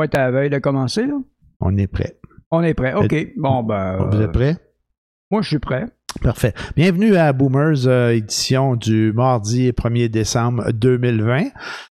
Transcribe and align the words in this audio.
pas 0.00 0.04
être 0.06 0.14
à 0.14 0.30
la 0.30 0.30
veille 0.30 0.50
de 0.50 0.58
commencer, 0.58 1.06
là? 1.06 1.18
On 1.60 1.76
est 1.76 1.86
prêt. 1.86 2.18
On 2.50 2.62
est 2.62 2.74
prêt. 2.74 2.94
OK. 2.94 3.14
Bon, 3.36 3.62
ben. 3.62 4.08
Vous 4.10 4.20
êtes 4.22 4.32
prêts? 4.32 4.56
Moi, 5.30 5.42
je 5.42 5.48
suis 5.48 5.58
prêt. 5.58 5.86
Parfait. 6.22 6.54
Bienvenue 6.74 7.16
à 7.16 7.32
Boomers, 7.32 7.86
euh, 7.86 8.14
édition 8.14 8.76
du 8.76 9.12
mardi 9.12 9.70
1er 9.70 10.08
décembre 10.08 10.72
2020. 10.72 11.48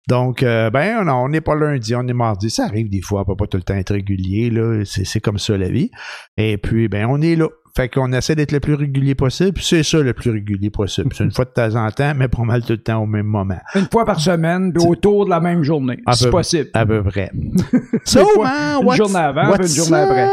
Donc, 0.08 0.42
euh, 0.42 0.70
ben, 0.70 1.04
non, 1.04 1.24
on 1.24 1.28
n'est 1.28 1.40
pas 1.40 1.54
lundi, 1.56 1.94
on 1.96 2.06
est 2.06 2.14
mardi. 2.14 2.48
Ça 2.48 2.64
arrive 2.64 2.88
des 2.88 3.02
fois, 3.02 3.22
on 3.22 3.24
peut 3.24 3.36
pas 3.36 3.46
tout 3.48 3.58
le 3.58 3.64
temps 3.64 3.74
être 3.74 3.92
régulier, 3.92 4.50
là. 4.50 4.84
C'est 4.84 5.20
comme 5.20 5.38
ça 5.38 5.58
la 5.58 5.68
vie. 5.68 5.90
Et 6.36 6.58
puis, 6.58 6.88
ben, 6.88 7.06
on 7.10 7.20
est 7.20 7.34
là. 7.34 7.48
Fait 7.76 7.90
qu'on 7.90 8.10
essaie 8.14 8.34
d'être 8.34 8.52
le 8.52 8.60
plus 8.60 8.72
régulier 8.72 9.14
possible. 9.14 9.52
Puis 9.52 9.64
c'est 9.64 9.82
ça 9.82 9.98
le 9.98 10.14
plus 10.14 10.30
régulier 10.30 10.70
possible. 10.70 11.10
C'est 11.14 11.24
une 11.24 11.30
fois 11.30 11.44
de 11.44 11.50
temps 11.50 11.74
en 11.76 11.90
temps, 11.90 12.14
mais 12.16 12.26
pas 12.26 12.42
mal 12.42 12.62
tout 12.62 12.72
le 12.72 12.78
temps 12.78 13.02
au 13.02 13.06
même 13.06 13.26
moment. 13.26 13.58
Une 13.74 13.86
fois 13.92 14.06
par 14.06 14.18
semaine, 14.18 14.72
puis 14.72 14.82
autour 14.86 15.26
de 15.26 15.30
la 15.30 15.40
même 15.40 15.62
journée. 15.62 15.98
Si 16.14 16.26
possible. 16.28 16.70
À 16.72 16.86
peu 16.86 17.02
près. 17.02 17.30
So, 18.04 18.20
man, 18.42 18.78
une 18.80 18.86
what's- 18.86 18.96
journée 18.96 19.16
avant, 19.18 19.52
puis 19.58 19.66
une 19.68 19.74
journée 19.74 19.98
après. 19.98 20.24
up? 20.24 20.30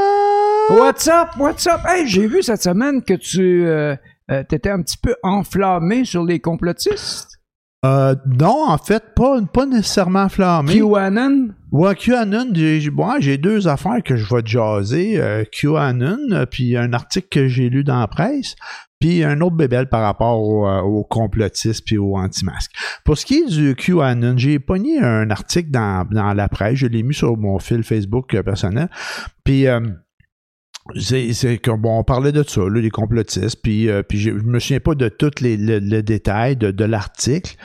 What's 0.70 1.08
up? 1.08 1.28
What's 1.38 1.68
up? 1.68 1.82
Hey, 1.86 2.08
j'ai 2.08 2.28
vu 2.28 2.42
cette 2.44 2.62
semaine 2.64 3.02
que 3.02 3.16
tu 3.16 3.66
euh, 3.66 3.96
euh, 4.32 4.44
t'étais 4.48 4.70
un 4.70 4.82
petit 4.82 4.98
peu 4.98 5.16
enflammé 5.24 6.06
sur 6.06 6.24
les 6.24 6.40
complotistes. 6.40 7.33
Euh, 7.86 8.16
non, 8.26 8.66
en 8.70 8.78
fait, 8.78 9.04
pas, 9.16 9.42
pas 9.42 9.66
nécessairement 9.66 10.24
enflammé. 10.24 10.80
QAnon? 10.80 11.50
Ouais, 11.72 11.96
QAnon, 11.96 12.48
j'ai 12.54 12.90
ouais, 12.90 13.38
deux 13.38 13.68
affaires 13.68 14.02
que 14.04 14.16
je 14.16 14.34
vais 14.34 14.42
te 14.42 14.48
jaser. 14.48 15.20
Euh, 15.20 15.44
QAnon, 15.52 16.18
euh, 16.32 16.46
puis 16.46 16.78
un 16.78 16.94
article 16.94 17.28
que 17.30 17.48
j'ai 17.48 17.70
lu 17.70 17.84
dans 17.84 18.00
la 18.00 18.08
presse, 18.08 18.56
puis 19.02 19.24
un 19.24 19.42
autre 19.42 19.56
bébel 19.58 19.90
par 19.90 20.02
rapport 20.02 20.40
au- 20.40 20.66
euh, 20.66 20.80
aux 20.82 21.04
complotistes 21.04 21.84
puis 21.86 21.98
aux 21.98 22.16
anti-masques. 22.16 22.72
Pour 23.04 23.18
ce 23.18 23.26
qui 23.26 23.40
est 23.40 23.50
du 23.50 23.76
QAnon, 23.76 24.38
j'ai 24.38 24.60
pogné 24.60 25.00
un 25.00 25.30
article 25.30 25.72
dans, 25.72 26.08
dans 26.10 26.34
la 26.34 26.48
presse, 26.48 26.76
je 26.76 26.88
l'ai 26.88 27.04
mis 27.04 27.14
sur 27.14 27.36
mon 27.38 27.60
fil 27.60 27.84
Facebook 27.84 28.40
personnel, 28.44 28.88
puis... 29.44 29.68
euh, 29.68 29.82
c'est 31.00 31.58
que 31.58 31.72
bon, 31.72 32.00
on 32.00 32.04
parlait 32.04 32.32
de 32.32 32.44
ça, 32.44 32.62
là, 32.62 32.82
les 32.82 32.90
complotistes, 32.90 33.62
puis, 33.62 33.90
euh, 33.90 34.04
puis 34.04 34.20
je 34.20 34.32
je 34.32 34.44
me 34.44 34.60
souviens 34.60 34.80
pas 34.80 34.96
de 34.96 35.08
tous 35.10 35.42
les 35.42 35.58
le, 35.58 35.80
le 35.80 36.04
détail 36.04 36.58
de, 36.58 36.72
de 36.72 36.86
l'article, 36.86 37.56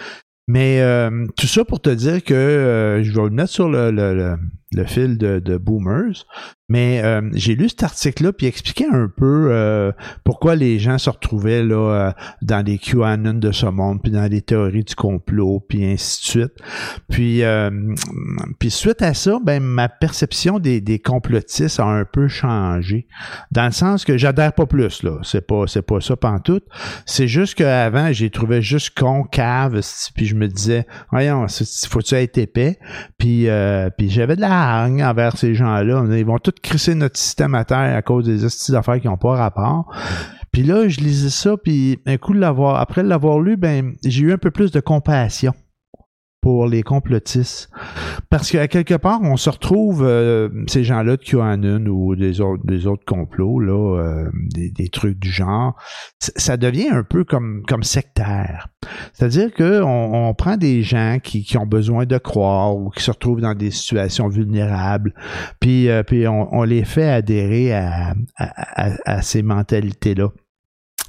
mais 0.47 0.80
euh, 0.80 1.27
tout 1.36 1.47
ça 1.47 1.64
pour 1.64 1.80
te 1.80 1.91
dire 1.91 2.22
que 2.25 2.34
euh, 2.34 3.02
je 3.02 3.12
vais 3.12 3.25
le 3.25 3.30
mettre 3.30 3.52
sur 3.52 3.69
le, 3.69 3.91
le, 3.91 4.14
le, 4.14 4.36
le 4.72 4.84
fil 4.84 5.19
de, 5.19 5.38
de 5.38 5.56
Boomers. 5.56 6.24
Mais 6.70 7.00
euh, 7.02 7.22
j'ai 7.33 7.55
lu 7.55 7.70
cet 7.70 7.83
article-là 7.83 8.33
puis 8.34 8.47
expliquer 8.47 8.84
un 8.92 9.08
peu 9.08 9.48
euh, 9.50 9.91
pourquoi 10.22 10.55
les 10.55 10.78
gens 10.78 10.98
se 10.98 11.08
retrouvaient 11.08 11.64
là 11.64 11.77
euh, 11.77 12.12
dans 12.42 12.62
les 12.64 12.77
QAnon 12.77 13.34
de 13.34 13.52
ce 13.52 13.64
monde, 13.64 14.02
puis 14.02 14.12
dans 14.12 14.30
les 14.30 14.42
théories 14.42 14.84
du 14.84 14.94
complot, 14.94 15.64
puis 15.66 15.86
ainsi 15.86 16.20
de 16.20 16.27
suite. 16.27 16.52
Puis, 17.08 17.42
puis 18.58 18.70
suite 18.70 19.00
à 19.00 19.14
ça, 19.14 19.38
ben 19.42 19.62
ma 19.62 19.88
perception 19.88 20.58
des, 20.58 20.82
des 20.82 20.98
complotistes 20.98 21.80
a 21.80 21.86
un 21.86 22.05
peu 22.05 22.28
changé. 22.28 23.06
Dans 23.50 23.64
le 23.64 23.72
sens 23.72 24.05
que 24.05 24.19
j'adhère 24.19 24.53
pas 24.53 24.66
plus, 24.66 25.03
là. 25.03 25.19
C'est 25.22 25.47
pas, 25.47 25.66
c'est 25.66 25.82
pas 25.82 26.03
ça 26.03 26.16
pantoute. 26.16 26.64
C'est 27.06 27.28
juste 27.28 27.55
qu'avant, 27.55 28.12
j'ai 28.12 28.28
trouvé 28.28 28.60
juste 28.60 28.91
con, 28.98 29.25
cave, 29.25 29.80
puis 30.14 30.27
je 30.27 30.34
me 30.34 30.48
disais, 30.48 30.86
voyons, 31.10 31.47
faut-tu 31.88 32.14
être 32.14 32.36
épais? 32.36 32.78
Puis, 33.16 33.48
puis 33.97 34.10
j'avais 34.10 34.36
de 34.36 34.42
la 34.42 34.57
envers 34.58 35.36
ces 35.36 35.54
gens-là. 35.54 36.04
Ils 36.16 36.26
vont 36.26 36.38
tous 36.38 36.54
crisser 36.62 36.94
notre 36.94 37.18
système 37.18 37.54
à 37.54 37.64
terre 37.64 37.96
à 37.96 38.02
cause 38.02 38.24
des 38.26 38.44
hosties 38.44 38.72
d'affaires 38.72 39.00
qui 39.00 39.06
n'ont 39.06 39.16
pas 39.16 39.36
rapport. 39.36 39.92
Puis 40.52 40.62
là, 40.62 40.88
je 40.88 41.00
lisais 41.00 41.30
ça, 41.30 41.56
puis 41.56 42.00
un 42.06 42.16
coup 42.16 42.32
de 42.32 42.40
l'avoir, 42.40 42.80
après 42.80 43.02
l'avoir 43.02 43.38
lu, 43.38 43.56
ben, 43.56 43.94
j'ai 44.04 44.22
eu 44.22 44.32
un 44.32 44.38
peu 44.38 44.50
plus 44.50 44.70
de 44.70 44.80
compassion 44.80 45.52
pour 46.48 46.66
les 46.66 46.82
complotistes. 46.82 47.68
Parce 48.30 48.50
qu'à 48.50 48.68
quelque 48.68 48.94
part, 48.94 49.20
on 49.22 49.36
se 49.36 49.50
retrouve, 49.50 50.02
euh, 50.02 50.48
ces 50.66 50.82
gens-là 50.82 51.18
de 51.18 51.22
QAnon 51.22 51.84
ou 51.88 52.16
des 52.16 52.41
autres, 52.41 52.64
des 52.64 52.86
autres 52.86 53.04
complots, 53.04 53.60
là, 53.60 53.98
euh, 54.00 54.30
des, 54.54 54.88
trucs 54.88 55.19
du 55.19 55.30
genre, 55.30 55.76
ça 56.19 56.56
devient 56.56 56.88
un 56.88 57.02
peu 57.02 57.24
comme, 57.24 57.64
sectaire. 57.82 58.69
C'est-à-dire 59.12 59.53
qu'on 59.53 59.82
on 59.84 60.32
prend 60.32 60.56
des 60.56 60.82
gens 60.82 61.19
qui, 61.22 61.47
ont 61.59 61.66
besoin 61.66 62.06
de 62.06 62.16
croire 62.16 62.75
ou 62.75 62.88
qui 62.88 63.03
se 63.03 63.10
retrouvent 63.10 63.42
dans 63.42 63.54
des 63.54 63.70
situations 63.70 64.28
vulnérables, 64.28 65.12
puis, 65.60 65.91
euh, 65.91 66.03
puis 66.03 66.26
on, 66.26 66.62
les 66.62 66.84
fait 66.84 67.10
adhérer 67.10 67.75
à 67.75 69.20
ces 69.20 69.42
mentalités-là. 69.42 70.30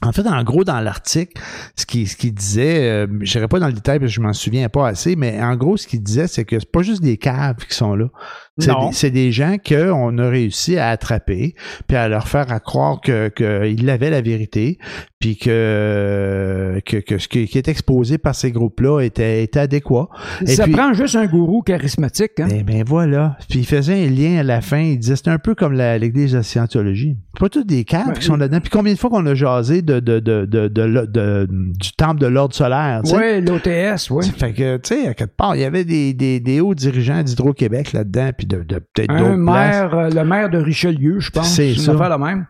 En 0.01 0.11
fait, 0.13 0.25
en 0.25 0.43
gros, 0.43 0.63
dans 0.63 0.79
l'article, 0.79 1.41
ce 1.75 1.85
qu'il 1.85 2.07
ce 2.07 2.15
qu'il 2.15 2.33
disait, 2.33 2.89
euh, 2.89 3.07
je 3.21 3.37
n'irai 3.37 3.47
pas 3.49 3.59
dans 3.59 3.67
le 3.67 3.73
détail 3.73 3.99
parce 3.99 4.11
que 4.11 4.15
je 4.15 4.21
m'en 4.21 4.33
souviens 4.33 4.69
pas 4.69 4.87
assez, 4.87 5.15
mais 5.15 5.41
en 5.41 5.55
gros, 5.55 5.75
ce 5.75 5.87
qu'il 5.87 6.01
disait, 6.01 6.27
c'est 6.27 6.45
que 6.45 6.57
c'est 6.59 6.71
pas 6.71 6.81
juste 6.81 7.01
des 7.01 7.17
caves 7.17 7.65
qui 7.67 7.75
sont 7.75 7.95
là. 7.95 8.05
C'est 8.59 8.71
des, 8.71 8.91
c'est 8.93 9.11
des 9.11 9.31
gens 9.31 9.55
qu'on 9.57 10.17
a 10.17 10.29
réussi 10.29 10.77
à 10.77 10.89
attraper, 10.89 11.55
puis 11.87 11.97
à 11.97 12.07
leur 12.07 12.27
faire 12.27 12.51
à 12.51 12.59
croire 12.59 13.01
que 13.01 13.29
qu'ils 13.29 13.89
avaient 13.89 14.09
la 14.09 14.21
vérité, 14.21 14.77
puis 15.19 15.37
que, 15.37 16.81
que, 16.85 16.97
que 16.97 17.17
ce 17.17 17.27
qui, 17.27 17.39
est 17.41 17.67
exposé 17.67 18.17
par 18.17 18.35
ces 18.35 18.51
groupes-là 18.51 19.01
était, 19.01 19.43
était 19.43 19.59
adéquat. 19.59 20.09
Et 20.41 20.47
Ça 20.47 20.63
puis- 20.63 20.73
prend 20.73 20.93
juste 20.93 21.15
un 21.15 21.25
gourou 21.25 21.61
charismatique. 21.61 22.39
Hein? 22.39 22.47
Eh 22.51 22.63
ben 22.63 22.83
voilà. 22.85 23.37
Puis 23.49 23.59
il 23.59 23.65
faisait 23.65 24.05
un 24.05 24.09
lien 24.09 24.39
à 24.39 24.43
la 24.43 24.61
fin. 24.61 24.79
Il 24.79 24.99
disait 24.99 25.15
c'est 25.15 25.27
un 25.29 25.39
peu 25.39 25.55
comme 25.55 25.73
la- 25.73 25.97
l'église 25.97 26.33
de 26.33 26.41
Scientologie. 26.41 27.17
C'est 27.33 27.39
pas 27.39 27.49
tous 27.49 27.63
des 27.63 27.83
caves 27.83 28.07
Ouais. 28.07 28.13
qui 28.13 28.23
sont 28.25 28.35
là-dedans. 28.37 28.59
Puis 28.61 28.69
combien 28.69 28.93
de 28.93 28.97
fois 28.97 29.09
qu'on 29.09 29.25
a 29.25 29.35
jasé 29.35 29.81
de, 29.81 29.99
de, 29.99 30.19
de, 30.19 30.45
de, 30.45 31.47
du 31.49 31.91
temple 31.93 32.19
de 32.21 32.27
l'ordre 32.27 32.55
solaire? 32.55 33.01
Oui, 33.05 33.41
l'OTS, 33.41 34.09
oui. 34.11 34.25
Fait 34.37 34.53
que, 34.53 34.77
tu 34.77 34.95
sais, 34.95 35.07
à 35.07 35.13
quelque 35.13 35.35
part, 35.35 35.55
il 35.55 35.61
y 35.61 35.65
avait 35.65 35.83
des, 35.85 36.13
des, 36.13 36.39
des 36.39 36.61
hauts 36.61 36.75
dirigeants 36.75 37.23
d'Hydro-Québec 37.23 37.93
là-dedans, 37.93 38.29
puis 38.37 38.47
de, 38.49 38.63
de 38.63 38.79
peut-être 38.79 39.15
d'autres 39.17 39.35
maire, 39.35 39.93
euh, 39.93 40.09
le 40.09 40.23
maire 40.25 40.49
de 40.49 40.57
Richelieu, 40.57 41.19
je 41.19 41.29
pense. 41.31 41.53
C'est 41.55 41.75
ça. 41.75 41.93
la 42.09 42.17
même. 42.17 42.45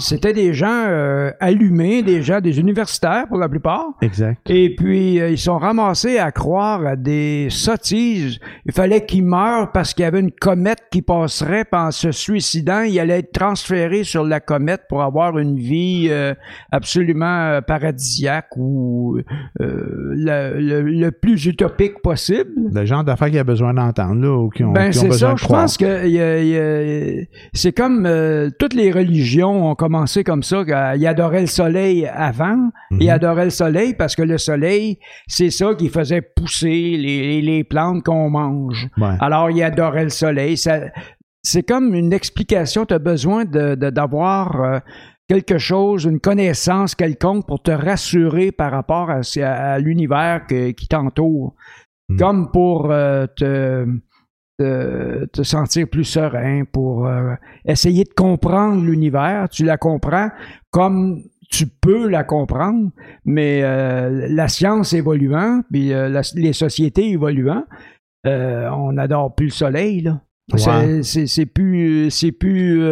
C'était 0.00 0.32
des 0.32 0.52
gens 0.52 0.84
euh, 0.88 1.30
allumés, 1.38 2.02
des 2.02 2.22
gens, 2.22 2.40
des 2.40 2.58
universitaires 2.58 3.26
pour 3.28 3.38
la 3.38 3.48
plupart. 3.48 3.84
Exact. 4.02 4.38
Et 4.50 4.74
puis, 4.74 5.20
euh, 5.20 5.30
ils 5.30 5.38
sont 5.38 5.58
ramassés 5.58 6.18
à 6.18 6.32
croire 6.32 6.84
à 6.84 6.96
des 6.96 7.46
sottises. 7.50 8.38
Il 8.66 8.72
fallait 8.72 9.06
qu'ils 9.06 9.24
meurent 9.24 9.70
parce 9.70 9.94
qu'il 9.94 10.02
y 10.02 10.06
avait 10.06 10.18
une 10.20 10.32
comète 10.32 10.80
qui 10.90 11.02
passerait, 11.02 11.64
puis 11.64 11.80
en 11.80 11.92
se 11.92 12.10
suicidant, 12.10 12.80
il 12.82 12.98
allait 12.98 13.20
être 13.20 13.32
transféré 13.32 14.02
sur 14.02 14.24
la 14.24 14.40
comète 14.40 14.82
pour 14.88 15.02
avoir 15.02 15.38
une 15.38 15.56
vie 15.56 16.08
euh, 16.10 16.34
absolument 16.72 17.60
paradisiaque 17.64 18.48
ou 18.56 19.18
le, 19.58 20.58
le- 20.58 20.82
le 20.82 21.10
plus 21.12 21.46
utopique 21.46 22.02
possible. 22.02 22.50
Le 22.72 22.84
genre 22.84 23.04
d'affaires 23.04 23.28
qu'il 23.28 23.38
a 23.38 23.44
besoin 23.44 23.72
d'entendre, 23.74 24.20
là, 24.20 24.36
ou 24.36 24.48
qui 24.50 24.64
ont, 24.64 24.72
Ben, 24.72 24.90
qui 24.90 24.98
ont 24.98 25.02
besoin 25.08 25.19
ça. 25.20 25.34
Je 25.36 25.46
pense 25.46 25.76
que 25.76 26.06
il 26.06 26.12
y 26.12 26.20
a- 26.20 26.38
il 26.42 26.48
y 26.48 26.58
a- 26.58 27.24
c'est 27.52 27.72
comme 27.72 28.06
euh, 28.06 28.50
toutes 28.58 28.74
les 28.74 28.90
religions 28.90 29.70
ont 29.70 29.74
commencé 29.74 30.24
comme 30.24 30.42
ça. 30.42 30.62
Ils 30.96 31.06
adoraient 31.06 31.42
le 31.42 31.46
soleil 31.46 32.06
avant. 32.06 32.70
Ils 32.92 33.06
Mhm. 33.06 33.10
adoraient 33.14 33.44
le 33.44 33.50
soleil 33.50 33.94
parce 33.94 34.16
que 34.16 34.22
le 34.22 34.38
soleil, 34.38 34.98
c'est 35.28 35.50
ça 35.50 35.74
qui 35.78 35.88
faisait 35.88 36.22
pousser 36.22 36.96
les, 36.96 37.40
les 37.42 37.64
plantes 37.64 38.02
qu'on 38.04 38.30
mange. 38.30 38.88
Ouais. 38.98 39.14
Alors, 39.20 39.50
ils 39.50 39.62
adoraient 39.62 40.04
le 40.04 40.08
soleil. 40.10 40.56
Ça, 40.56 40.80
c'est 41.42 41.62
comme 41.62 41.94
une 41.94 42.12
explication. 42.12 42.84
Tu 42.86 42.94
as 42.94 42.98
besoin 42.98 43.44
de, 43.44 43.74
de- 43.74 43.90
d'avoir 43.90 44.60
euh, 44.62 44.78
quelque 45.28 45.58
chose, 45.58 46.04
une 46.04 46.18
connaissance 46.20 46.94
quelconque 46.96 47.46
pour 47.46 47.62
te 47.62 47.70
rassurer 47.70 48.50
par 48.50 48.72
rapport 48.72 49.10
à, 49.10 49.20
à 49.44 49.78
l'univers 49.78 50.44
que- 50.48 50.72
qui 50.72 50.88
t'entoure. 50.88 51.54
Mm. 52.08 52.16
Comme 52.18 52.50
pour 52.50 52.90
euh, 52.90 53.26
te, 53.36 53.86
te, 54.60 55.24
te 55.26 55.42
sentir 55.42 55.88
plus 55.88 56.04
serein, 56.04 56.64
pour 56.70 57.06
euh, 57.06 57.34
essayer 57.64 58.04
de 58.04 58.12
comprendre 58.14 58.84
l'univers. 58.84 59.48
Tu 59.50 59.64
la 59.64 59.76
comprends 59.78 60.28
comme 60.70 61.22
tu 61.50 61.66
peux 61.66 62.08
la 62.08 62.22
comprendre, 62.24 62.90
mais 63.24 63.62
euh, 63.64 64.26
la 64.30 64.48
science 64.48 64.92
évoluant, 64.92 65.62
puis 65.70 65.92
euh, 65.92 66.08
la- 66.08 66.22
les 66.36 66.52
sociétés 66.52 67.10
évoluant, 67.10 67.64
on 68.24 68.92
n'adore 68.92 69.34
plus 69.34 69.46
le 69.46 69.52
soleil, 69.52 70.02
là. 70.02 70.20
C'est- 70.58 71.02
C'est 71.02 71.26
c'est 71.26 71.46
plus, 71.46 72.10
c'est 72.10 72.32
plus, 72.32 72.82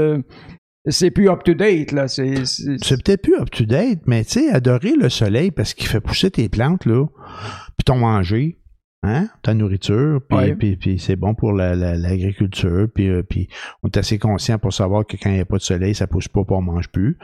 c'est 0.88 1.10
plus 1.10 1.28
up 1.28 1.42
to 1.44 1.54
date 1.54 1.92
là. 1.92 2.08
C'est 2.08 2.44
c'est- 2.46 2.76
C'est 2.82 3.02
peut-être 3.02 3.22
plus 3.22 3.36
up-to-date, 3.36 4.00
mais 4.06 4.24
tu 4.24 4.40
sais, 4.40 4.50
adorer 4.50 4.94
le 4.96 5.08
soleil 5.08 5.50
parce 5.50 5.74
qu'il 5.74 5.86
fait 5.88 6.00
pousser 6.00 6.30
tes 6.30 6.48
plantes, 6.48 6.86
là, 6.86 7.04
puis 7.76 7.84
ton 7.84 7.96
manger, 7.98 8.58
hein, 9.02 9.28
ta 9.42 9.54
nourriture, 9.54 10.20
puis, 10.28 10.36
Ouais. 10.38 10.54
puis, 10.54 10.76
puis 10.76 10.98
c'est 10.98 11.16
bon 11.16 11.34
pour 11.34 11.52
la- 11.52 11.74
la- 11.76 11.96
l'agriculture, 11.96 12.88
puis, 12.94 13.08
euh, 13.08 13.22
puis 13.22 13.48
on 13.82 13.88
est 13.88 13.96
assez 13.96 14.18
conscient 14.18 14.58
pour 14.58 14.72
savoir 14.72 15.06
que 15.06 15.16
quand 15.16 15.30
il 15.30 15.34
n'y 15.36 15.40
a 15.40 15.44
pas 15.44 15.56
de 15.58 15.62
soleil, 15.62 15.94
ça 15.94 16.06
pousse 16.06 16.28
pas, 16.28 16.42
puis 16.44 16.54
on 16.56 16.62
mange 16.62 16.88
plus. 16.88 17.16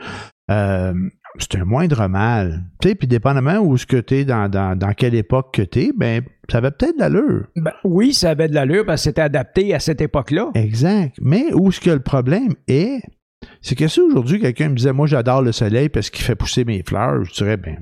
Euh, 0.51 0.93
c'est 1.37 1.55
un 1.57 1.65
moindre 1.65 2.07
mal. 2.07 2.63
Tu 2.81 2.89
sais, 2.89 2.95
puis 2.95 3.07
dépendamment 3.07 3.57
où 3.57 3.75
ce 3.77 3.85
que 3.85 3.97
tu 3.97 4.15
es, 4.15 4.25
dans, 4.25 4.47
dans, 4.49 4.77
dans 4.77 4.93
quelle 4.93 5.15
époque 5.15 5.53
que 5.53 5.61
tu 5.63 5.79
es, 5.79 5.91
ben, 5.95 6.21
ça 6.49 6.59
avait 6.59 6.71
peut-être 6.71 6.95
de 6.95 6.99
l'allure. 7.01 7.47
Ben, 7.57 7.73
oui, 7.83 8.13
ça 8.13 8.29
avait 8.29 8.47
de 8.47 8.53
l'allure 8.55 8.85
parce 8.85 9.01
que 9.01 9.09
c'était 9.09 9.21
adapté 9.23 9.73
à 9.73 9.79
cette 9.79 9.99
époque-là. 10.01 10.51
Exact. 10.53 11.15
Mais 11.21 11.51
où 11.53 11.71
ce 11.73 11.81
que 11.81 11.89
le 11.89 11.99
problème 11.99 12.53
est, 12.67 13.01
c'est 13.61 13.75
que 13.75 13.87
si 13.87 13.99
aujourd'hui 13.99 14.39
quelqu'un 14.39 14.69
me 14.69 14.75
disait, 14.75 14.93
moi 14.93 15.07
j'adore 15.07 15.41
le 15.41 15.51
soleil 15.51 15.89
parce 15.89 16.09
qu'il 16.09 16.23
fait 16.23 16.35
pousser 16.35 16.63
mes 16.63 16.83
fleurs, 16.87 17.25
je 17.25 17.33
dirais, 17.33 17.57
ben, 17.57 17.79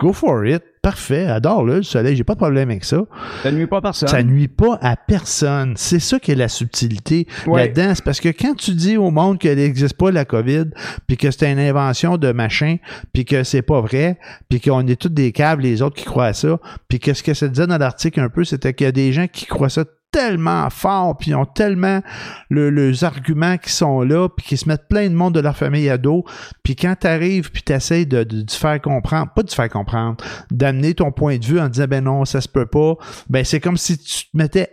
Go 0.00 0.12
for 0.14 0.46
it. 0.46 0.62
Parfait. 0.82 1.26
Adore-le, 1.26 1.76
le 1.76 1.82
soleil. 1.82 2.16
J'ai 2.16 2.24
pas 2.24 2.32
de 2.34 2.38
problème 2.38 2.70
avec 2.70 2.84
ça. 2.84 3.04
Ça 3.42 3.52
nuit 3.52 3.66
pas 3.66 3.78
à 3.78 3.82
personne. 3.82 4.08
Ça 4.08 4.22
nuit 4.22 4.48
pas 4.48 4.78
à 4.80 4.96
personne. 4.96 5.74
C'est 5.76 5.98
ça 5.98 6.18
qui 6.18 6.32
est 6.32 6.36
la 6.36 6.48
subtilité 6.48 7.26
Ouais. 7.46 7.66
là-dedans. 7.66 7.92
C'est 7.94 8.04
parce 8.04 8.20
que 8.20 8.30
quand 8.30 8.54
tu 8.54 8.70
dis 8.72 8.96
au 8.96 9.10
monde 9.10 9.38
qu'elle 9.38 9.58
n'existe 9.58 9.94
pas, 9.98 10.10
la 10.10 10.24
COVID, 10.24 10.66
puis 11.06 11.16
que 11.18 11.30
c'est 11.30 11.50
une 11.52 11.58
invention 11.58 12.16
de 12.16 12.32
machin, 12.32 12.76
puis 13.12 13.24
que 13.26 13.42
c'est 13.44 13.62
pas 13.62 13.80
vrai, 13.82 14.18
puis 14.48 14.60
qu'on 14.60 14.86
est 14.86 14.98
tous 14.98 15.08
des 15.10 15.32
câbles, 15.32 15.62
les 15.62 15.82
autres 15.82 15.96
qui 15.96 16.04
croient 16.04 16.26
à 16.26 16.32
ça, 16.32 16.58
puis 16.88 16.98
que 16.98 17.12
ce 17.12 17.22
que 17.22 17.34
ça 17.34 17.46
disait 17.48 17.66
dans 17.66 17.78
l'article 17.78 18.20
un 18.20 18.28
peu, 18.30 18.44
c'était 18.44 18.72
qu'il 18.72 18.86
y 18.86 18.88
a 18.88 18.92
des 18.92 19.12
gens 19.12 19.26
qui 19.26 19.44
croient 19.44 19.68
ça 19.68 19.84
tellement 20.16 20.70
fort, 20.70 21.18
puis 21.18 21.32
ils 21.32 21.34
ont 21.34 21.44
tellement 21.44 22.00
le- 22.48 22.70
les 22.70 23.04
arguments 23.04 23.58
qui 23.58 23.70
sont 23.70 24.00
là, 24.00 24.28
puis 24.30 24.46
qui 24.46 24.56
se 24.56 24.66
mettent 24.66 24.88
plein 24.88 25.10
de 25.10 25.14
monde 25.14 25.34
de 25.34 25.40
leur 25.40 25.56
famille 25.56 25.90
à 25.90 25.98
dos, 25.98 26.24
puis 26.62 26.74
quand 26.74 26.94
t'arrives, 26.98 27.50
puis 27.50 27.62
t'essayes 27.62 28.06
de, 28.06 28.24
de, 28.24 28.40
de 28.42 28.50
faire 28.50 28.80
comprendre, 28.80 29.30
pas 29.34 29.42
de 29.42 29.50
faire 29.52 29.68
comprendre, 29.68 30.16
d'amener 30.50 30.94
ton 30.94 31.12
point 31.12 31.36
de 31.36 31.44
vue 31.44 31.60
en 31.60 31.68
disant, 31.68 31.84
ben 31.86 32.02
non, 32.04 32.24
ça 32.24 32.40
se 32.40 32.48
peut 32.48 32.64
pas, 32.66 32.94
ben 33.28 33.44
c'est 33.44 33.60
comme 33.60 33.76
si 33.76 33.98
tu 33.98 34.24
te 34.30 34.36
mettais 34.36 34.70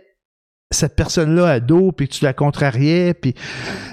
cette 0.70 0.96
personne-là 0.96 1.46
à 1.46 1.60
dos, 1.60 1.92
puis 1.92 2.08
que 2.08 2.14
tu 2.14 2.24
la 2.24 2.32
contrariais, 2.32 3.12
puis 3.12 3.34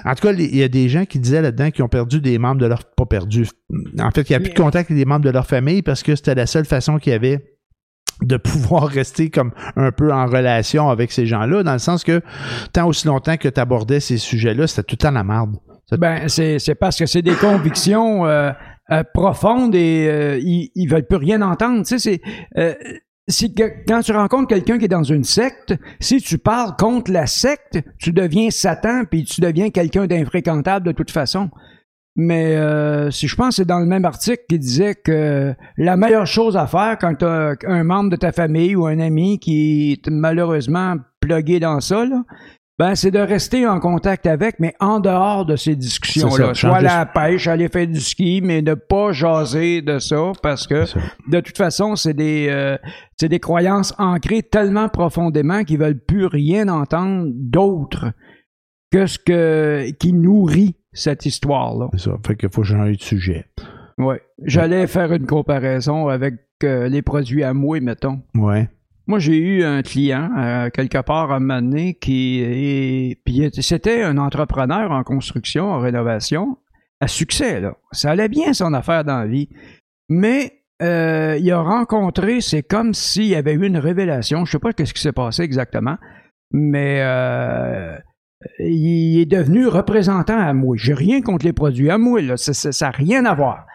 en 0.06 0.14
tout 0.14 0.26
cas, 0.26 0.32
il 0.32 0.56
y 0.56 0.62
a 0.62 0.68
des 0.68 0.88
gens 0.88 1.04
qui 1.04 1.18
disaient 1.18 1.42
là-dedans 1.42 1.70
qu'ils 1.70 1.84
ont 1.84 1.88
perdu 1.88 2.20
des 2.22 2.38
membres 2.38 2.60
de 2.62 2.66
leur... 2.66 2.82
pas 2.96 3.04
perdu, 3.04 3.46
en 4.00 4.10
fait, 4.10 4.22
il 4.28 4.32
n'y 4.32 4.36
a 4.36 4.40
plus 4.40 4.50
de 4.54 4.58
contact 4.58 4.90
avec 4.90 4.98
des 4.98 5.04
membres 5.04 5.24
de 5.24 5.30
leur 5.30 5.46
famille 5.46 5.82
parce 5.82 6.02
que 6.02 6.16
c'était 6.16 6.34
la 6.34 6.46
seule 6.46 6.64
façon 6.64 6.96
qu'il 6.96 7.12
y 7.12 7.14
avait 7.14 7.51
de 8.20 8.36
pouvoir 8.36 8.86
rester 8.88 9.30
comme 9.30 9.52
un 9.76 9.90
peu 9.90 10.12
en 10.12 10.26
relation 10.26 10.90
avec 10.90 11.12
ces 11.12 11.26
gens-là, 11.26 11.62
dans 11.62 11.72
le 11.72 11.78
sens 11.78 12.04
que 12.04 12.20
tant 12.72 12.86
aussi 12.86 13.06
longtemps 13.06 13.36
que 13.36 13.48
tu 13.48 13.60
abordais 13.60 14.00
ces 14.00 14.18
sujets-là, 14.18 14.66
c'était 14.66 14.82
tout 14.82 14.94
le 14.94 15.08
temps 15.08 15.10
la 15.10 15.24
merde. 15.24 15.56
Ben, 15.98 16.28
c'est 16.28 16.74
parce 16.74 16.98
que 16.98 17.06
c'est 17.06 17.20
des 17.20 17.34
convictions 17.34 18.24
euh, 18.26 18.50
euh, 18.90 19.04
profondes 19.14 19.74
et 19.74 20.08
euh, 20.08 20.38
ils, 20.38 20.70
ils 20.74 20.86
veulent 20.86 21.06
plus 21.06 21.16
rien 21.16 21.40
entendre. 21.40 21.84
Tu 21.86 21.98
sais, 21.98 22.20
c'est 22.20 22.20
euh, 22.58 22.74
que 23.56 23.86
quand 23.86 24.00
tu 24.00 24.12
rencontres 24.12 24.48
quelqu'un 24.48 24.76
qui 24.76 24.86
est 24.86 24.88
dans 24.88 25.04
une 25.04 25.24
secte, 25.24 25.74
si 26.00 26.20
tu 26.20 26.36
parles 26.36 26.74
contre 26.76 27.12
la 27.12 27.26
secte, 27.26 27.80
tu 27.98 28.12
deviens 28.12 28.50
Satan 28.50 29.04
puis 29.08 29.24
tu 29.24 29.40
deviens 29.40 29.70
quelqu'un 29.70 30.06
d'infréquentable 30.06 30.86
de 30.86 30.92
toute 30.92 31.10
façon. 31.10 31.48
Mais 32.14 32.56
euh, 32.56 33.10
si 33.10 33.26
je 33.26 33.34
pense 33.36 33.48
que 33.48 33.54
c'est 33.56 33.64
dans 33.64 33.78
le 33.78 33.86
même 33.86 34.04
article 34.04 34.42
qui 34.48 34.58
disait 34.58 34.94
que 34.94 35.54
la 35.78 35.96
meilleure 35.96 36.26
chose 36.26 36.56
à 36.58 36.66
faire 36.66 36.98
quand 37.00 37.14
tu 37.14 37.24
as 37.24 37.54
un 37.66 37.84
membre 37.84 38.10
de 38.10 38.16
ta 38.16 38.32
famille 38.32 38.76
ou 38.76 38.86
un 38.86 38.98
ami 38.98 39.38
qui 39.38 39.92
est 39.92 40.10
malheureusement 40.10 40.96
plugué 41.20 41.58
dans 41.58 41.80
ça, 41.80 42.04
là, 42.04 42.22
ben, 42.78 42.94
c'est 42.96 43.10
de 43.10 43.18
rester 43.18 43.66
en 43.66 43.80
contact 43.80 44.26
avec, 44.26 44.56
mais 44.58 44.74
en 44.80 44.98
dehors 44.98 45.46
de 45.46 45.56
ces 45.56 45.76
discussions-là. 45.76 46.34
Soit 46.34 46.54
changer- 46.54 46.82
la 46.84 47.06
pêche, 47.06 47.46
aller 47.46 47.68
faire 47.68 47.86
du 47.86 48.00
ski, 48.00 48.40
mais 48.42 48.60
ne 48.60 48.74
pas 48.74 49.12
jaser 49.12 49.80
de 49.82 49.98
ça 49.98 50.32
parce 50.42 50.66
que 50.66 50.84
de 51.30 51.40
toute 51.40 51.56
façon, 51.56 51.96
c'est 51.96 52.14
des, 52.14 52.48
euh, 52.50 52.76
c'est 53.18 53.28
des 53.28 53.40
croyances 53.40 53.94
ancrées 53.98 54.42
tellement 54.42 54.88
profondément 54.88 55.64
qu'ils 55.64 55.78
veulent 55.78 56.00
plus 56.00 56.26
rien 56.26 56.68
entendre 56.68 57.26
d'autre 57.34 58.12
que 58.90 59.06
ce 59.06 59.18
que, 59.18 59.90
qui 59.98 60.12
nourrit 60.12 60.74
cette 60.92 61.26
histoire-là. 61.26 61.88
C'est 61.92 62.10
ça. 62.10 62.18
Fait 62.26 62.36
qu'il 62.36 62.50
faut 62.50 62.64
changer 62.64 62.96
de 62.96 63.02
sujet. 63.02 63.46
Ouais. 63.98 64.22
J'allais 64.42 64.86
faire 64.86 65.12
une 65.12 65.26
comparaison 65.26 66.08
avec 66.08 66.34
euh, 66.64 66.88
les 66.88 67.02
produits 67.02 67.44
à 67.44 67.54
mouer, 67.54 67.80
mettons. 67.80 68.22
Ouais. 68.34 68.68
Moi, 69.06 69.18
j'ai 69.18 69.36
eu 69.36 69.64
un 69.64 69.82
client, 69.82 70.30
euh, 70.38 70.70
quelque 70.70 71.02
part 71.02 71.32
à 71.32 71.36
un 71.36 71.40
moment 71.40 71.60
donné, 71.60 71.94
qui 71.94 72.40
est, 72.40 73.18
puis 73.24 73.50
c'était 73.60 74.02
un 74.02 74.16
entrepreneur 74.16 74.92
en 74.92 75.02
construction, 75.02 75.70
en 75.72 75.80
rénovation, 75.80 76.56
à 77.00 77.08
succès, 77.08 77.60
là. 77.60 77.74
Ça 77.90 78.12
allait 78.12 78.28
bien 78.28 78.52
son 78.52 78.72
affaire 78.74 79.04
dans 79.04 79.18
la 79.18 79.26
vie. 79.26 79.48
Mais 80.08 80.62
euh, 80.82 81.36
il 81.38 81.50
a 81.50 81.60
rencontré, 81.60 82.40
c'est 82.40 82.62
comme 82.62 82.94
s'il 82.94 83.26
y 83.26 83.34
avait 83.34 83.54
eu 83.54 83.66
une 83.66 83.78
révélation. 83.78 84.44
Je 84.44 84.52
sais 84.52 84.58
pas 84.58 84.70
ce 84.76 84.92
qui 84.92 85.00
s'est 85.00 85.12
passé 85.12 85.42
exactement, 85.42 85.96
mais 86.52 87.00
euh, 87.00 87.96
il 88.58 89.20
est 89.20 89.26
devenu 89.26 89.66
représentant 89.66 90.38
à 90.38 90.44
Amway. 90.44 90.78
J'ai 90.78 90.94
rien 90.94 91.20
contre 91.22 91.44
les 91.44 91.52
produits 91.52 91.90
Amway, 91.90 92.22
là. 92.22 92.36
Ça- 92.36 92.70
n'a 92.86 92.90
rien 92.90 93.24
à 93.24 93.34
voir. 93.34 93.66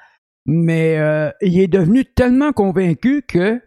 Mais 0.46 0.98
euh, 0.98 1.30
il 1.42 1.60
est 1.60 1.68
devenu 1.68 2.06
tellement 2.06 2.54
convaincu 2.54 3.24
que 3.28 3.62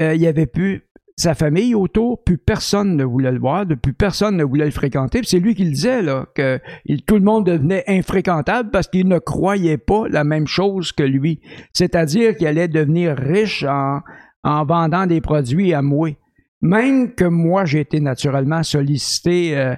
euh, 0.00 0.14
il 0.14 0.20
y 0.20 0.26
avait 0.26 0.46
plus 0.46 0.82
sa 1.16 1.34
famille 1.34 1.74
autour, 1.74 2.24
plus 2.24 2.38
personne 2.38 2.96
ne 2.96 3.04
voulait 3.04 3.32
le 3.32 3.38
voir, 3.38 3.66
plus 3.80 3.92
personne 3.92 4.36
ne 4.36 4.44
voulait 4.44 4.64
le 4.64 4.70
fréquenter. 4.70 5.20
C'est 5.24 5.38
lui 5.38 5.54
qui 5.54 5.64
le 5.64 5.70
disait, 5.70 6.02
là, 6.02 6.26
que 6.34 6.58
tout 7.06 7.16
le 7.16 7.20
monde 7.20 7.46
devenait 7.46 7.84
infréquentable 7.86 8.70
parce 8.70 8.88
qu'il 8.88 9.06
ne 9.08 9.18
croyait 9.18 9.78
pas 9.78 10.04
la 10.08 10.24
même 10.24 10.46
chose 10.46 10.90
que 10.92 11.02
lui. 11.02 11.40
C'est-à-dire 11.74 12.36
qu'il 12.36 12.46
allait 12.46 12.66
devenir 12.66 13.16
riche 13.16 13.62
en, 13.64 14.00
en 14.42 14.64
vendant 14.64 15.06
des 15.06 15.20
produits 15.20 15.74
à 15.74 15.82
mouer. 15.82 16.16
Même 16.62 17.14
que 17.14 17.24
moi, 17.24 17.64
j'ai 17.64 17.80
été 17.80 18.00
naturellement 18.00 18.62
sollicité 18.62 19.56
euh, 19.56 19.74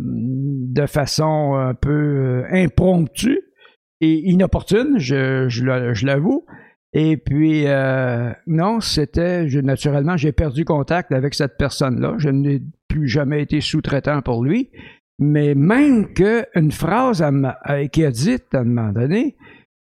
de 0.00 0.86
façon 0.86 1.54
un 1.54 1.74
peu 1.74 1.90
euh, 1.90 2.44
impromptue 2.52 3.40
et 4.00 4.30
inopportune, 4.30 4.94
je, 4.98 6.04
l'avoue. 6.06 6.44
Et 6.92 7.16
puis, 7.16 7.64
euh, 7.66 8.32
non, 8.46 8.80
c'était, 8.80 9.44
naturellement, 9.62 10.16
j'ai 10.16 10.32
perdu 10.32 10.64
contact 10.64 11.12
avec 11.12 11.34
cette 11.34 11.56
personne-là. 11.56 12.14
Je 12.18 12.30
n'ai 12.30 12.62
plus 12.88 13.08
jamais 13.08 13.42
été 13.42 13.60
sous-traitant 13.60 14.22
pour 14.22 14.42
lui. 14.44 14.70
Mais 15.18 15.54
même 15.54 16.14
qu'une 16.14 16.72
phrase 16.72 17.20
elle 17.20 17.32
m'a- 17.32 17.58
euh, 17.68 17.86
qu'il 17.88 18.06
a 18.06 18.10
dite 18.10 18.54
à 18.54 18.60
un 18.60 18.64
moment 18.64 18.90
donné, 18.90 19.36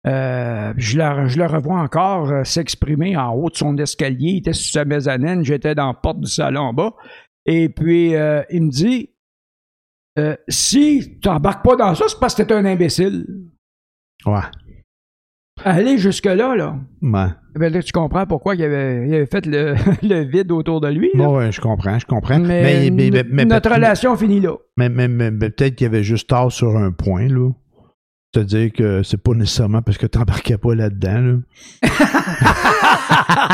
euh, 0.06 0.72
je, 0.76 0.96
la- 0.98 1.48
revois 1.48 1.80
encore 1.80 2.30
euh, 2.30 2.44
s'exprimer 2.44 3.16
en 3.16 3.34
haut 3.34 3.50
de 3.50 3.56
son 3.56 3.76
escalier. 3.76 4.30
Il 4.30 4.36
était 4.38 4.52
sur 4.52 4.70
sa 4.70 4.84
mezzanine, 4.84 5.44
j'étais 5.44 5.74
dans 5.74 5.88
la 5.88 5.94
porte 5.94 6.20
du 6.20 6.28
salon 6.30 6.60
en 6.60 6.72
bas. 6.72 6.92
Et 7.46 7.68
puis, 7.68 8.14
euh, 8.14 8.42
il 8.50 8.62
me 8.64 8.70
dit 8.70 9.10
euh, 10.18 10.36
Si 10.48 11.18
tu 11.22 11.28
n'embarques 11.28 11.64
pas 11.64 11.76
dans 11.76 11.94
ça, 11.94 12.04
c'est 12.08 12.18
parce 12.20 12.34
que 12.34 12.42
t'es 12.42 12.54
un 12.54 12.64
imbécile. 12.64 13.26
Ouais. 14.26 14.40
Aller 15.64 15.96
jusque-là, 15.96 16.54
là. 16.56 16.76
Ouais. 17.00 17.28
Ben 17.54 17.72
là, 17.72 17.82
tu 17.82 17.92
comprends 17.92 18.26
pourquoi 18.26 18.54
il 18.56 18.62
avait, 18.62 19.08
il 19.08 19.14
avait 19.14 19.26
fait 19.26 19.46
le, 19.46 19.74
le 20.02 20.24
vide 20.24 20.52
autour 20.52 20.82
de 20.82 20.88
lui. 20.88 21.08
Bon, 21.14 21.38
ouais, 21.38 21.50
je 21.50 21.60
comprends, 21.62 21.98
je 21.98 22.04
comprends. 22.04 22.38
mais, 22.38 22.90
mais, 22.90 23.10
mais- 23.10 23.24
mais- 23.26 23.44
notre 23.46 23.70
relation 23.72 24.14
finit 24.16 24.40
là. 24.40 24.54
Mais, 24.76 24.90
mais- 24.90 25.08
mais- 25.08 25.30
mais 25.30 25.48
peut-être 25.50 25.76
qu'il 25.76 25.86
y 25.86 25.88
avait 25.88 26.02
juste 26.04 26.28
tort 26.28 26.52
sur 26.52 26.76
un 26.76 26.92
point, 26.92 27.28
là. 27.28 27.50
C'est-à-dire 28.34 28.70
que 28.72 29.02
c'est 29.02 29.16
pas 29.22 29.32
nécessairement 29.32 29.80
parce 29.80 29.96
que 29.96 30.06
t'embarquais 30.06 30.58
pas 30.58 30.74
là-dedans, 30.74 31.20
là. 31.20 31.36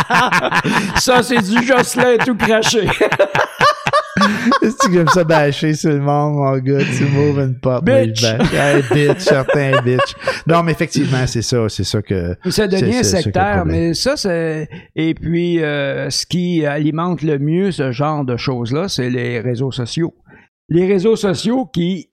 Ça, 0.97 1.23
c'est 1.23 1.39
du 1.41 1.65
Jocelyn 1.65 2.17
tout 2.25 2.35
craché. 2.37 2.87
Est-ce 4.63 4.77
que 4.77 4.93
tu 4.93 4.99
aimes 4.99 5.09
ça 5.09 5.25
bâcher 5.25 5.75
sur 5.75 5.91
le 5.91 6.01
monde, 6.01 6.35
mon 6.35 6.59
gars? 6.59 6.85
Tu 6.97 7.05
m'ouvres 7.05 7.41
une 7.41 7.59
porte. 7.59 7.85
Bitch. 7.85 8.25
Hey, 8.25 8.83
bitch, 8.93 9.19
certain 9.21 9.81
bitch. 9.83 10.15
Non, 10.47 10.63
mais 10.63 10.73
effectivement, 10.73 11.27
c'est 11.27 11.43
ça, 11.43 11.69
c'est 11.69 11.85
ça 11.85 12.03
que... 12.03 12.37
ça 12.51 12.67
devient 12.67 13.05
sectaire, 13.05 13.65
mais 13.65 13.95
ça, 13.95 14.17
c'est. 14.17 14.69
Et 14.97 15.15
puis, 15.15 15.63
euh, 15.63 16.11
ce 16.11 16.27
qui 16.27 16.65
alimente 16.67 17.23
le 17.23 17.39
mieux 17.39 17.71
ce 17.73 17.93
genre 17.93 18.25
de 18.25 18.37
choses-là, 18.37 18.89
c'est 18.89 19.11
les 19.11 19.41
réseaux 19.41 19.73
sociaux. 19.73 20.15
Les 20.69 20.87
réseaux 20.87 21.17
sociaux 21.17 21.67
qui 21.67 22.09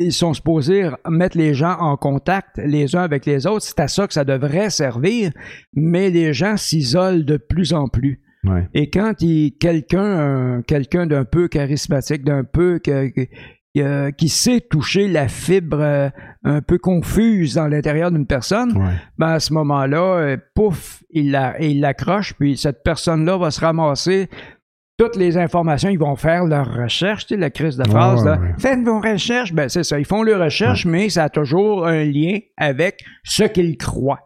ils 0.00 0.14
sont 0.14 0.32
supposés 0.32 0.88
mettre 1.06 1.36
les 1.36 1.52
gens 1.52 1.76
en 1.78 1.96
contact 1.96 2.56
les 2.56 2.96
uns 2.96 3.02
avec 3.02 3.26
les 3.26 3.46
autres. 3.46 3.66
C'est 3.66 3.80
à 3.80 3.86
ça 3.86 4.06
que 4.06 4.14
ça 4.14 4.24
devrait 4.24 4.70
servir, 4.70 5.30
mais 5.74 6.08
les 6.08 6.32
gens 6.32 6.56
s'isolent 6.56 7.24
de 7.24 7.36
plus 7.36 7.74
en 7.74 7.86
plus. 7.86 8.22
Ouais. 8.44 8.68
Et 8.74 8.88
quand 8.90 9.20
il 9.20 9.52
quelqu'un 9.58 10.02
euh, 10.02 10.62
quelqu'un 10.62 11.06
d'un 11.06 11.24
peu 11.24 11.48
charismatique, 11.48 12.24
d'un 12.24 12.44
peu 12.44 12.78
que- 12.78 13.08
que- 13.08 13.28
euh, 13.78 14.10
qui 14.10 14.28
sait 14.28 14.60
toucher 14.60 15.06
la 15.08 15.28
fibre 15.28 15.78
euh, 15.80 16.08
un 16.44 16.60
peu 16.60 16.78
confuse 16.78 17.54
dans 17.54 17.68
l'intérieur 17.68 18.10
d'une 18.10 18.26
personne, 18.26 18.76
Ouais. 18.76 18.94
ben 19.18 19.28
à 19.28 19.40
ce 19.40 19.52
moment-là, 19.52 20.36
pouf, 20.54 21.02
il 21.10 21.30
la- 21.30 21.60
il 21.62 21.80
l'accroche, 21.80 22.34
puis 22.34 22.56
cette 22.56 22.82
personne-là 22.82 23.36
va 23.36 23.50
se 23.50 23.60
ramasser 23.60 24.28
toutes 24.98 25.16
les 25.16 25.38
informations, 25.38 25.88
ils 25.88 25.98
vont 25.98 26.16
faire 26.16 26.44
leur 26.44 26.74
recherche, 26.74 27.26
tu 27.26 27.34
sais, 27.34 27.40
la 27.40 27.48
crise 27.50 27.76
de 27.78 27.84
phrase, 27.88 28.22
là. 28.24 28.38
Faites 28.58 28.80
vos 28.80 29.00
recherches, 29.00 29.52
ben 29.54 29.68
c'est 29.68 29.82
ça, 29.84 29.98
ils 29.98 30.04
font 30.04 30.22
leurs 30.22 30.42
recherches, 30.42 30.84
mais 30.84 31.08
ça 31.08 31.24
a 31.24 31.28
toujours 31.30 31.86
un 31.86 32.04
lien 32.04 32.38
avec 32.58 33.02
ce 33.24 33.44
qu'ils 33.44 33.76
croient. 33.78 34.20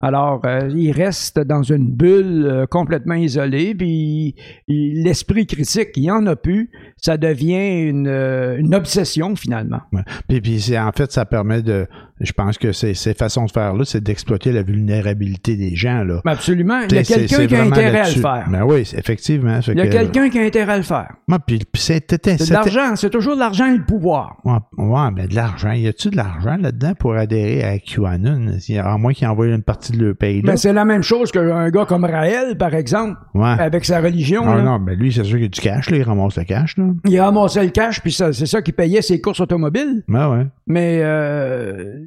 Alors, 0.00 0.42
euh, 0.46 0.70
ils 0.76 0.92
restent 0.92 1.40
dans 1.40 1.62
une 1.64 1.90
bulle 1.90 2.46
euh, 2.46 2.66
complètement 2.66 3.14
isolée, 3.16 3.74
puis 3.74 4.36
il- 4.68 5.02
l'esprit 5.02 5.44
critique, 5.46 5.88
il 5.96 6.02
n'y 6.02 6.10
en 6.12 6.24
a 6.26 6.36
plus, 6.36 6.70
ça 6.96 7.16
devient 7.16 7.88
une, 7.88 8.06
euh, 8.06 8.62
obsession 8.72 9.34
finalement. 9.34 9.80
Ouais. 9.92 10.02
Puis, 10.28 10.40
puis 10.40 10.78
en 10.78 10.92
fait, 10.92 11.10
ça 11.10 11.24
permet 11.24 11.62
de 11.62 11.88
Je 12.20 12.32
pense 12.32 12.58
que 12.58 12.72
ces, 12.72 12.94
ces 12.94 13.14
façons 13.14 13.44
de 13.44 13.50
faire-là, 13.50 13.84
c'est 13.84 14.02
d'exploiter 14.02 14.52
la 14.52 14.62
vulnérabilité 14.62 15.56
des 15.56 15.76
gens. 15.76 16.04
Là. 16.04 16.20
Ben, 16.24 16.32
absolument. 16.32 16.80
Il 16.88 16.94
y 16.94 16.98
a 16.98 17.02
quelqu'un 17.02 17.46
qui 17.46 17.54
a 17.54 17.62
intérêt 17.62 18.00
à 18.00 18.08
le 18.08 18.20
faire. 18.20 18.46
Ben 18.50 18.62
oui, 18.64 18.80
effectivement. 18.96 19.60
Il 19.68 19.78
y 19.78 19.80
a 19.80 19.86
quelqu'un 19.86 20.28
qui 20.28 20.38
a 20.38 20.42
intérêt 20.42 20.72
à 20.72 20.76
le 20.76 20.82
faire. 20.82 21.14
Ouais, 21.28 21.36
puis, 21.46 21.60
c'est 21.74 22.10
de 22.10 22.52
l'argent. 22.52 22.96
C'est 22.96 23.10
toujours 23.10 23.34
de 23.34 23.40
l'argent 23.40 23.66
et 23.66 23.76
le 23.76 23.84
pouvoir. 23.84 24.36
Ouais, 24.44 24.58
ouais, 24.76 25.10
mais 25.14 25.28
de 25.28 25.34
l'argent. 25.34 25.72
Y 25.72 25.88
a-tu 25.88 26.10
de 26.10 26.16
l'argent 26.16 26.56
là-dedans 26.56 26.94
pour 26.98 27.14
adhérer 27.14 27.64
à 27.64 27.78
QAnon? 27.78 28.52
À 28.82 28.98
moins 28.98 29.12
qu'ils 29.12 29.28
envoient 29.28 29.46
une 29.46 29.62
partie 29.62 29.92
de 29.92 30.04
leur 30.04 30.16
pays. 30.16 30.42
Ben, 30.42 30.56
c'est 30.56 30.72
la 30.72 30.84
même 30.84 31.02
chose 31.02 31.30
qu'un 31.30 31.70
gars 31.70 31.84
comme 31.84 32.04
Raël, 32.04 32.56
par 32.56 32.74
exemple, 32.74 33.16
avec 33.34 33.84
sa 33.84 34.00
religion. 34.00 34.44
Non, 34.44 34.62
non, 34.62 34.78
ben 34.78 34.98
lui, 34.98 35.12
c'est 35.12 35.24
sûr 35.24 35.36
qu'il 35.36 35.46
a 35.46 35.48
du 35.48 35.60
cash. 35.60 35.90
Là, 35.90 35.96
il 35.96 36.02
ramasse 36.02 36.36
le 36.36 36.44
cash. 36.44 36.76
Là. 36.76 36.84
Il 37.04 37.20
ramassait 37.20 37.64
le 37.64 37.70
cash, 37.70 38.00
puis 38.00 38.12
c'est 38.12 38.32
ça 38.32 38.62
qui 38.62 38.72
payait 38.72 39.02
ses 39.02 39.20
courses 39.20 39.40
automobiles. 39.40 40.02
Ben 40.08 40.30
ouais. 40.30 40.46
Mais 40.66 41.00
euh, 41.02 42.06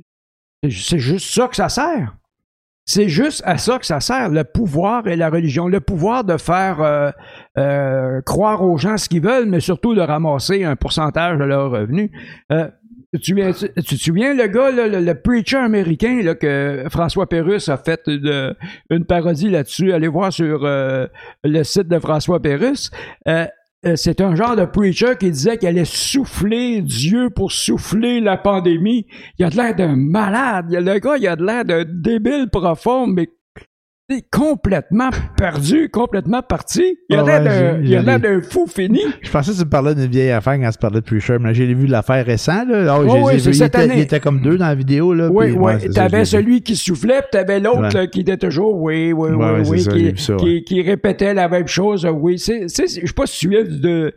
c'est 0.70 1.00
juste 1.00 1.34
ça 1.34 1.48
que 1.48 1.56
ça 1.56 1.70
sert. 1.70 2.16
C'est 2.86 3.10
juste 3.10 3.42
à 3.46 3.58
ça 3.58 3.78
que 3.80 3.86
ça 3.86 4.00
sert, 4.00 4.30
le 4.30 4.44
pouvoir 4.44 5.08
et 5.08 5.16
la 5.16 5.30
religion. 5.30 5.68
Le 5.68 5.80
pouvoir 5.80 6.24
de 6.24 6.38
faire 6.38 6.82
euh, 6.82 7.12
euh, 7.58 8.22
croire 8.22 8.64
aux 8.64 8.78
gens 8.78 8.98
ce 8.98 9.08
qu'ils 9.08 9.22
veulent, 9.22 9.46
mais 9.46 9.60
surtout 9.60 9.94
de 9.94 10.02
ramasser 10.02 10.64
un 10.64 10.76
pourcentage 10.76 11.38
de 11.38 11.44
leurs 11.44 11.72
revenus. 11.72 12.10
Euh, 12.52 12.68
tu, 13.22 13.36
te 13.36 13.96
souviens, 13.96 14.34
le 14.34 14.48
gars, 14.48 14.72
le, 14.72 15.14
preacher 15.14 15.58
américain 15.58 16.22
là, 16.24 16.34
que 16.34 16.86
François 16.90 17.28
Pérusse 17.28 17.68
a 17.70 17.78
fait 17.78 18.02
une, 18.08 19.06
parodie 19.06 19.50
là-dessus. 19.50 19.92
Allez 19.92 20.08
voir 20.08 20.32
sur 20.32 20.62
le 20.64 21.64
site 21.64 21.90
de 21.90 22.00
François 22.00 22.42
Pérusse. 22.42 22.90
Euh, 23.84 23.96
c'est 23.96 24.22
un 24.22 24.36
genre 24.36 24.56
de 24.56 24.66
preacher 24.66 25.16
qui 25.20 25.32
disait 25.32 25.58
qu'il 25.58 25.68
allait 25.68 25.86
souffler 25.86 26.82
Dieu 26.82 27.32
pour 27.32 27.52
souffler 27.52 28.20
la 28.20 28.38
pandémie. 28.38 29.08
Il 29.40 29.46
a 29.46 29.50
de 29.50 29.56
l'air 29.56 29.76
d'un 29.76 29.96
malade. 29.96 30.68
Le 30.70 31.00
gars, 31.00 31.18
il 31.18 31.28
a 31.28 31.36
de 31.36 31.44
l'air 31.44 31.66
d'un 31.66 31.84
débile 31.88 32.48
profond, 32.52 33.08
mais 33.08 33.30
complètement 34.30 35.10
perdu, 35.38 35.90
complètement 35.90 36.42
parti. 36.42 36.98
Il 37.10 37.18
a 37.18 37.40
l'air 37.40 38.20
d'un 38.20 38.42
fou 38.42 38.68
fini. 38.68 39.02
Je 39.22 39.32
pensais 39.32 39.52
que 39.52 39.58
tu 39.58 39.66
parlais 39.66 39.96
d'une 39.96 40.08
vieille 40.08 40.32
affaire 40.32 40.60
quand 40.60 40.70
tu 40.70 40.78
parlais 40.78 41.00
de 41.00 41.06
Preacher, 41.06 41.38
mais 41.40 41.54
j'ai 41.54 41.74
vu 41.74 41.88
l'affaire 41.88 42.26
récente. 42.26 42.68
Là. 42.68 43.00
Oh, 43.00 43.28
oui, 43.28 43.40
c'est 43.40 43.54
cette 43.54 43.74
il, 43.76 43.78
année. 43.78 43.86
Était, 43.86 43.98
il 43.98 44.04
était 44.04 44.20
comme 44.20 44.42
deux 44.42 44.58
dans 44.58 44.68
la 44.68 44.76
vidéo. 44.76 45.14
Là, 45.14 45.30
oui, 45.32 45.52
oui. 45.52 45.90
T'avais 45.94 46.26
celui 46.26 46.62
qui 46.62 46.76
soufflait, 46.76 47.22
puis 47.22 47.30
t'avais 47.32 47.60
l'autre 47.60 48.06
qui 48.06 48.22
était 48.22 48.38
toujours 48.38 48.82
oui, 48.82 49.14
oui, 49.14 49.30
oui, 49.32 49.70
oui, 49.70 50.14
qui, 50.14 50.36
qui, 50.38 50.64
qui, 50.64 50.82
répétait 50.82 51.34
la 51.34 51.48
même 51.48 51.68
chose. 51.68 52.08
Oui, 52.12 52.38
je 52.38 52.68
sais 52.68 53.14
pas 53.16 53.26
si 53.26 53.48
tu 53.48 53.64
de 53.64 54.14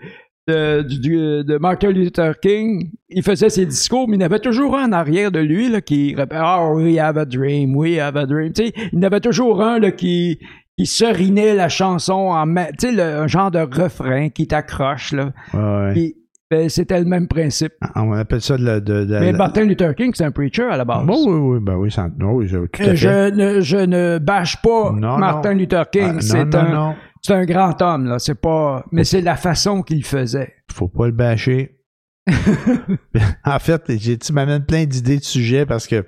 de, 0.46 1.42
de, 1.42 1.58
Martin 1.58 1.90
Luther 1.90 2.38
King, 2.40 2.90
il 3.08 3.22
faisait 3.22 3.48
ses 3.48 3.66
discours, 3.66 4.08
mais 4.08 4.16
il 4.16 4.22
avait 4.22 4.40
toujours 4.40 4.76
un 4.76 4.88
en 4.88 4.92
arrière 4.92 5.32
de 5.32 5.40
lui 5.40 5.68
là, 5.68 5.80
qui 5.80 6.14
répétait 6.14 6.36
Ah 6.38 6.60
oh, 6.62 6.80
we 6.80 6.98
have 6.98 7.16
a 7.16 7.24
dream, 7.24 7.74
we 7.76 7.98
have 7.98 8.16
a 8.16 8.26
dream. 8.26 8.52
Tu 8.52 8.66
sais, 8.66 8.72
il 8.92 9.00
y 9.00 9.04
avait 9.04 9.20
toujours 9.20 9.62
un 9.62 9.78
là, 9.78 9.90
qui, 9.90 10.38
qui 10.76 10.86
serinait 10.86 11.54
la 11.54 11.68
chanson 11.68 12.30
en 12.30 12.46
tu 12.78 12.94
sais, 12.94 13.00
un 13.00 13.26
genre 13.26 13.50
de 13.50 13.60
refrain 13.60 14.28
qui 14.28 14.46
t'accroche. 14.46 15.12
Là. 15.12 15.32
Ouais, 15.54 16.14
ben, 16.50 16.68
c'était 16.68 16.98
le 16.98 17.06
même 17.06 17.26
principe. 17.26 17.72
Ah, 17.80 18.02
on 18.04 18.12
appelle 18.12 18.42
ça 18.42 18.56
de, 18.56 18.78
de, 18.78 19.18
Mais 19.18 19.32
Martin 19.32 19.64
Luther 19.64 19.94
King, 19.94 20.12
c'est 20.14 20.24
un 20.24 20.30
preacher 20.30 20.64
à 20.64 20.76
la 20.76 20.84
base. 20.84 21.06
Bon, 21.06 21.24
oui, 21.26 21.54
oui, 21.54 21.58
ben 21.60 21.74
oui, 21.76 21.90
ça, 21.90 22.08
oui 22.20 22.46
je, 22.46 22.58
tout 22.58 22.82
à 22.82 22.94
je, 22.94 23.30
ne, 23.30 23.60
je 23.60 23.78
ne 23.78 24.18
bâche 24.18 24.60
pas 24.60 24.92
Martin 24.92 25.54
Luther 25.54 25.88
King. 25.90 26.16
Ah, 26.16 26.20
c'est 26.20 26.54
un, 26.54 26.94
c'est 27.24 27.32
un 27.32 27.46
grand 27.46 27.80
homme, 27.80 28.04
là. 28.04 28.18
C'est 28.18 28.34
pas. 28.34 28.84
Mais 28.92 29.04
c'est 29.04 29.22
la 29.22 29.36
façon 29.36 29.82
qu'il 29.82 30.04
faisait. 30.04 30.52
Faut 30.70 30.88
pas 30.88 31.06
le 31.06 31.12
bâcher. 31.12 31.80
en 33.44 33.58
fait, 33.58 33.90
tu 34.18 34.32
m'amènes 34.32 34.64
plein 34.64 34.84
d'idées 34.84 35.18
de 35.18 35.24
sujets 35.24 35.64
parce 35.64 35.86
que 35.86 36.04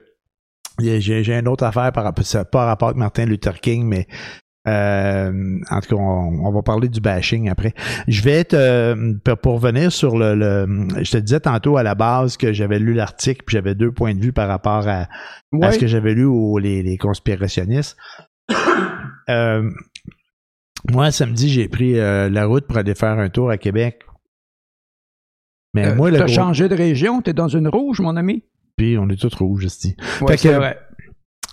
j'ai, 0.78 1.38
une 1.38 1.48
autre 1.48 1.64
affaire 1.64 1.90
par 1.92 2.04
rapport, 2.04 2.24
pas 2.50 2.66
rapport 2.66 2.88
avec 2.88 2.98
Martin 2.98 3.24
Luther 3.24 3.60
King, 3.60 3.86
mais 3.86 4.06
euh, 4.68 5.58
en 5.70 5.80
tout 5.80 5.96
cas, 5.96 6.02
on, 6.02 6.52
va 6.52 6.62
parler 6.62 6.88
du 6.88 7.00
bashing 7.00 7.48
après. 7.48 7.72
Je 8.08 8.22
vais 8.22 8.32
être 8.32 8.54
euh, 8.54 9.14
pour 9.40 9.54
revenir 9.54 9.92
sur 9.92 10.18
le, 10.18 10.66
Je 11.02 11.10
te 11.10 11.18
disais 11.18 11.40
tantôt 11.40 11.78
à 11.78 11.82
la 11.82 11.94
base 11.94 12.36
que 12.36 12.52
j'avais 12.52 12.78
lu 12.78 12.92
l'article 12.92 13.42
puis 13.46 13.54
j'avais 13.54 13.74
deux 13.74 13.92
points 13.92 14.14
de 14.14 14.20
vue 14.20 14.32
par 14.32 14.48
rapport 14.48 14.86
à, 14.86 15.08
ce 15.70 15.78
que 15.78 15.86
j'avais 15.86 16.14
lu 16.14 16.24
aux 16.24 16.58
les, 16.58 16.82
les 16.82 16.98
conspirationnistes. 16.98 17.96
euh, 19.30 19.70
moi, 20.90 21.10
samedi, 21.10 21.48
j'ai 21.48 21.68
pris 21.68 21.98
euh, 21.98 22.28
la 22.28 22.46
route 22.46 22.66
pour 22.66 22.76
aller 22.76 22.94
faire 22.94 23.18
un 23.18 23.28
tour 23.28 23.50
à 23.50 23.58
Québec. 23.58 24.02
Mais 25.74 25.88
euh, 25.88 25.94
moi, 25.94 26.10
le. 26.10 26.18
T'as 26.18 26.26
changé 26.26 26.68
de 26.68 26.74
région? 26.74 27.22
T'es 27.22 27.32
dans 27.32 27.48
une 27.48 27.68
rouge, 27.68 28.00
mon 28.00 28.16
ami? 28.16 28.44
Puis 28.76 28.98
on 28.98 29.08
est 29.08 29.20
tous 29.20 29.34
rouges, 29.34 29.62
je 29.62 29.68
Ouais, 30.24 30.36
vrai. 30.36 30.78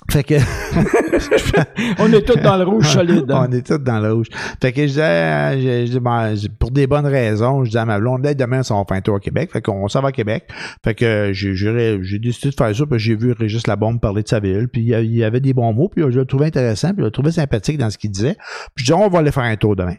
Fait 0.09 0.23
que. 0.23 0.35
on 1.99 2.11
est 2.11 2.21
tous 2.21 2.39
dans 2.39 2.57
le 2.57 2.63
rouge 2.63 2.87
solide. 2.87 3.25
On 3.29 3.51
est 3.51 3.65
tous 3.65 3.77
dans 3.77 3.99
le 3.99 4.13
rouge. 4.13 4.27
Fait 4.61 4.71
que 4.71 4.81
je 4.81 4.87
disais, 4.87 5.87
je, 5.87 5.99
ben, 5.99 6.33
pour 6.59 6.71
des 6.71 6.87
bonnes 6.87 7.05
raisons, 7.05 7.63
je 7.63 7.69
disais 7.69 7.79
à 7.79 7.85
ma 7.85 7.99
blonde, 7.99 8.21
demain, 8.21 8.61
on 8.69 8.79
va 8.79 8.85
faire 8.87 8.97
un 8.97 9.01
tour 9.01 9.15
au 9.15 9.19
Québec. 9.19 9.51
Fait 9.51 9.61
qu'on 9.61 9.87
s'en 9.87 10.01
va 10.01 10.09
à 10.09 10.11
Québec. 10.11 10.49
Fait 10.83 10.95
que 10.95 11.31
j'ai, 11.33 11.55
j'ai 11.55 12.19
décidé 12.19 12.49
de 12.49 12.55
faire 12.55 12.75
ça, 12.75 12.85
puis 12.85 12.99
j'ai 12.99 13.15
vu 13.15 13.31
Régis 13.31 13.65
Labombe 13.67 13.99
parler 13.99 14.23
de 14.23 14.27
sa 14.27 14.39
ville, 14.39 14.67
puis 14.67 14.81
il 14.81 15.15
y 15.15 15.23
avait 15.23 15.39
des 15.39 15.53
bons 15.53 15.73
mots, 15.73 15.89
puis 15.89 16.03
je 16.09 16.19
l'ai 16.19 16.25
trouvé 16.25 16.47
intéressant, 16.47 16.89
puis 16.89 16.99
je 16.99 17.05
l'ai 17.05 17.11
trouvé 17.11 17.31
sympathique 17.31 17.77
dans 17.77 17.89
ce 17.89 17.97
qu'il 17.97 18.11
disait. 18.11 18.35
Puis 18.75 18.85
je 18.85 18.91
dis, 18.91 18.93
on 18.93 19.07
va 19.07 19.19
aller 19.19 19.31
faire 19.31 19.43
un 19.43 19.55
tour 19.55 19.75
demain. 19.75 19.95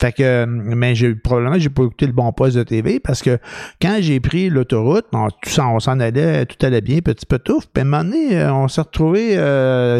Fait 0.00 0.12
que, 0.12 0.44
mais 0.46 0.94
j'ai, 0.94 1.14
probablement, 1.14 1.58
j'ai 1.58 1.68
pas 1.68 1.84
écouté 1.84 2.06
le 2.06 2.12
bon 2.12 2.32
poste 2.32 2.56
de 2.56 2.62
TV, 2.62 3.00
parce 3.00 3.22
que 3.22 3.38
quand 3.80 3.98
j'ai 4.00 4.20
pris 4.20 4.48
l'autoroute, 4.48 5.06
on, 5.12 5.28
on 5.58 5.80
s'en 5.80 6.00
allait, 6.00 6.46
tout 6.46 6.64
allait 6.64 6.80
bien, 6.80 7.00
petit 7.00 7.26
peu 7.26 7.38
tout. 7.38 7.60
Puis 7.72 7.82
à 7.82 7.82
un 7.82 7.84
moment 7.84 8.04
donné, 8.04 8.44
on 8.46 8.68
s'est 8.68 8.80
retrouvé 8.80 9.36
euh, 9.36 9.51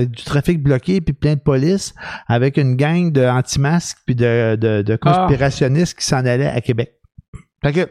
du 0.07 0.25
trafic 0.25 0.63
bloqué 0.63 1.01
puis 1.01 1.13
plein 1.15 1.35
de 1.35 1.41
police 1.41 1.95
avec 2.27 2.57
une 2.57 2.77
gang 2.77 3.13
de 3.13 3.25
anti-masques 3.25 3.99
puis 4.07 4.15
de, 4.15 4.57
de, 4.57 4.97
conspirationnistes 4.97 5.99
qui 5.99 6.05
s'en 6.05 6.25
allaient 6.25 6.47
à 6.47 6.61
Québec. 6.61 6.95
Fait 7.63 7.73
que 7.73 7.89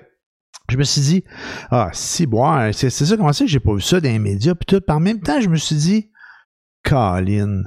je 0.69 0.77
me 0.77 0.83
suis 0.83 1.01
dit, 1.01 1.23
ah, 1.69 1.89
si, 1.93 2.25
bon, 2.25 2.71
c'est 2.71 2.89
ça, 2.89 3.17
comment 3.17 3.33
c'est 3.33 3.45
que 3.45 3.51
j'ai 3.51 3.59
pas 3.59 3.73
vu 3.73 3.81
ça 3.81 3.99
dans 3.99 4.09
les 4.09 4.19
médias, 4.19 4.55
puis 4.55 4.65
tout. 4.65 4.81
En 4.89 4.99
même 4.99 5.19
temps, 5.19 5.41
je 5.41 5.49
me 5.49 5.57
suis 5.57 5.75
dit, 5.75 6.11
Colin, 6.83 7.63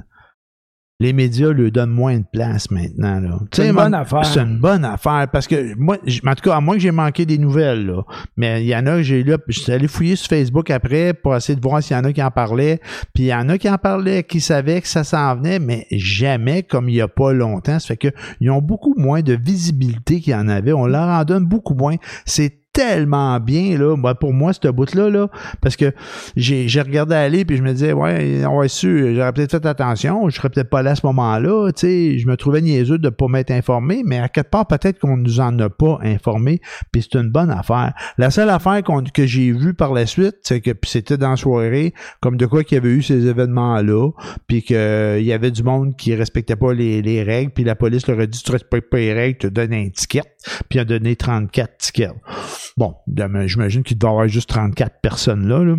les 0.99 1.11
médias 1.11 1.51
lui 1.51 1.71
donnent 1.71 1.91
moins 1.91 2.17
de 2.17 2.25
place 2.31 2.71
maintenant. 2.71 3.21
C'est 3.51 3.67
une 3.67 3.75
bonne 3.75 3.93
affaire. 3.93 4.25
C'est 4.25 4.39
une 4.39 4.59
bonne 4.59 4.85
affaire 4.85 5.27
parce 5.31 5.45
que 5.45 5.75
moi, 5.75 5.97
en 5.97 6.35
tout 6.35 6.49
cas, 6.49 6.55
à 6.55 6.61
moins 6.61 6.75
que 6.75 6.81
j'ai 6.81 6.91
manqué 6.91 7.25
des 7.25 7.37
nouvelles, 7.37 7.85
là, 7.85 8.03
mais 8.37 8.63
il 8.63 8.67
y 8.67 8.75
en 8.75 8.85
a 8.87 8.97
que 8.97 9.03
j'ai 9.03 9.21
lu, 9.21 9.33
je 9.47 9.59
suis 9.59 9.71
allé 9.71 9.87
fouiller 9.87 10.15
sur 10.15 10.29
Facebook 10.29 10.71
après 10.71 11.13
pour 11.13 11.35
essayer 11.35 11.55
de 11.55 11.61
voir 11.61 11.83
s'il 11.83 11.97
y 11.97 11.99
en 11.99 12.05
a 12.05 12.13
qui 12.13 12.23
en 12.23 12.31
parlaient. 12.31 12.79
Puis 13.13 13.25
il 13.25 13.27
y 13.27 13.33
en 13.33 13.49
a 13.49 13.57
qui 13.57 13.69
en 13.69 13.77
parlaient, 13.77 14.23
qui 14.23 14.39
savaient 14.39 14.79
que 14.79 14.87
ça 14.87 15.03
s'en 15.03 15.35
venait, 15.35 15.59
mais 15.59 15.85
jamais 15.91 16.63
comme 16.63 16.87
il 16.87 16.93
n'y 16.93 17.01
a 17.01 17.09
pas 17.09 17.33
longtemps. 17.33 17.79
Ça 17.79 17.87
fait 17.87 17.97
qu'ils 17.97 18.51
ont 18.51 18.61
beaucoup 18.61 18.95
moins 18.97 19.21
de 19.21 19.33
visibilité 19.33 20.21
qu'il 20.21 20.31
y 20.31 20.35
en 20.35 20.47
avait. 20.47 20.71
On 20.71 20.87
leur 20.87 21.09
en 21.09 21.25
donne 21.25 21.45
beaucoup 21.45 21.73
moins. 21.73 21.95
C'est 22.25 22.64
tellement 22.75 23.39
bien, 23.39 23.77
là, 23.77 23.95
moi, 23.95 24.15
pour 24.15 24.33
moi, 24.33 24.51
ce 24.51 24.67
bout-là, 24.67 25.09
là, 25.09 25.29
parce 25.61 25.77
que 25.77 25.93
j'ai, 26.35 26.67
regardé 26.81 27.15
aller, 27.15 27.45
puis 27.45 27.55
je 27.55 27.63
me 27.63 27.71
disais, 27.71 27.93
ouais, 27.93 28.41
va 28.41 28.67
su, 28.67 29.15
j'aurais 29.15 29.31
peut-être 29.31 29.51
fait 29.51 29.65
attention, 29.65 30.29
je 30.29 30.35
serais 30.35 30.49
peut-être 30.49 30.69
pas 30.69 30.83
là 30.83 30.91
à 30.91 30.95
ce 30.95 31.05
moment-là, 31.05 31.71
tu 31.71 31.87
sais, 31.87 32.19
je 32.19 32.27
me 32.27 32.35
trouvais 32.35 32.61
niaiseux 32.61 32.97
de 32.97 33.07
pas 33.07 33.27
m'être 33.29 33.51
informé, 33.51 34.03
mais 34.05 34.19
à 34.19 34.27
quelque 34.27 34.49
part, 34.49 34.67
peut-être 34.67 34.99
qu'on 34.99 35.15
nous 35.15 35.39
en 35.39 35.57
a 35.59 35.69
pas 35.69 35.99
informé, 36.01 36.59
puis 36.91 37.01
c'est 37.01 37.17
une 37.17 37.29
bonne 37.29 37.49
affaire. 37.49 37.93
La 38.17 38.29
seule 38.29 38.49
affaire 38.49 38.81
que 39.13 39.25
j'ai 39.25 39.53
vue 39.53 39.73
par 39.73 39.93
la 39.93 40.05
suite, 40.05 40.35
c'est 40.43 40.59
que 40.59 40.71
c'était 40.83 41.17
dans 41.17 41.37
soirée, 41.37 41.93
comme 42.19 42.35
de 42.35 42.45
quoi 42.45 42.65
qu'il 42.65 42.75
y 42.75 42.79
avait 42.79 42.89
eu 42.89 43.01
ces 43.01 43.25
événements-là, 43.25 44.11
puis 44.47 44.63
qu'il 44.63 44.75
y 44.75 45.31
avait 45.31 45.51
du 45.51 45.63
monde 45.63 45.95
qui 45.95 46.13
respectait 46.13 46.57
pas 46.57 46.73
les, 46.73 47.01
les 47.01 47.23
règles, 47.23 47.51
puis 47.51 47.63
la 47.63 47.75
police 47.75 48.05
leur 48.07 48.19
a 48.19 48.25
dit, 48.25 48.43
tu 48.43 48.51
respectes 48.51 48.89
pas 48.89 48.97
les 48.97 49.13
règles, 49.13 49.37
tu 49.37 49.49
donnes 49.49 49.73
un 49.73 49.87
ticket, 49.87 50.23
puis 50.67 50.79
a 50.79 50.83
donné 50.83 51.15
34 51.15 51.77
tickets. 51.77 52.11
Bon, 52.77 52.95
j'imagine 53.45 53.83
qu'il 53.83 53.97
doit 53.97 54.09
y 54.09 54.13
avoir 54.13 54.27
juste 54.27 54.49
34 54.49 55.01
personnes 55.01 55.47
là. 55.47 55.63
là. 55.63 55.75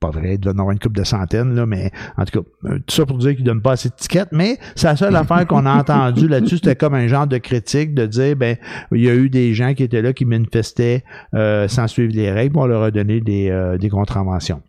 Pas 0.00 0.10
vrai, 0.10 0.34
il 0.34 0.38
doit 0.40 0.52
y 0.52 0.56
en 0.56 0.58
avoir 0.58 0.72
une 0.72 0.80
couple 0.80 0.98
de 0.98 1.04
centaines, 1.04 1.54
là, 1.54 1.64
mais 1.64 1.92
en 2.16 2.24
tout 2.24 2.42
cas, 2.42 2.48
euh, 2.68 2.78
tout 2.80 2.94
ça 2.94 3.06
pour 3.06 3.18
dire 3.18 3.36
qu'il 3.36 3.44
ne 3.44 3.50
donne 3.50 3.62
pas 3.62 3.72
assez 3.72 3.88
d'étiquettes, 3.88 4.30
mais 4.32 4.58
c'est 4.74 4.88
la 4.88 4.96
seule 4.96 5.14
affaire 5.14 5.46
qu'on 5.46 5.64
a 5.64 5.72
entendue 5.72 6.26
là-dessus, 6.26 6.56
c'était 6.56 6.74
comme 6.74 6.94
un 6.94 7.06
genre 7.06 7.28
de 7.28 7.38
critique 7.38 7.94
de 7.94 8.06
dire, 8.06 8.34
ben, 8.34 8.56
il 8.90 9.00
y 9.00 9.08
a 9.08 9.14
eu 9.14 9.30
des 9.30 9.54
gens 9.54 9.74
qui 9.74 9.84
étaient 9.84 10.02
là 10.02 10.12
qui 10.12 10.24
manifestaient 10.24 11.04
euh, 11.34 11.68
sans 11.68 11.86
suivre 11.86 12.12
les 12.14 12.32
règles, 12.32 12.58
on 12.58 12.66
leur 12.66 12.82
a 12.82 12.90
donné 12.90 13.20
des, 13.20 13.48
euh, 13.50 13.78
des 13.78 13.90
contraventions. 13.90 14.60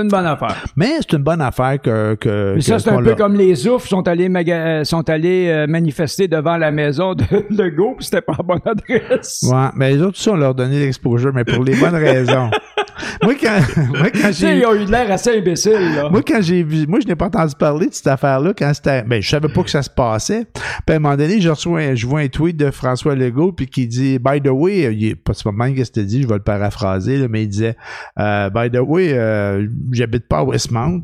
C'est 0.00 0.16
une 0.16 0.22
bonne 0.22 0.26
affaire. 0.26 0.64
Mais 0.76 0.92
c'est 1.00 1.12
une 1.12 1.22
bonne 1.22 1.40
affaire 1.40 1.80
que. 1.80 2.14
que 2.14 2.54
Mais 2.56 2.60
ça, 2.62 2.78
c'est 2.78 2.90
un 2.90 3.02
peu 3.02 3.14
comme 3.14 3.34
les 3.34 3.66
oufs 3.68 3.86
sont 3.86 4.06
allés, 4.08 4.28
euh, 4.30 4.84
sont 4.84 5.08
allés 5.08 5.48
euh, 5.48 5.66
manifester 5.66 6.26
devant 6.28 6.56
la 6.56 6.70
maison 6.70 7.14
de 7.14 7.24
Legault, 7.50 7.94
puis 7.96 8.04
c'était 8.06 8.22
pas 8.22 8.34
la 8.38 8.42
bonne 8.44 8.60
adresse. 8.64 9.46
Ouais, 9.50 9.68
mais 9.76 9.92
les 9.92 10.02
autres, 10.02 10.18
ça, 10.18 10.32
on 10.32 10.36
leur 10.36 10.54
donnait 10.54 10.80
l'exposure, 10.80 11.32
mais 11.34 11.44
pour 11.44 11.62
les 11.64 11.74
bonnes 11.76 11.94
raisons. 11.94 12.50
moi, 13.22 13.34
quand, 13.40 13.58
moi, 13.98 14.10
quand 14.10 14.30
j'ai. 14.32 14.58
ils 14.58 14.66
ont 14.66 14.74
eu 14.74 14.84
l'air 14.84 15.10
assez 15.10 15.38
imbéciles, 15.38 15.94
là. 15.96 16.08
Moi, 16.10 16.22
quand 16.26 16.40
j'ai 16.40 16.62
vu, 16.62 16.86
moi, 16.86 17.00
je 17.02 17.06
n'ai 17.08 17.14
pas 17.16 17.26
entendu 17.26 17.54
parler 17.58 17.86
de 17.88 17.94
cette 17.94 18.06
affaire-là 18.06 18.52
quand 18.56 18.72
c'était, 18.74 19.02
ben, 19.02 19.20
je 19.22 19.28
savais 19.28 19.48
pas 19.48 19.62
que 19.62 19.70
ça 19.70 19.82
se 19.82 19.90
passait. 19.90 20.46
Puis, 20.86 20.94
à 20.94 20.96
un 20.96 20.98
moment 20.98 21.16
donné, 21.16 21.40
je 21.40 21.48
reçois, 21.50 21.80
un- 21.80 21.94
je 21.94 22.06
vois 22.06 22.20
un 22.20 22.28
tweet 22.28 22.56
de 22.56 22.70
François 22.70 23.14
Legault, 23.14 23.52
puis 23.52 23.66
qui 23.66 23.86
dit, 23.86 24.18
by 24.18 24.40
the 24.40 24.48
way, 24.50 24.86
euh, 24.86 24.92
il 24.92 25.08
est 25.08 25.14
pas, 25.14 25.32
mal 25.52 25.74
qu'est-ce 25.74 25.92
que 25.92 26.00
dit, 26.00 26.22
je 26.22 26.28
vais 26.28 26.34
le 26.34 26.40
paraphraser, 26.42 27.16
là, 27.16 27.26
mais 27.28 27.42
il 27.44 27.48
disait, 27.48 27.76
euh, 28.18 28.50
by 28.50 28.70
the 28.70 28.80
way, 28.80 29.10
euh, 29.12 29.66
j'habite 29.92 30.26
pas 30.28 30.38
à 30.38 30.44
Westmount, 30.44 31.02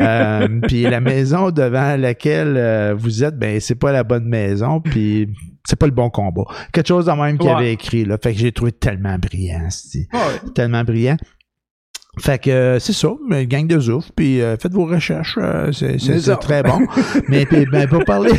euh, 0.00 0.60
puis 0.66 0.82
la 0.82 1.00
maison 1.00 1.50
devant 1.50 1.96
laquelle 1.96 2.54
euh, 2.56 2.94
vous 2.96 3.24
êtes, 3.24 3.38
ben, 3.38 3.60
c'est 3.60 3.74
pas 3.74 3.92
la 3.92 4.04
bonne 4.04 4.24
maison, 4.26 4.80
puis 4.80 5.28
c'est 5.66 5.78
pas 5.78 5.86
le 5.86 5.92
bon 5.92 6.08
combat. 6.10 6.44
Quelque 6.72 6.88
chose 6.88 7.06
de 7.06 7.12
même 7.12 7.36
qu'il 7.38 7.48
Ouais. 7.48 7.54
avait 7.56 7.72
écrit, 7.72 8.04
là. 8.04 8.16
Fait 8.22 8.32
que 8.32 8.38
j'ai 8.38 8.52
trouvé 8.52 8.72
tellement 8.72 9.18
brillant, 9.18 9.68
ouais. 9.94 10.50
tellement 10.54 10.84
brillant. 10.84 11.16
Fait 12.18 12.38
que 12.38 12.50
euh, 12.50 12.78
c'est 12.78 12.92
ça, 12.92 13.10
mais 13.28 13.46
gang 13.46 13.66
de 13.66 13.78
zouf, 13.78 14.10
puis 14.14 14.40
euh, 14.40 14.56
faites 14.56 14.72
vos 14.72 14.86
recherches, 14.86 15.38
euh, 15.40 15.72
c'est, 15.72 15.96
très 16.40 16.62
bon. 16.62 16.80
mais 17.28 17.46
puis, 17.46 17.66
ben, 17.66 17.88
pour 17.88 18.04
parler, 18.04 18.32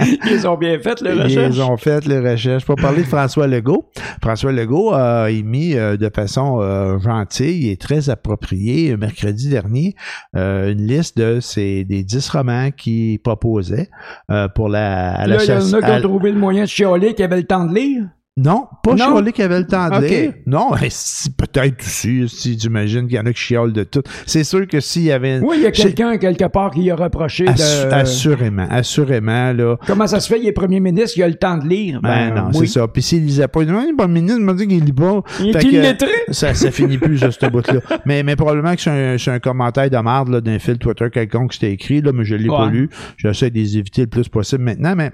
Ils 0.30 0.46
ont 0.46 0.56
bien 0.56 0.78
fait, 0.78 1.00
les 1.00 1.12
recherches. 1.12 1.54
ils 1.54 1.62
ont 1.62 1.76
fait 1.76 2.06
les 2.06 2.18
recherches. 2.18 2.64
Pour 2.64 2.76
parler 2.76 3.02
de 3.02 3.06
François 3.06 3.46
Legault, 3.46 3.90
François 4.20 4.52
Legault 4.52 4.92
a 4.92 5.30
émis 5.30 5.74
euh, 5.74 5.96
de 5.96 6.10
façon 6.14 6.60
euh, 6.60 6.98
gentille 6.98 7.70
et 7.70 7.76
très 7.76 8.10
appropriée, 8.10 8.92
euh, 8.92 8.96
mercredi 8.96 9.48
dernier, 9.48 9.94
euh, 10.36 10.72
une 10.72 10.86
liste 10.86 11.18
de 11.18 11.40
ses 11.40 11.84
des 11.84 12.02
10 12.02 12.28
romans 12.30 12.70
qu'il 12.70 13.20
proposait 13.20 13.88
euh, 14.30 14.48
pour 14.48 14.68
la... 14.68 15.14
à 15.14 15.26
Là, 15.26 15.38
il 15.42 15.48
y 15.48 15.52
en 15.52 15.72
a 15.74 15.82
qui 15.82 15.90
ont 15.90 16.00
trouvé 16.00 16.32
le 16.32 16.38
moyen 16.38 16.64
de 16.64 16.68
chialer, 16.68 17.14
qui 17.14 17.22
avaient 17.22 17.36
le 17.36 17.46
temps 17.46 17.64
de 17.64 17.74
lire. 17.74 18.04
Non, 18.38 18.66
pas 18.82 18.94
Non? 18.94 19.12
chialer 19.16 19.32
qui 19.32 19.42
avait 19.42 19.58
le 19.58 19.66
temps 19.66 19.90
de 19.90 19.96
Ok. 19.96 20.08
lire. 20.08 20.32
Non, 20.46 20.70
mais 20.80 20.86
si, 20.90 21.28
peut-être 21.30 21.80
aussi, 21.84 22.26
si 22.30 22.58
j'imagine 22.58 23.06
qu'il 23.06 23.16
y 23.16 23.20
en 23.20 23.26
a 23.26 23.32
qui 23.34 23.38
chiolent 23.38 23.74
de 23.74 23.84
tout. 23.84 24.02
C'est 24.24 24.42
sûr 24.42 24.66
que 24.66 24.80
s'il 24.80 25.02
y 25.02 25.12
avait... 25.12 25.38
Oui, 25.40 25.56
il 25.58 25.62
y 25.64 25.66
a 25.66 25.70
quelqu'un, 25.70 26.16
quelque 26.16 26.46
part, 26.46 26.70
qui 26.70 26.90
a 26.90 26.96
reproché 26.96 27.44
Assu- 27.44 27.88
de... 27.88 27.92
Assurément, 27.92 28.66
assurément, 28.70 29.52
là. 29.52 29.76
Comment 29.86 30.06
ça 30.06 30.18
se 30.18 30.28
fait, 30.32 30.40
il 30.40 30.48
est 30.48 30.52
premier 30.52 30.80
ministre, 30.80 31.18
il 31.18 31.24
a 31.24 31.28
le 31.28 31.34
temps 31.34 31.58
de 31.58 31.68
lire? 31.68 32.00
Ben, 32.02 32.34
non, 32.34 32.48
oui. 32.54 32.66
c'est 32.66 32.78
ça. 32.78 32.88
Puis 32.88 33.02
s'il 33.02 33.22
lisait 33.26 33.48
pas, 33.48 33.60
il 33.62 33.66
dit, 33.66 33.72
Ouais, 33.74 33.92
le 33.98 34.06
ministre 34.08 34.40
m'a 34.40 34.54
dit 34.54 34.66
qu'il 34.66 34.82
lit 34.82 34.92
pas. 34.94 35.20
Il 35.40 35.48
est 35.50 35.52
que, 35.60 35.66
illettré. 35.66 36.08
Ça, 36.30 36.54
ça 36.54 36.70
finit 36.70 36.96
plus, 36.96 37.18
ça, 37.18 37.30
ce 37.30 37.46
bout-là. 37.46 37.80
Mais, 38.06 38.22
mais 38.22 38.34
probablement 38.36 38.74
que 38.74 38.80
c'est 38.80 38.90
un, 39.14 39.18
c'est 39.18 39.30
un 39.30 39.40
commentaire 39.40 39.90
de 39.90 39.98
marde, 39.98 40.28
là, 40.30 40.40
d'un 40.40 40.58
fil 40.58 40.78
Twitter 40.78 41.08
quelconque 41.12 41.50
qui 41.50 41.58
c'était 41.58 41.72
écrit, 41.72 42.00
là, 42.00 42.12
mais 42.14 42.24
je 42.24 42.34
l'ai 42.36 42.48
pas 42.48 42.70
lu. 42.70 42.88
J'essaie 43.18 43.50
de 43.50 43.56
les 43.58 43.76
éviter 43.76 44.02
le 44.02 44.06
plus 44.08 44.28
possible 44.30 44.64
maintenant, 44.64 44.94
mais 44.96 45.10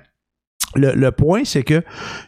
le, 0.75 0.93
le 0.95 1.11
point, 1.13 1.43
c'est 1.45 1.63
que 1.63 1.83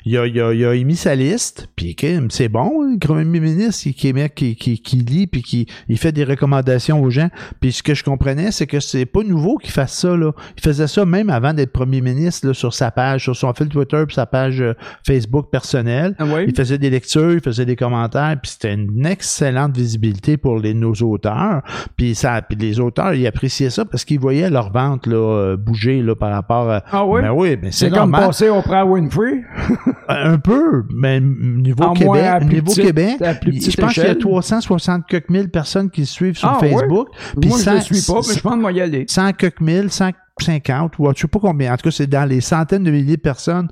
il 0.06 0.16
a, 0.16 0.26
il, 0.26 0.40
a, 0.40 0.54
il 0.54 0.64
a 0.64 0.75
émis 0.75 0.97
sa 0.97 1.14
liste, 1.14 1.68
puis 1.76 1.94
c'est 2.30 2.49
bon, 2.49 2.82
le 2.82 2.99
premier 2.99 3.40
ministre 3.40 3.82
qui, 3.82 3.94
qui, 3.94 4.14
qui, 4.35 4.56
qui, 4.56 4.78
qui 4.80 4.97
lit, 4.97 5.26
puis 5.26 5.42
qui 5.42 5.66
il 5.88 5.99
fait 5.99 6.12
des 6.12 6.25
recommandations 6.25 7.02
aux 7.02 7.11
gens. 7.11 7.28
Puis 7.61 7.73
ce 7.73 7.82
que 7.82 7.94
je 7.94 8.02
comprenais, 8.02 8.50
c'est 8.50 8.66
que 8.66 8.80
c'est 8.80 9.04
pas 9.04 9.23
nouveau 9.23 9.59
qu'il 9.59 9.73
fasse 9.73 9.92
ça. 9.92 10.16
Là. 10.16 10.32
Il 10.56 10.62
faisait 10.62 10.87
ça 10.87 11.04
même 11.04 11.28
avant 11.28 11.52
d'être 11.52 11.73
premier 11.73 12.00
ministre 12.00 12.47
là, 12.47 12.54
sur 12.54 12.73
sa 12.73 12.90
page, 12.90 13.25
sur 13.25 13.37
son 13.37 13.52
fil 13.52 13.68
Twitter, 13.68 14.04
puis 14.06 14.14
sa 14.14 14.26
page 14.26 14.61
euh, 14.62 14.75
Facebook 15.06 15.50
personnelle. 15.50 16.14
Ah 16.18 16.25
oui. 16.25 16.44
Il 16.49 16.54
faisait 16.54 16.78
des 16.78 16.90
lectures, 16.90 17.35
il 17.35 17.40
faisait 17.40 17.66
des 17.66 17.76
commentaires, 17.76 18.37
puis 18.42 18.52
c'était 18.52 18.73
une 18.73 19.04
excellente 19.04 19.76
visibilité 19.76 20.38
pour 20.38 20.59
les, 20.59 20.73
nos 20.73 20.94
auteurs. 20.94 21.62
Puis 21.97 22.14
ça, 22.14 22.40
les 22.59 22.80
auteurs, 22.80 23.12
ils 23.12 23.26
appréciaient 23.26 23.70
ça 23.70 23.85
parce 23.85 24.04
qu'ils 24.06 24.20
voyaient 24.20 24.50
leur 24.50 24.73
vente 24.73 25.06
là, 25.06 25.16
euh, 25.16 25.56
bouger 25.59 26.02
là, 26.02 26.14
par 26.14 26.30
rapport 26.30 26.70
à. 26.70 26.82
Ah 26.90 27.04
oui? 27.04 27.20
Ben 27.20 27.32
oui, 27.32 27.59
mais 27.61 27.70
c'est 27.70 27.90
c'est 27.90 27.97
normal. 27.97 28.29
Passer 28.30 28.49
au 28.49 28.56
Oprah 28.58 28.84
Winfrey. 28.87 29.42
Un 30.08 30.38
peu, 30.38 30.84
mais 30.94 31.20
niveau 31.20 31.82
En 31.84 31.92
Québec, 31.94 32.06
moins 32.06 32.40
niveau 32.40 32.64
petite- 32.66 32.84
Québec, 32.84 33.16
je 33.20 33.80
pense 33.80 33.94
qu'il 33.94 34.02
y 34.02 34.06
a 34.06 34.10
échelle. 34.10 34.18
360 34.18 35.06
quelques 35.06 35.28
mille 35.30 35.49
personnes 35.50 35.90
qui 35.90 36.04
suivent 36.06 36.37
sur 36.37 36.49
Ah, 36.49 36.58
ouais? 36.60 36.70
Facebook. 36.72 37.08
Moi, 37.44 37.58
je 37.58 37.62
cent- 37.62 37.75
ne 37.75 37.80
suis 37.80 38.02
pas, 38.12 38.20
mais 38.28 38.34
je 38.34 38.40
pense 38.40 38.56
moi 38.56 38.72
y 38.72 38.80
aller. 38.80 39.04
100 39.08 39.32
quelques 39.34 39.60
mille, 39.60 39.90
150 39.90 40.99
ou 40.99 41.08
je 41.14 41.20
sais 41.20 41.28
pas 41.28 41.38
combien. 41.38 41.72
En 41.72 41.76
tout 41.76 41.84
cas, 41.84 41.90
c'est 41.90 42.06
dans 42.08 42.28
les 42.28 42.40
centaines 42.40 42.84
de 42.84 42.90
milliers 42.90 43.16
de 43.16 43.22
personnes, 43.22 43.68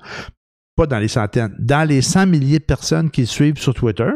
pas 0.77 0.87
dans 0.87 0.99
les 0.99 1.09
centaines, 1.09 1.55
dans 1.59 1.87
les 1.89 2.03
100 2.03 2.27
milliers 2.27 2.59
de 2.61 2.65
personnes 2.65 3.11
qui 3.11 3.27
suivent 3.27 3.59
sur 3.59 3.75
Twitter. 3.75 4.11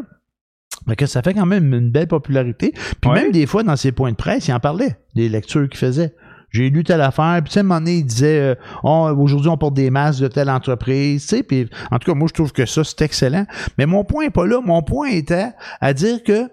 Fait 0.88 0.96
que 0.96 1.06
ça 1.06 1.22
fait 1.22 1.34
quand 1.34 1.46
même 1.46 1.72
une 1.74 1.90
belle 1.90 2.08
popularité. 2.08 2.72
Puis 3.00 3.10
Ouais. 3.10 3.22
même 3.22 3.32
des 3.32 3.46
fois, 3.46 3.62
dans 3.62 3.76
ses 3.76 3.92
points 3.92 4.10
de 4.10 4.16
presse, 4.16 4.48
il 4.48 4.52
en 4.54 4.58
parlait, 4.60 4.96
des 5.14 5.28
lectures 5.28 5.68
qu'il 5.68 5.78
faisait. 5.78 6.14
J'ai 6.52 6.70
lu 6.70 6.84
telle 6.84 7.00
affaire, 7.00 7.40
puis 7.42 7.52
tu 7.52 7.58
à 7.58 7.60
un 7.60 7.64
moment 7.64 7.80
donné, 7.80 7.96
il 7.96 8.04
disait 8.04 8.40
euh, 8.40 8.54
Oh, 8.82 9.08
aujourd'hui 9.18 9.48
on 9.48 9.56
porte 9.56 9.74
des 9.74 9.90
masques 9.90 10.20
de 10.20 10.28
telle 10.28 10.50
entreprise, 10.50 11.26
tu 11.26 11.36
sais, 11.36 11.42
puis 11.42 11.68
en 11.90 11.98
tout 11.98 12.10
cas, 12.10 12.16
moi 12.16 12.28
je 12.28 12.34
trouve 12.34 12.52
que 12.52 12.66
ça, 12.66 12.84
c'est 12.84 13.00
excellent. 13.02 13.46
Mais 13.78 13.86
mon 13.86 14.04
point 14.04 14.24
n'est 14.24 14.30
pas 14.30 14.46
là. 14.46 14.60
Mon 14.60 14.82
point 14.82 15.08
était 15.08 15.48
à 15.80 15.94
dire 15.94 16.22
que 16.22 16.48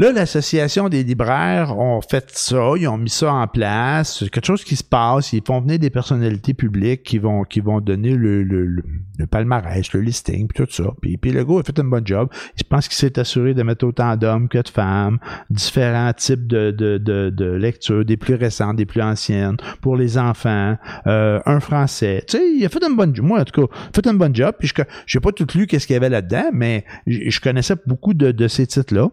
Là, 0.00 0.10
l'Association 0.10 0.88
des 0.88 1.04
libraires 1.04 1.78
ont 1.78 2.00
fait 2.00 2.28
ça, 2.32 2.72
ils 2.76 2.88
ont 2.88 2.98
mis 2.98 3.10
ça 3.10 3.32
en 3.32 3.46
place, 3.46 4.24
quelque 4.32 4.44
chose 4.44 4.64
qui 4.64 4.74
se 4.74 4.82
passe, 4.82 5.32
ils 5.32 5.40
font 5.46 5.60
venir 5.60 5.78
des 5.78 5.88
personnalités 5.88 6.52
publiques 6.52 7.04
qui 7.04 7.18
vont 7.18 7.44
qui 7.44 7.60
vont 7.60 7.80
donner 7.80 8.10
le, 8.16 8.42
le, 8.42 8.66
le, 8.66 9.26
palmarès, 9.28 9.92
le 9.92 10.00
listing, 10.00 10.48
puis 10.48 10.64
tout 10.64 10.72
ça. 10.72 10.92
Puis, 11.00 11.16
puis 11.16 11.30
le 11.30 11.44
gars 11.44 11.60
a 11.60 11.62
fait 11.62 11.78
un 11.78 11.84
bon 11.84 12.04
job. 12.04 12.28
Je 12.56 12.64
pense 12.64 12.88
qu'il 12.88 12.96
s'est 12.96 13.20
assuré 13.20 13.54
de 13.54 13.62
mettre 13.62 13.86
autant 13.86 14.16
d'hommes 14.16 14.48
que 14.48 14.58
de 14.58 14.68
femmes, 14.68 15.20
différents 15.48 16.12
types 16.12 16.48
de, 16.48 16.72
de, 16.72 16.98
de, 16.98 17.30
de 17.30 17.52
lectures, 17.52 18.04
des 18.04 18.16
plus 18.16 18.34
récentes, 18.34 18.74
des 18.74 18.86
plus 18.86 19.00
anciennes, 19.00 19.58
pour 19.80 19.94
les 19.94 20.18
enfants, 20.18 20.76
euh, 21.06 21.38
un 21.46 21.60
français. 21.60 22.24
Tu 22.26 22.36
sais, 22.36 22.52
il 22.52 22.66
a 22.66 22.68
fait 22.68 22.82
un 22.82 22.90
bon 22.90 23.14
job. 23.14 23.24
Moi, 23.24 23.42
en 23.42 23.44
tout 23.44 23.68
cas, 23.68 23.72
il 23.72 23.90
a 23.90 23.92
fait 23.94 24.08
un 24.08 24.14
bon 24.14 24.34
job. 24.34 24.56
Puis 24.58 24.72
je 25.06 25.16
n'ai 25.16 25.22
pas 25.22 25.30
tout 25.30 25.46
lu 25.54 25.68
qu'est-ce 25.68 25.86
qu'il 25.86 25.94
y 25.94 25.96
avait 25.96 26.10
là-dedans, 26.10 26.50
mais 26.52 26.84
je, 27.06 27.30
je 27.30 27.40
connaissais 27.40 27.76
beaucoup 27.86 28.12
de, 28.12 28.32
de 28.32 28.48
ces 28.48 28.66
titres-là. 28.66 29.08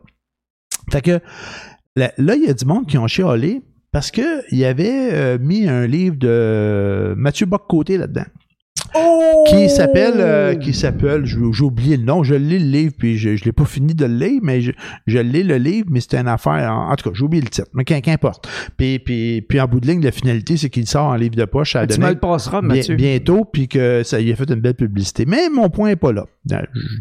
Fait 0.91 1.01
que 1.01 1.19
là, 1.95 2.11
il 2.17 2.43
y 2.45 2.49
a 2.49 2.53
du 2.53 2.65
monde 2.65 2.85
qui 2.85 2.97
ont 2.97 3.07
chialé 3.07 3.61
parce 3.91 4.11
que 4.11 4.43
il 4.53 4.63
avait 4.65 5.13
euh, 5.13 5.37
mis 5.39 5.67
un 5.67 5.85
livre 5.87 6.15
de 6.17 7.13
Mathieu 7.17 7.45
Bock-Côté 7.45 7.97
là-dedans. 7.97 8.25
Oh! 8.95 9.43
Qui 9.47 9.69
s'appelle, 9.69 10.13
euh, 10.17 10.55
qui 10.55 10.73
s'appelle, 10.73 11.25
j'ai 11.25 11.63
oublié 11.63 11.97
le 11.97 12.03
nom, 12.03 12.23
je 12.23 12.35
lis 12.35 12.59
le 12.59 12.65
livre, 12.65 12.93
puis 12.97 13.17
je, 13.17 13.35
je 13.35 13.45
l'ai 13.45 13.51
pas 13.51 13.65
fini 13.65 13.93
de 13.93 14.05
le 14.05 14.13
lire, 14.15 14.39
mais 14.43 14.61
je, 14.61 14.71
je 15.07 15.17
lis 15.19 15.43
le 15.43 15.57
livre, 15.57 15.87
mais 15.91 15.99
c'était 16.01 16.17
une 16.17 16.27
affaire, 16.27 16.71
en, 16.71 16.91
en 16.91 16.95
tout 16.95 17.09
cas, 17.09 17.15
j'ai 17.17 17.23
oublié 17.23 17.41
le 17.41 17.49
titre, 17.49 17.67
mais 17.73 17.83
qu'im- 17.83 18.01
qu'importe. 18.01 18.47
Puis, 18.77 18.99
puis, 18.99 19.41
puis 19.41 19.59
en 19.61 19.67
bout 19.67 19.79
de 19.79 19.87
ligne, 19.87 20.03
la 20.03 20.11
finalité, 20.11 20.57
c'est 20.57 20.69
qu'il 20.69 20.87
sort 20.87 21.05
en 21.07 21.15
livre 21.15 21.35
de 21.35 21.45
poche 21.45 21.75
à 21.75 21.87
Tu 21.87 21.99
me 21.99 22.09
le 22.09 22.15
passeras, 22.19 22.61
Bien- 22.61 22.75
Mathieu. 22.75 22.95
bientôt, 22.95 23.45
puis 23.45 23.67
que 23.67 24.03
ça 24.03 24.19
y 24.19 24.31
a 24.31 24.35
fait 24.35 24.49
une 24.49 24.61
belle 24.61 24.73
publicité. 24.75 25.25
Mais 25.27 25.49
mon 25.53 25.69
point 25.69 25.89
est 25.89 25.95
pas 25.95 26.11
là. 26.11 26.25
Euh, 26.51 26.57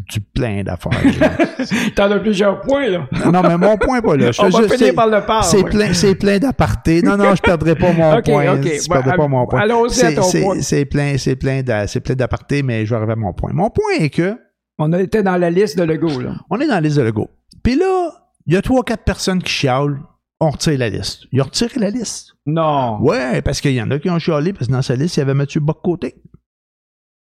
J'ai 0.09 0.19
plein 0.33 0.63
d'affaires. 0.63 0.91
T'en 1.95 2.11
as 2.11 2.19
plusieurs 2.19 2.61
points, 2.61 2.89
là. 2.89 3.07
non, 3.31 3.41
mais 3.41 3.57
mon 3.57 3.77
point 3.77 3.97
est 3.99 4.01
pas 4.01 4.15
là. 4.15 4.31
Je 4.31 4.41
On 4.41 4.49
va 4.49 4.63
finir 4.63 4.77
c'est- 4.77 4.93
par 4.93 5.07
le 5.07 5.21
part. 5.25 5.43
c'est 5.43 5.63
plein, 5.63 5.93
c'est 5.93 6.15
plein 6.15 6.37
d'apartés. 6.37 7.01
Non, 7.01 7.17
non, 7.17 7.35
je 7.35 7.41
perdrai 7.41 7.75
pas 7.75 7.91
mon 7.91 8.21
point. 8.23 8.53
ok. 8.53 8.63
Je 8.65 8.87
perdrai 8.89 9.15
pas 9.17 9.27
mon 9.27 9.45
point. 9.47 9.61
allons-y 9.61 10.01
à 10.03 10.09
C'est- 10.09 10.15
ton 10.15 10.31
point. 10.43 10.61
C'est 10.61 10.85
plein, 10.85 11.17
c'est 11.17 11.35
plein 11.35 11.61
c'est 11.87 11.99
plein 11.99 12.15
d'apartés, 12.15 12.63
mais 12.63 12.85
je 12.85 12.91
vais 12.91 12.97
arriver 12.97 13.13
à 13.13 13.15
mon 13.17 13.33
point. 13.33 13.51
Mon 13.53 13.69
point 13.69 13.93
est 13.99 14.09
que 14.09 14.37
On 14.77 14.91
été 14.93 15.23
dans 15.23 15.37
la 15.37 15.49
liste 15.49 15.77
de 15.77 15.83
Lego, 15.83 16.19
là. 16.19 16.35
on 16.49 16.59
est 16.59 16.67
dans 16.67 16.75
la 16.75 16.81
liste 16.81 16.97
de 16.97 17.03
Lego. 17.03 17.29
Puis 17.63 17.75
là, 17.75 18.09
il 18.45 18.53
y 18.53 18.57
a 18.57 18.61
trois, 18.61 18.83
quatre 18.83 19.03
personnes 19.03 19.41
qui 19.41 19.51
chialent. 19.51 19.99
On 20.39 20.49
retire 20.49 20.79
la 20.79 20.89
liste. 20.89 21.25
Ils 21.31 21.39
ont 21.41 21.45
retiré 21.45 21.79
la 21.79 21.91
liste. 21.91 22.33
Non. 22.47 22.99
Ouais, 23.01 23.43
parce 23.43 23.61
qu'il 23.61 23.73
y 23.73 23.81
en 23.81 23.91
a 23.91 23.99
qui 23.99 24.09
ont 24.09 24.17
chialé, 24.17 24.53
parce 24.53 24.67
que 24.67 24.71
dans 24.71 24.81
sa 24.81 24.95
liste, 24.95 25.17
il 25.17 25.19
y 25.19 25.23
avait 25.23 25.35
Mathieu 25.35 25.59
Bock-Côté. 25.59 26.15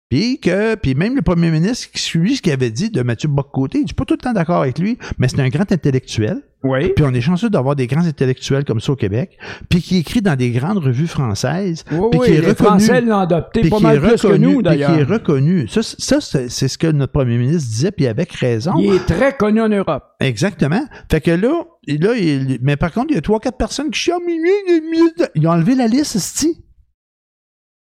Puis 0.10 0.40
que, 0.40 0.74
puis 0.74 0.96
même 0.96 1.16
le 1.16 1.22
premier 1.22 1.52
ministre 1.52 1.92
qui 1.92 2.02
suit 2.02 2.38
ce 2.38 2.42
qu'il 2.42 2.52
avait 2.52 2.72
dit 2.72 2.90
de 2.90 3.04
Mathieu 3.04 3.30
Bock-Côté, 3.30 3.82
je 3.82 3.88
suis 3.88 3.94
pas 3.96 4.06
tout 4.06 4.16
le 4.16 4.24
temps 4.24 4.34
d'accord 4.34 4.64
avec 4.64 4.80
lui, 4.80 4.98
mais 5.20 5.28
c'est 5.28 5.40
un 5.40 5.50
grand 5.50 5.72
intellectuel. 5.72 6.42
Oui. 6.64 6.92
Puis 6.96 7.06
on 7.08 7.14
est 7.14 7.22
chanceux 7.22 7.50
d'avoir 7.52 7.76
des 7.76 7.86
grands 7.88 8.06
intellectuels 8.06 8.66
comme 8.66 8.82
ça 8.82 8.92
au 8.92 8.96
Québec, 8.96 9.38
puis 9.70 9.82
qui 9.82 9.98
écrit 9.98 10.22
dans 10.22 10.36
des 10.36 10.50
grandes 10.50 10.80
revues 10.80 11.08
françaises, 11.08 11.86
Oui, 11.92 12.08
puis 12.12 12.20
oui, 12.20 12.26
qui 12.28 12.34
est 12.34 12.42
les 12.42 12.48
reconnu, 12.50 12.68
Français 12.70 13.02
l'ont 13.02 13.20
adopté 13.20 13.70
pas 13.70 13.78
qui 13.78 13.84
mal 13.84 14.02
que 14.02 14.08
reconnu, 14.08 14.46
nous, 14.56 14.62
puis 14.64 14.76
qui 14.78 14.82
est 14.82 15.04
reconnu. 15.04 15.68
Ça, 15.70 15.84
c'est- 15.84 16.02
ça 16.02 16.20
c'est 16.50 16.68
ce 16.68 16.78
que 16.80 16.88
notre 16.88 17.14
premier 17.14 17.38
ministre 17.38 17.70
disait, 17.70 17.92
puis 17.92 18.08
avec 18.08 18.32
raison. 18.34 18.74
Il 18.80 18.94
est 18.96 19.06
très 19.06 19.38
connu 19.38 19.62
en 19.62 19.70
Europe. 19.70 20.04
Exactement. 20.20 20.82
Fait 21.10 21.22
que 21.22 21.32
là, 21.32 21.64
là 21.88 22.16
il- 22.18 22.58
mais 22.62 22.76
par 22.78 22.92
contre, 22.92 23.08
il 23.12 23.16
y 23.16 23.18
a 23.18 23.22
trois, 23.22 23.40
quatre 23.40 23.58
personnes 23.58 23.92
qui 23.92 24.10
il- 24.10 25.12
ils 25.36 25.48
ont 25.48 25.52
enlevé 25.52 25.76
la 25.76 25.88
liste, 25.88 26.18
sti. 26.18 26.62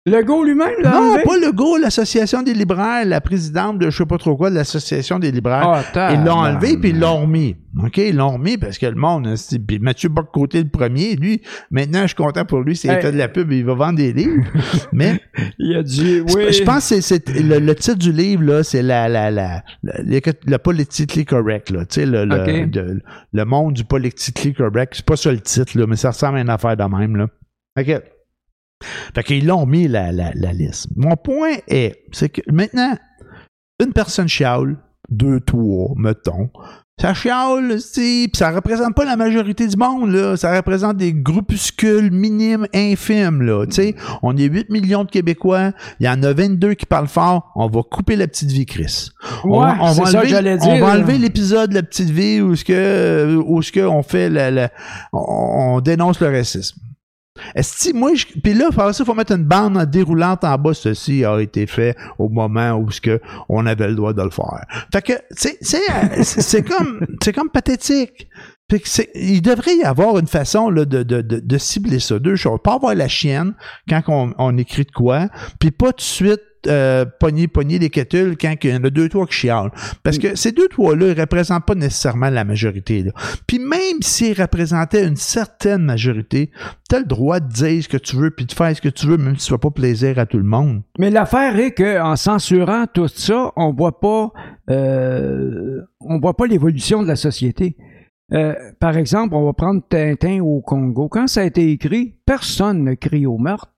Legault 0.04 0.42
lui-même 0.42 0.72
l'a 0.80 0.90
Non, 0.90 1.12
enlevé? 1.12 1.22
pas 1.22 1.36
le 1.36 1.52
gars, 1.52 1.80
l'association 1.80 2.42
des 2.42 2.54
libraires, 2.54 3.04
la 3.06 3.20
présidente 3.20 3.78
de 3.78 3.88
je 3.88 3.98
sais 3.98 4.04
pas 4.06 4.18
trop 4.18 4.36
quoi 4.36 4.50
de 4.50 4.56
l'association 4.56 5.20
des 5.20 5.30
libraires. 5.30 5.84
Ah, 5.94 6.12
Ils 6.12 6.24
l'ont 6.24 6.32
enlevé 6.38 6.76
puis 6.76 6.90
ils 6.90 6.98
l'ont 6.98 7.20
remis. 7.20 7.54
OK, 7.80 7.98
ils 7.98 8.16
l'ont 8.16 8.30
remis 8.32 8.58
parce 8.58 8.78
que 8.78 8.86
le 8.86 8.96
monde, 8.96 9.28
hein, 9.28 9.36
c'est- 9.36 9.60
puis 9.60 9.78
Mathieu 9.78 10.08
Bock-Côté 10.08 10.60
le 10.60 10.68
premier, 10.68 11.14
lui, 11.14 11.40
maintenant 11.70 12.02
je 12.02 12.08
suis 12.08 12.16
content 12.16 12.44
pour 12.44 12.62
lui, 12.62 12.74
c'est 12.74 12.88
Hey. 12.88 13.00
fait 13.00 13.12
de 13.12 13.16
la 13.16 13.28
pub, 13.28 13.52
il 13.52 13.64
va 13.64 13.74
vendre 13.74 13.96
des 13.98 14.12
livres. 14.12 14.42
Mais 14.92 15.20
Il 15.60 15.76
a 15.76 15.84
dit, 15.84 16.20
oui. 16.34 16.52
je 16.52 16.64
pense 16.64 16.88
que 16.90 17.00
c'est, 17.00 17.28
le, 17.28 17.60
le 17.60 17.74
titre 17.76 17.98
du 17.98 18.10
livre, 18.10 18.42
là, 18.42 18.64
c'est 18.64 18.82
la, 18.82 19.08
la, 19.08 19.30
la, 19.30 19.62
le, 19.84 20.20
le 20.46 20.58
politically 20.58 21.24
correct, 21.24 21.70
là. 21.70 21.86
Tu 21.86 22.00
sais, 22.00 22.06
le, 22.06 22.24
le, 22.24 23.00
le 23.32 23.44
monde 23.44 23.74
du 23.74 23.84
politically 23.84 24.52
correct. 24.52 24.94
C'est 24.96 25.06
pas 25.06 25.16
ça 25.16 25.30
le 25.30 25.38
titre, 25.40 25.78
là, 25.78 25.86
mais 25.86 25.94
ça 25.96 26.10
ressemble 26.10 26.38
à 26.38 26.40
une 26.40 26.50
affaire 26.50 26.76
de 26.76 26.82
même, 26.82 27.14
là. 27.16 27.28
OK. 27.78 28.02
Fait 29.14 29.22
qu'ils 29.22 29.46
l'ont 29.46 29.66
mis 29.66 29.88
la, 29.88 30.12
la, 30.12 30.32
la 30.34 30.52
liste. 30.52 30.88
Mon 30.96 31.16
point 31.16 31.56
est, 31.68 32.04
c'est 32.12 32.28
que 32.28 32.40
maintenant, 32.50 32.96
une 33.82 33.92
personne 33.92 34.28
chiale, 34.28 34.76
deux, 35.08 35.40
trois, 35.40 35.92
mettons. 35.96 36.50
Ça 37.00 37.14
chiale, 37.14 37.78
puis 37.94 38.30
ça 38.34 38.50
représente 38.50 38.94
pas 38.94 39.04
la 39.04 39.16
majorité 39.16 39.66
du 39.66 39.76
monde, 39.76 40.12
là. 40.12 40.36
Ça 40.36 40.54
représente 40.54 40.98
des 40.98 41.12
groupuscules 41.12 42.12
minimes, 42.12 42.66
infimes, 42.74 43.42
là. 43.42 43.66
Tu 43.66 43.72
sais, 43.72 43.94
on 44.22 44.36
est 44.36 44.44
8 44.44 44.70
millions 44.70 45.02
de 45.02 45.10
Québécois, 45.10 45.72
il 45.98 46.06
y 46.06 46.08
en 46.08 46.22
a 46.22 46.32
22 46.32 46.74
qui 46.74 46.86
parlent 46.86 47.08
fort, 47.08 47.50
on 47.56 47.66
va 47.66 47.80
couper 47.82 48.14
la 48.14 48.28
petite 48.28 48.52
vie, 48.52 48.66
Chris. 48.66 49.08
Ouais, 49.42 49.50
on 49.50 49.60
va, 49.60 49.76
on 49.80 49.92
c'est 49.94 50.00
va 50.02 50.06
ça 50.06 50.22
que 50.22 50.36
enlever, 50.36 50.58
on 50.62 50.78
va 50.78 50.92
enlever 50.92 51.18
l'épisode 51.18 51.70
de 51.70 51.74
la 51.74 51.82
petite 51.82 52.10
vie 52.10 52.40
où 52.40 52.54
ce 52.54 52.64
que, 52.64 53.36
où 53.46 53.62
ce 53.62 53.72
que 53.72 53.80
on 53.80 54.02
fait 54.02 54.30
on, 55.12 55.76
on 55.76 55.80
dénonce 55.80 56.20
le 56.20 56.28
racisme. 56.28 56.78
Est-ce 57.54 57.92
moi, 57.94 58.14
je, 58.14 58.26
puis 58.42 58.54
là, 58.54 58.68
il 58.70 59.04
faut 59.04 59.14
mettre 59.14 59.32
une 59.32 59.44
bande 59.44 59.78
déroulante 59.86 60.44
en 60.44 60.56
bas. 60.56 60.74
Ceci 60.74 61.24
a 61.24 61.38
été 61.40 61.66
fait 61.66 61.96
au 62.18 62.28
moment 62.28 62.72
où 62.72 62.90
ce 62.90 63.00
que 63.00 63.20
on 63.48 63.66
avait 63.66 63.88
le 63.88 63.94
droit 63.94 64.12
de 64.12 64.22
le 64.22 64.30
faire. 64.30 64.64
Fait 64.92 65.02
que, 65.02 65.12
c'est, 65.30 65.58
c'est, 65.60 66.62
comme, 66.62 67.06
c'est 67.22 67.32
comme 67.32 67.50
pathétique. 67.50 68.28
Fait 68.70 68.80
que 68.80 68.88
il 69.14 69.42
devrait 69.42 69.76
y 69.76 69.84
avoir 69.84 70.18
une 70.18 70.26
façon 70.26 70.70
là, 70.70 70.84
de, 70.84 71.02
de, 71.02 71.20
de, 71.20 71.40
de 71.40 71.58
cibler 71.58 72.00
ça. 72.00 72.18
Deux 72.18 72.36
choses. 72.36 72.58
Pas 72.64 72.74
avoir 72.74 72.94
la 72.94 73.08
chienne 73.08 73.54
quand 73.88 74.02
on, 74.08 74.32
on 74.38 74.56
écrit 74.56 74.84
de 74.84 74.92
quoi, 74.92 75.28
puis 75.58 75.70
pas 75.70 75.92
tout 75.92 75.96
de 75.96 76.00
suite 76.02 76.40
euh, 76.66 77.04
pogner, 77.18 77.48
pogner 77.48 77.78
les 77.78 77.90
quetules 77.90 78.36
quand 78.40 78.54
il 78.62 78.70
y 78.70 78.74
en 78.74 78.84
a 78.84 78.90
deux, 78.90 79.08
trois 79.08 79.26
qui 79.26 79.34
chialent. 79.34 79.72
Parce 80.02 80.18
que 80.18 80.34
ces 80.36 80.52
deux, 80.52 80.68
trois-là, 80.68 81.08
ils 81.08 81.20
représentent 81.20 81.66
pas 81.66 81.74
nécessairement 81.74 82.30
la 82.30 82.44
majorité. 82.44 83.02
Là. 83.02 83.12
Puis 83.46 83.58
même 83.58 84.00
s'ils 84.00 84.40
représentaient 84.40 85.06
une 85.06 85.16
certaine 85.16 85.82
majorité, 85.82 86.50
t'as 86.88 87.00
le 87.00 87.06
droit 87.06 87.40
de 87.40 87.48
dire 87.48 87.82
ce 87.82 87.88
que 87.88 87.96
tu 87.96 88.16
veux 88.16 88.30
puis 88.30 88.46
de 88.46 88.52
faire 88.52 88.74
ce 88.76 88.80
que 88.80 88.88
tu 88.88 89.06
veux, 89.06 89.16
même 89.16 89.36
si 89.36 89.46
tu 89.46 89.52
ne 89.52 89.56
fais 89.56 89.60
pas 89.60 89.70
plaisir 89.70 90.18
à 90.18 90.26
tout 90.26 90.38
le 90.38 90.44
monde. 90.44 90.82
Mais 90.98 91.10
l'affaire 91.10 91.58
est 91.58 91.72
qu'en 91.72 92.16
censurant 92.16 92.86
tout 92.92 93.08
ça, 93.08 93.52
on 93.56 93.72
voit 93.72 94.00
pas, 94.00 94.32
euh, 94.70 95.80
on 96.00 96.18
voit 96.20 96.36
pas 96.36 96.46
l'évolution 96.46 97.02
de 97.02 97.08
la 97.08 97.16
société. 97.16 97.76
Euh, 98.32 98.54
par 98.80 98.96
exemple, 98.96 99.34
on 99.34 99.44
va 99.44 99.52
prendre 99.52 99.82
Tintin 99.88 100.40
au 100.40 100.60
Congo. 100.60 101.08
Quand 101.08 101.26
ça 101.26 101.42
a 101.42 101.44
été 101.44 101.70
écrit, 101.70 102.14
personne 102.24 102.82
ne 102.84 102.94
crie 102.94 103.26
au 103.26 103.36
meurtre. 103.36 103.71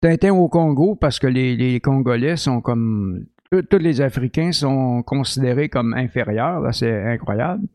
Tintin 0.00 0.32
au 0.32 0.48
Congo 0.48 0.94
parce 0.96 1.18
que 1.18 1.26
les, 1.26 1.56
les 1.56 1.80
Congolais 1.80 2.36
sont 2.36 2.60
comme 2.60 3.26
tous 3.50 3.78
les 3.78 4.00
Africains 4.00 4.52
sont 4.52 5.02
considérés 5.02 5.68
comme 5.68 5.94
inférieurs. 5.94 6.60
Là, 6.60 6.72
c'est 6.72 7.02
incroyable. 7.04 7.66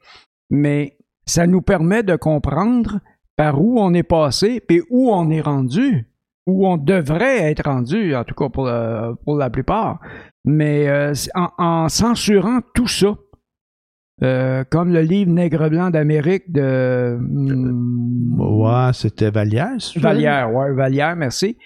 Mais 0.50 0.98
ça 1.26 1.48
nous 1.48 1.62
permet 1.62 2.04
de 2.04 2.16
comprendre 2.16 3.00
par 3.36 3.60
où 3.62 3.80
on 3.80 3.94
est 3.94 4.04
passé 4.04 4.62
et 4.70 4.82
où 4.90 5.12
on 5.12 5.30
est 5.32 5.42
rendu 5.42 6.08
où 6.46 6.68
on 6.68 6.78
devrait 6.78 7.50
être 7.52 7.64
rendu, 7.70 8.16
en 8.16 8.24
tout 8.24 8.36
cas 8.36 8.50
pour, 8.50 8.68
euh, 8.68 9.14
pour 9.24 9.38
la 9.38 9.50
plupart. 9.50 10.00
Mais 10.44 10.90
euh, 10.90 11.14
en, 11.36 11.50
en 11.58 11.90
censurant 11.90 12.60
tout 12.74 12.88
ça, 12.88 13.16
euh, 14.22 14.64
comme 14.70 14.92
le 14.94 15.02
livre 15.02 15.32
Nègre 15.32 15.70
blanc 15.70 15.90
d'Amérique 15.90 16.52
de 16.52 17.16
hum, 17.18 18.36
Ouais, 18.40 18.92
c'était 18.94 19.32
Vallière. 19.32 19.80
ça? 19.80 20.00
Vallière, 20.00 20.54
ouais, 20.54 20.74
Vallière, 20.74 21.16
merci. 21.16 21.58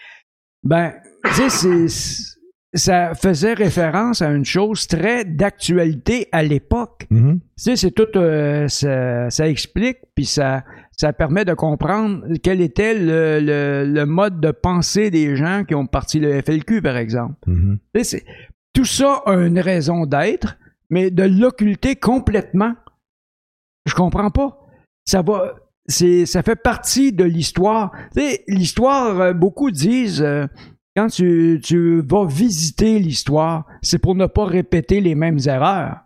Ben, 0.67 0.93
tu 1.25 1.49
sais, 1.49 1.49
c'est- 1.88 2.38
ça 2.73 3.15
faisait 3.15 3.53
référence 3.53 4.21
à 4.21 4.30
une 4.32 4.43
chose 4.45 4.88
très 4.88 5.23
d'actualité 5.25 6.27
à 6.32 6.43
l'époque. 6.43 7.08
Mhm. 7.10 7.39
Tu 7.39 7.45
sais, 7.56 7.75
c'est 7.75 7.91
tout, 7.91 8.08
euh, 8.17 8.67
ça, 8.67 9.30
ça 9.30 9.47
explique, 9.47 9.97
puis 10.13 10.25
ça, 10.25 10.63
ça 10.91 11.13
permet 11.13 11.45
de 11.45 11.53
comprendre 11.53 12.25
quel 12.43 12.60
était 12.62 12.93
le, 12.93 13.39
le- 13.39 13.86
le 13.91 14.06
mode 14.06 14.39
de 14.41 14.51
pensée 14.51 15.10
des 15.10 15.36
gens 15.36 15.63
qui 15.63 15.75
ont 15.75 15.88
parti 15.88 16.19
le 16.19 16.41
FLQ, 16.41 16.82
par 16.82 16.97
exemple. 16.97 17.36
Mhm. 17.47 17.80
Tu 17.95 18.03
sais, 18.03 18.17
c'est- 18.17 18.25
tout 18.73 18.86
ça 18.86 19.21
a 19.25 19.34
une 19.36 19.60
raison 19.60 20.06
d'être, 20.06 20.58
mais 20.89 21.10
de 21.10 21.23
l'occulter 21.23 21.95
complètement, 21.95 22.73
je 23.86 23.95
comprends 23.95 24.30
pas. 24.30 24.60
Ça 25.06 25.21
va, 25.21 25.56
c'est, 25.88 26.26
ça 26.26 26.43
fait 26.43 26.56
partie 26.56 27.13
de 27.13 27.23
l'histoire. 27.23 27.91
L'histoire, 28.47 29.19
euh, 29.21 29.34
beaucoup 29.34 29.71
disent, 29.71 30.21
euh, 30.21 30.45
quand 30.95 31.08
tu, 31.08 31.60
tu 31.63 32.02
vas 32.02 32.26
visiter 32.26 33.00
l'histoire, 33.00 33.65
c'est 33.82 34.00
pour 34.00 34.15
ne 34.15 34.26
pas 34.26 34.45
répéter 34.45 35.00
les 35.02 35.15
mêmes 35.15 35.39
erreurs. 35.45 35.97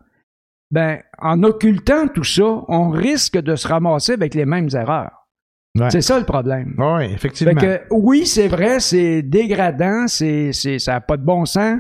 Ben, 0.70 1.00
en 1.20 1.44
occultant 1.44 2.08
tout 2.08 2.24
ça, 2.24 2.64
on 2.68 2.90
risque 2.90 3.38
de 3.38 3.56
se 3.56 3.68
ramasser 3.68 4.14
avec 4.14 4.34
les 4.36 4.46
mêmes 4.46 4.70
erreurs. 4.74 5.12
Ouais. 5.78 5.90
C'est 5.90 6.02
ça 6.02 6.20
le 6.20 6.26
problème. 6.26 6.76
Ouais, 6.78 7.12
effectivement. 7.12 7.60
Fait 7.60 7.86
que, 7.90 7.94
oui, 7.96 8.26
c'est 8.26 8.48
vrai, 8.50 8.80
c'est 8.80 9.22
dégradant, 9.22 10.08
c'est, 10.08 10.52
c'est, 10.54 10.80
ça 10.80 10.94
n'a 10.94 11.02
pas 11.02 11.16
de 11.18 11.24
bon 11.24 11.46
sens, 11.46 11.80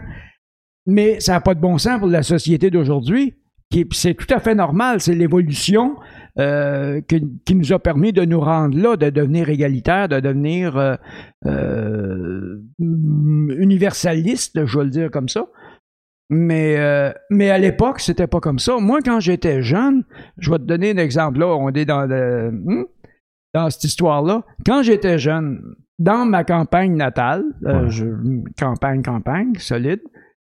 mais 0.85 1.19
ça 1.19 1.33
n'a 1.33 1.41
pas 1.41 1.53
de 1.53 1.59
bon 1.59 1.77
sens 1.77 1.99
pour 1.99 2.07
la 2.07 2.23
société 2.23 2.69
d'aujourd'hui. 2.69 3.35
qui- 3.69 3.87
C'est 3.91 4.13
tout 4.13 4.33
à 4.33 4.39
fait 4.39 4.55
normal, 4.55 4.99
c'est 5.01 5.15
l'évolution 5.15 5.95
euh, 6.39 7.01
qui 7.01 7.55
nous 7.55 7.73
a 7.73 7.79
permis 7.79 8.13
de 8.13 8.23
nous 8.23 8.39
rendre 8.39 8.77
là, 8.77 8.95
de 8.95 9.09
devenir 9.09 9.49
égalitaire, 9.49 10.07
de 10.07 10.19
devenir 10.19 10.77
euh, 10.77 10.95
euh, 11.45 12.57
universaliste, 12.79 14.65
je 14.65 14.77
vais 14.77 14.83
le 14.85 14.89
dire 14.89 15.11
comme 15.11 15.29
ça. 15.29 15.47
Mais, 16.29 16.77
euh, 16.77 17.11
mais 17.29 17.49
à 17.49 17.57
l'époque, 17.57 17.99
c'était 17.99 18.27
pas 18.27 18.39
comme 18.39 18.59
ça. 18.59 18.77
Moi, 18.79 18.99
quand 19.03 19.19
j'étais 19.19 19.61
jeune, 19.61 20.03
je 20.37 20.49
vais 20.49 20.57
te 20.59 20.63
donner 20.63 20.91
un 20.91 20.97
exemple 20.97 21.39
là, 21.39 21.47
on 21.47 21.69
est 21.69 21.85
dans 21.85 22.05
le. 22.05 22.51
hmm? 22.51 22.85
dans 23.53 23.69
cette 23.69 23.83
histoire-là. 23.83 24.45
Quand 24.65 24.81
j'étais 24.81 25.19
jeune, 25.19 25.61
dans 25.99 26.25
ma 26.25 26.45
campagne 26.45 26.95
natale, 26.95 27.43
euh, 27.65 27.89
je- 27.89 28.05
campagne, 28.57 29.03
campagne, 29.03 29.55
solide, 29.57 29.99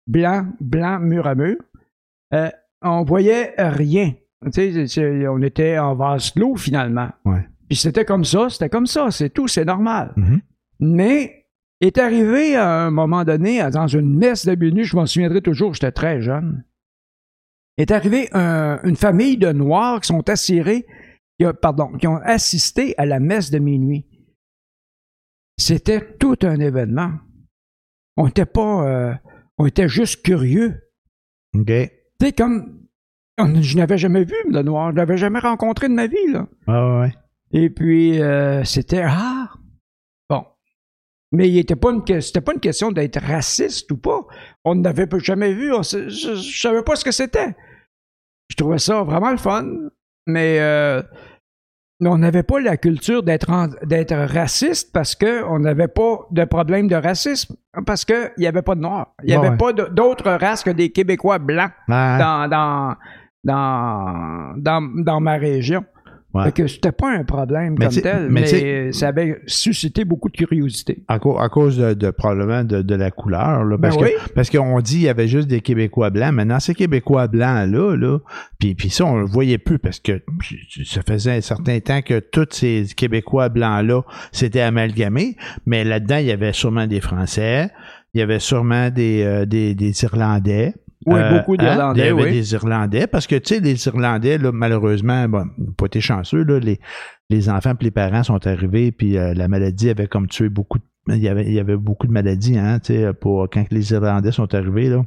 blanc, 0.07 0.47
blanc, 0.59 1.01
mur 1.01 1.27
à 1.27 1.35
mur, 1.35 1.57
euh, 2.33 2.49
on 2.81 3.05
voyait 3.05 3.53
rien. 3.59 4.13
Tu 4.53 4.87
sais, 4.89 5.29
on 5.29 5.41
était 5.43 5.79
en 5.79 5.95
vase 5.95 6.31
clos 6.31 6.57
finalement. 6.57 7.11
Ouais. 7.25 7.47
Puis 7.69 7.77
c'était 7.77 8.05
comme 8.05 8.25
ça, 8.25 8.49
c'était 8.51 8.69
comme 8.69 8.87
ça, 8.87 9.11
c'est 9.11 9.31
tout, 9.31 9.49
c'est 9.49 9.65
normal. 9.65 10.13
Mhm. 10.17 10.41
Mais 10.81 11.47
est 11.81 11.99
arrivé 11.99 12.57
à 12.57 12.85
un 12.87 12.91
moment 12.91 13.25
donné, 13.25 13.69
dans 13.71 13.87
une 13.87 14.17
messe 14.19 14.47
de 14.47 14.55
minuit, 14.55 14.85
je 14.85 14.97
m'en 14.97 15.07
souviendrai 15.07 15.41
toujours, 15.41 15.75
j'étais 15.75 15.93
très 15.93 16.21
jeune. 16.21 16.65
Est 17.77 17.91
arrivé 17.91 18.29
un- 18.33 18.81
une 18.85 18.97
famille 18.97 19.37
de 19.37 19.51
Noirs 19.53 20.01
qui 20.01 20.09
sont 20.09 20.29
assurés, 20.29 20.87
qui, 21.41 21.47
pardon, 21.61 21.93
qui 21.99 22.07
ont 22.07 22.19
assisté 22.23 22.95
à 22.99 23.07
la 23.07 23.19
messe 23.19 23.51
de 23.51 23.59
minuit. 23.59 24.07
C'était 25.59 26.17
tout 26.19 26.37
un 26.43 26.59
événement. 26.61 27.13
On 28.17 28.27
n'était 28.27 28.47
pas, 28.47 28.87
euh, 28.89 29.15
on 29.59 29.67
était 29.67 29.89
juste 29.89 30.23
curieux. 30.23 30.81
OK. 31.55 31.67
Tu 31.67 31.91
sais, 32.21 32.33
comme 32.33 32.84
je 33.39 33.77
n'avais 33.77 33.99
jamais 33.99 34.25
vu 34.25 34.35
de 34.51 34.63
Noir, 34.63 34.91
je 34.93 34.97
l'avais 34.97 35.17
jamais 35.17 35.41
rencontré 35.41 35.89
de 35.89 35.95
ma 35.95 36.07
vie 36.07 36.17
là. 36.33 36.47
Ah 36.67 37.01
ouais. 37.01 37.15
Et 37.53 37.71
puis, 37.71 38.21
euh, 38.21 38.65
c'était 38.65 39.05
Ah! 39.07 39.49
Bon. 40.29 40.45
Mais 41.33 41.49
il 41.49 41.59
était 41.59 41.77
pas 41.77 41.91
une, 41.93 42.21
c'était 42.21 42.41
pas 42.41 42.53
une 42.53 42.61
question 42.61 42.91
d'être 42.93 43.21
raciste 43.21 43.91
ou 43.93 43.97
pas. 43.97 44.23
On 44.65 44.75
n'avait 44.75 45.09
jamais 45.21 45.53
vu. 45.53 45.73
on 45.73 45.83
je, 45.83 46.31
ne 46.31 46.37
savais 46.37 46.83
pas 46.83 46.97
ce 46.97 47.05
que 47.05 47.13
c'était. 47.13 47.55
Je 48.51 48.57
trouvais 48.57 48.79
ça 48.79 49.03
vraiment 49.03 49.31
le 49.31 49.37
fun. 49.37 49.67
Mais 50.27 50.59
euh, 50.61 51.03
on 52.01 52.19
n'avait 52.19 52.43
pas 52.43 52.61
la 52.61 52.77
culture 52.77 53.23
d'être, 53.23 53.51
d'être 53.87 54.15
raciste 54.17 54.93
parce 54.93 55.15
qu'on 55.15 55.59
n'avait 55.59 55.89
pas 55.89 56.27
de 56.31 56.45
problème 56.45 56.89
de 56.89 56.97
racisme. 56.97 57.57
Parce 57.87 58.05
qu'il 58.05 58.33
n'y 58.39 58.47
avait 58.47 58.63
pas 58.63 58.75
de 58.75 58.81
Noirs. 58.81 59.15
Il 59.23 59.27
n'y 59.27 59.35
avait 59.35 59.51
Ouais. 59.51 59.57
pas 59.57 59.73
d'autres 59.73 60.31
races 60.33 60.63
que 60.65 60.71
des 60.71 60.91
Québécois 60.91 61.39
blancs 61.39 61.73
dans, 61.89 62.49
dans, 62.51 62.97
dans, 63.45 64.55
dans, 64.57 64.81
dans 65.03 65.21
ma 65.21 65.35
région. 65.37 65.85
Ouais. 66.33 66.47
Fait 66.47 66.53
que 66.53 66.67
c'était 66.67 66.91
pas 66.91 67.13
un 67.17 67.23
problème 67.23 67.77
Mais 67.79 67.87
comme 67.87 67.95
tel, 68.03 68.27
mais 68.29 68.91
ça 68.93 69.07
avait 69.07 69.41
suscité 69.47 70.05
beaucoup 70.05 70.29
de 70.29 70.37
curiosité. 70.37 71.05
à, 71.07 71.15
à 71.15 71.49
cause 71.49 71.79
de, 71.79 71.95
de- 71.95 72.11
probablement 72.11 72.65
de, 72.65 72.83
de 72.83 72.95
la 72.97 73.13
couleur. 73.13 73.63
Là, 73.63 73.79
parce, 73.79 73.97
Ben 73.97 74.03
que, 74.03 74.09
oui. 74.09 74.17
parce 74.35 74.51
qu'on 74.51 74.81
dit 74.81 74.95
qu'il 74.95 75.03
y 75.03 75.09
avait 75.09 75.29
juste 75.29 75.47
des 75.47 75.61
Québécois 75.61 76.11
blancs. 76.11 76.33
Maintenant, 76.35 76.59
ces 76.59 76.75
Québécois 76.75 77.29
blancs-là, 77.29 77.95
là, 77.97 78.19
puis, 78.59 78.75
puis 78.75 78.91
ça, 78.91 79.05
on 79.05 79.19
le 79.19 79.27
voyait 79.27 79.59
plus 79.59 79.79
parce 79.79 80.01
que 80.01 80.21
ça 80.85 81.03
faisait 81.07 81.37
un 81.37 81.41
certain 81.41 81.79
temps 81.79 82.03
que 82.03 82.19
tous 82.19 82.49
ces 82.51 82.85
Québécois 82.97 83.49
blancs-là 83.49 84.03
s'étaient 84.33 84.61
amalgamés. 84.61 85.37
Mais 85.67 85.85
là-dedans, 85.85 86.17
il 86.17 86.27
y 86.27 86.33
avait 86.33 86.53
sûrement 86.53 86.89
des 86.89 87.01
Français, 87.01 87.71
il 88.13 88.19
y 88.19 88.23
avait 88.25 88.41
sûrement 88.41 88.91
des, 88.91 89.23
euh, 89.23 89.47
des, 89.47 89.77
des 89.77 90.03
Irlandais. 90.03 90.75
Oui, 91.07 91.21
Euh, 91.21 91.39
beaucoup 91.39 91.55
hein, 91.55 91.57
d'Irlandais, 91.65 92.01
Il 92.01 92.07
y 92.07 92.09
avait 92.11 92.23
oui. 92.25 92.33
des 92.33 92.53
Irlandais, 92.55 93.07
parce 93.07 93.27
que, 93.27 93.37
tu 93.37 93.55
sais, 93.55 93.61
les 93.61 93.87
Irlandais, 93.87 94.39
là, 94.39 94.53
malheureusement, 94.53 95.29
bon, 95.29 95.47
pas 95.77 95.87
été 95.87 96.01
chanceux, 96.01 96.45
là, 96.45 96.59
les, 96.59 96.81
les 97.31 97.49
enfants 97.49 97.73
et 97.79 97.85
les 97.85 97.91
parents 97.91 98.23
sont 98.23 98.47
arrivés, 98.47 98.93
puis 98.93 99.17
euh, 99.19 99.35
la 99.35 99.49
maladie 99.49 99.91
avait 99.91 100.07
comme 100.07 100.29
tué 100.29 100.49
beaucoup 100.49 100.79
de, 100.79 100.85
il 101.09 101.23
y 101.23 101.29
avait, 101.29 101.45
il 101.45 101.53
y 101.53 101.61
avait 101.61 101.77
beaucoup 101.77 102.07
de 102.07 102.13
maladies, 102.13 102.59
hein, 102.59 102.79
tu 102.81 102.95
sais, 102.95 103.13
pour, 103.13 103.49
quand 103.51 103.65
les 103.71 103.93
Irlandais 103.93 104.33
sont 104.33 104.53
arrivés, 104.55 104.89
là. 104.89 105.05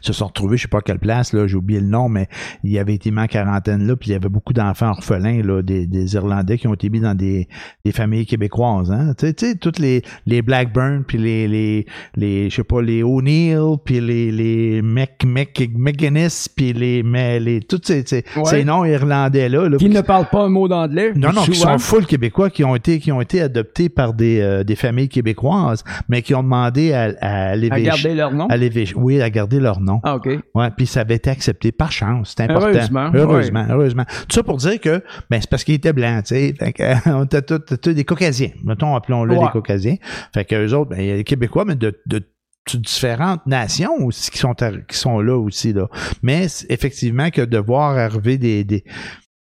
Se 0.00 0.12
sont 0.12 0.26
retrouvés, 0.26 0.56
je 0.56 0.62
sais 0.62 0.68
pas 0.68 0.78
à 0.78 0.82
quelle 0.82 0.98
place, 0.98 1.32
là, 1.32 1.46
j'ai 1.46 1.56
oublié 1.56 1.80
le 1.80 1.86
nom, 1.86 2.08
mais 2.08 2.28
il 2.64 2.78
avait 2.78 2.94
été 2.94 3.10
mis 3.10 3.20
en 3.20 3.26
quarantaine 3.26 3.86
là, 3.86 3.96
puis 3.96 4.10
il 4.10 4.12
y 4.12 4.16
avait 4.16 4.28
beaucoup 4.28 4.52
d'enfants 4.52 4.90
orphelins, 4.90 5.42
là, 5.42 5.62
des, 5.62 5.86
des 5.86 6.14
Irlandais 6.14 6.58
qui 6.58 6.66
ont 6.68 6.74
été 6.74 6.88
mis 6.90 7.00
dans 7.00 7.14
des, 7.14 7.48
des 7.84 7.92
familles 7.92 8.26
québécoises, 8.26 8.90
hein. 8.90 9.14
Tu 9.18 9.32
sais, 9.36 9.54
toutes 9.56 9.78
les, 9.78 10.02
les 10.26 10.42
Blackburn, 10.42 11.02
puis 11.06 11.18
les, 11.18 11.48
les, 11.48 11.86
les, 12.16 12.50
je 12.50 12.56
sais 12.56 12.64
pas, 12.64 12.80
les 12.82 13.02
O'Neill, 13.02 13.76
puis 13.84 14.00
les, 14.00 14.30
les 14.30 14.82
Mc, 14.82 15.24
Mc, 15.26 15.70
McGuinness, 15.74 16.48
puis 16.48 16.72
les, 16.72 17.02
mais 17.02 17.40
les, 17.40 17.60
tous 17.60 17.80
ces, 17.84 18.04
ces, 18.06 18.24
Ouais. 18.36 18.44
ces 18.44 18.64
noms 18.64 18.84
irlandais-là, 18.84 19.68
là, 19.68 19.76
Qui 19.78 19.88
ne 19.88 20.00
parle 20.00 20.26
pas 20.30 20.44
un 20.44 20.48
mot 20.48 20.68
d'anglais. 20.68 21.12
non, 21.16 21.32
non, 21.32 21.42
qui 21.42 21.54
sont 21.54 21.78
full 21.78 22.06
québécois, 22.06 22.50
qui 22.50 22.64
ont 22.64 22.76
été, 22.76 22.98
qui 23.00 23.10
ont 23.12 23.20
été 23.20 23.40
adoptés 23.40 23.88
par 23.88 24.12
des, 24.14 24.40
euh, 24.40 24.64
des 24.64 24.76
familles 24.76 25.08
québécoises, 25.08 25.82
mais 26.08 26.22
qui 26.22 26.34
ont 26.34 26.42
demandé 26.42 26.92
à, 26.92 27.12
à 27.20 27.38
À 27.50 27.56
l'évêché- 27.56 27.82
garder 27.84 28.14
leur 28.14 28.32
nom. 28.32 28.46
à 28.48 28.56
l'évêché- 28.56 28.94
oui, 28.96 29.20
à 29.20 29.30
garder 29.30 29.60
leur 29.60 29.67
nom. 29.80 30.00
Ah, 30.02 30.16
OK. 30.16 30.28
Ouais, 30.54 30.70
puis 30.76 30.86
ça 30.86 31.00
avait 31.00 31.16
été 31.16 31.30
accepté 31.30 31.72
par 31.72 31.92
chance. 31.92 32.34
C'est 32.36 32.44
important. 32.44 32.68
Heureusement, 32.68 33.10
Heureusement, 33.14 33.66
heureusement. 33.68 34.04
Tout 34.28 34.34
ça 34.34 34.42
pour 34.42 34.56
dire 34.56 34.80
que, 34.80 35.02
ben, 35.30 35.40
c'est 35.40 35.50
parce 35.50 35.64
qu'il 35.64 35.74
était 35.74 35.92
blanc, 35.92 36.20
tu 36.22 36.34
sais. 36.34 36.54
Fait 36.58 36.72
que, 36.72 36.82
on 37.10 37.24
était 37.24 37.42
tous 37.42 37.58
tous 37.76 37.92
des 37.92 38.04
Caucasiens. 38.04 38.50
Mettons, 38.64 38.96
appelons-le 38.96 39.36
Ouais. 39.36 39.44
des 39.44 39.50
Caucasiens. 39.50 39.96
Fait 40.34 40.44
que 40.44 40.54
eux 40.54 40.74
autres, 40.74 40.90
ben, 40.90 41.00
il 41.00 41.06
y 41.06 41.10
a 41.10 41.16
les 41.16 41.24
Québécois, 41.24 41.64
mais 41.66 41.76
de, 41.76 41.94
différentes 42.74 43.46
nations 43.46 43.96
aussi 44.04 44.30
qui 44.30 44.38
sont, 44.38 44.54
qui 44.54 44.98
sont 44.98 45.20
là 45.20 45.38
aussi, 45.38 45.72
là. 45.72 45.88
Mais 46.22 46.46
effectivement 46.68 47.30
que 47.30 47.40
de 47.40 47.56
voir 47.58 47.96
arriver 47.96 48.36
des, 48.36 48.62
des, 48.64 48.84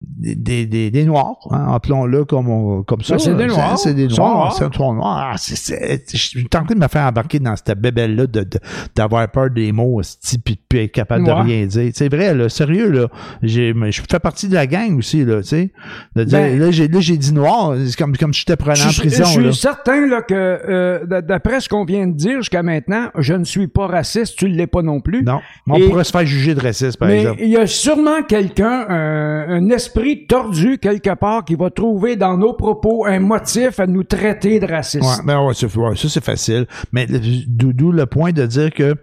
des, 0.06 0.66
des, 0.66 0.92
des 0.92 1.06
noirs, 1.06 1.36
hein, 1.52 1.74
appelons-le 1.74 2.26
comme, 2.26 2.50
on- 2.50 2.84
comme 2.84 3.02
ça. 3.02 3.16
Ben, 3.16 3.20
c'est 3.20 3.36
des 3.36 3.48
Noirs. 3.48 3.78
C'est 3.78 3.94
des 3.94 4.08
noirs. 4.08 4.54
C'est 4.58 4.74
sont 4.74 4.94
noirs. 4.94 5.32
Ah, 5.34 5.38
c'est- 5.38 5.56
c'est- 5.56 6.04
Je 6.12 6.18
suis 6.18 6.46
tenté 6.48 6.74
de 6.76 6.80
me 6.80 6.88
faire 6.88 7.06
embarquer 7.08 7.40
dans 7.40 7.56
cette 7.56 7.80
bébelle-là 7.80 8.28
de, 8.28 8.42
de- 8.44 8.60
d'avoir 8.96 9.28
peur 9.30 9.50
des 9.50 9.72
mots, 9.72 10.02
puis 10.44 10.60
de 10.72 10.78
être 10.80 10.92
capable 10.92 11.24
Ouais. 11.24 11.30
de 11.30 11.34
rien 11.34 11.66
dire. 11.66 11.92
C'est 11.94 12.10
vrai, 12.10 12.34
là, 12.34 12.50
sérieux, 12.50 12.90
là. 12.92 13.08
Je 13.42 13.74
fais 14.10 14.20
partie 14.20 14.48
de 14.48 14.56
la 14.56 14.68
gang 14.68 14.98
aussi, 14.98 15.24
là, 15.24 15.42
tu 15.42 15.48
sais. 15.50 15.72
De 16.16 16.24
Ben- 16.26 16.60
là, 16.60 16.72
j'ai, 16.72 16.88
là, 16.88 17.00
j'ai 17.00 17.18
dit 17.18 17.34
noir, 17.34 17.76
c'est 17.86 17.96
comme, 17.96 18.16
comme 18.18 18.34
si 18.34 18.42
j'étais 18.42 18.56
prenant 18.58 18.74
en 18.74 18.94
prison, 18.98 19.24
je 19.26 19.30
suis 19.30 19.44
là. 19.44 19.52
certain 19.54 20.06
là, 20.08 20.22
que, 20.22 20.34
euh, 20.34 21.22
d'après 21.22 21.60
ce 21.62 21.70
qu'on 21.70 21.86
vient 21.86 22.08
de 22.08 22.14
dire 22.14 22.38
jusqu'à 22.38 22.64
maintenant, 22.64 23.10
je 23.18 23.34
ne 23.34 23.44
suis 23.44 23.68
pas 23.68 23.88
raciste, 23.88 24.38
tu 24.38 24.50
ne 24.50 24.56
l'es 24.56 24.68
pas 24.68 24.82
non 24.82 25.00
plus. 25.02 25.24
Non. 25.24 25.40
On 25.68 25.80
pourrait 25.80 26.04
se 26.04 26.12
faire 26.12 26.26
juger 26.26 26.56
de 26.56 26.62
raciste, 26.62 26.98
par 26.98 27.08
Mais 27.08 27.20
exemple. 27.22 27.40
il 27.42 27.50
y 27.50 27.58
a 27.58 27.68
sûrement 27.68 28.22
quelqu'un, 28.28 28.86
un, 28.90 29.50
un 29.50 29.70
esprit 29.70 29.93
tordu 30.28 30.78
quelque 30.78 31.16
part, 31.16 31.46
qui 31.46 31.56
va 31.56 31.70
trouver 31.70 32.16
dans 32.16 32.38
nos 32.38 32.54
propos 32.54 33.06
un 33.06 33.20
motif 33.20 33.80
à 33.80 33.88
nous 33.88 34.04
traiter 34.04 34.60
de 34.60 34.66
racistes. 34.66 35.04
Ouais, 35.04 35.24
ben 35.26 35.40
ouais, 35.42 35.54
ouais, 35.54 35.96
ça 35.96 36.10
c'est 36.10 36.24
facile. 36.24 36.68
Mais 36.92 37.08
d'où 37.48 37.92
le 37.92 38.06
point 38.06 38.32
de 38.32 38.46
dire 38.46 38.72
que 38.72 38.96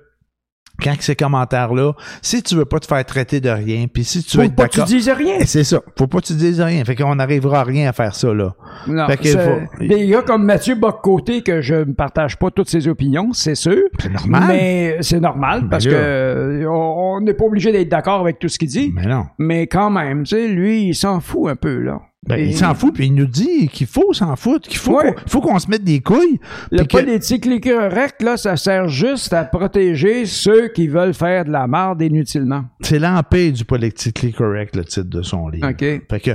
quand 0.83 0.95
ces 1.01 1.14
commentaires-là, 1.16 1.93
si 2.23 2.43
tu 2.43 2.55
veux 2.57 2.64
pas 2.64 2.79
te 2.81 2.87
faire 2.87 3.05
traiter 3.05 3.40
de 3.40 3.49
rien, 3.51 3.87
puis 3.93 4.05
si 4.05 4.23
tu 4.25 4.37
veux 4.37 4.43
Faut 4.45 4.49
être 4.49 4.57
pas 4.57 4.64
que 4.66 4.73
tu 4.73 4.79
d'accord. 4.79 4.88
dises 4.88 5.09
rien. 5.09 5.37
Eh, 5.40 5.47
C'est 5.47 5.64
ça. 5.64 5.81
Faut 5.99 6.07
pas 6.07 6.21
que 6.21 6.27
tu 6.27 6.33
dises 6.35 6.61
rien. 6.61 6.85
Fait 6.85 6.95
qu'on 6.97 7.14
n'arrivera 7.14 7.61
à 7.61 7.64
rien 7.64 7.88
à 7.88 7.93
faire 7.93 8.14
ça, 8.14 8.33
là. 8.35 8.55
Non, 8.87 9.07
Fait 9.07 9.16
que 9.16 9.29
faut- 9.29 9.85
Des 9.85 10.07
gars 10.09 10.23
comme 10.23 10.45
Mathieu 10.45 10.75
Boccoté, 10.75 11.43
que 11.43 11.61
je 11.61 11.75
ne 11.75 11.93
partage 11.93 12.38
pas 12.38 12.51
toutes 12.51 12.69
ses 12.71 12.88
opinions, 12.88 13.33
c'est 13.33 13.55
sûr. 13.55 13.83
C'est 14.01 14.12
normal. 14.12 14.45
Mais 14.49 14.97
c'est 15.01 15.21
normal 15.21 15.69
parce 15.71 15.85
Ben 15.85 15.93
là. 15.93 15.99
que 15.99 16.03
euh, 16.05 16.66
on 16.71 17.01
on 17.16 17.21
n'est 17.21 17.35
pas 17.35 17.45
obligé 17.45 17.73
d'être 17.73 17.88
d'accord 17.88 18.21
avec 18.21 18.38
tout 18.38 18.49
ce 18.49 18.59
qu'il 18.59 18.69
dit. 18.69 18.93
Mais 18.95 19.07
non. 19.07 19.25
Mais 19.38 19.66
quand 19.66 19.90
même, 19.90 20.23
tu 20.25 20.37
sais, 20.37 20.49
lui, 20.49 20.85
il 20.88 20.95
s'en 20.95 21.21
fout 21.21 21.51
un 21.51 21.57
peu, 21.57 21.79
là. 21.81 22.01
Ben, 22.29 22.39
Et 22.39 22.49
il 22.49 22.57
s'en 22.57 22.75
fout, 22.75 22.93
puis 22.95 23.07
il 23.07 23.15
nous 23.15 23.27
dit 23.27 23.69
qu'il 23.69 23.87
faut 23.87 24.13
s'en 24.13 24.37
foutre, 24.37 24.69
qu'il 24.69 24.77
faut, 24.79 24.99
Ouais. 24.99 25.15
faut 25.27 25.41
qu'on 25.41 25.59
se 25.59 25.71
mette 25.71 25.85
des 25.85 26.01
couilles. 26.01 26.39
Le 26.71 26.85
que- 26.85 26.99
politique 26.99 27.47
correct, 27.63 28.23
là, 28.23 28.37
ça 28.37 28.59
sert 28.59 28.89
juste 28.89 29.33
à 29.33 29.45
protéger 29.45 30.27
ceux 30.27 30.69
qui 30.69 30.87
veulent 30.87 31.15
faire 31.15 31.47
de 31.47 31.51
la 31.51 31.67
marde 31.67 32.03
inutilement. 32.03 32.65
C'est 32.83 32.99
l'empire 32.99 33.53
du 33.55 33.65
politically 33.65 34.35
correct, 34.35 34.77
le 34.77 34.85
titre 34.85 35.09
de 35.09 35.23
son 35.23 35.49
livre. 35.49 35.67
OK. 35.71 35.79
Fait 35.79 36.21
que, 36.23 36.31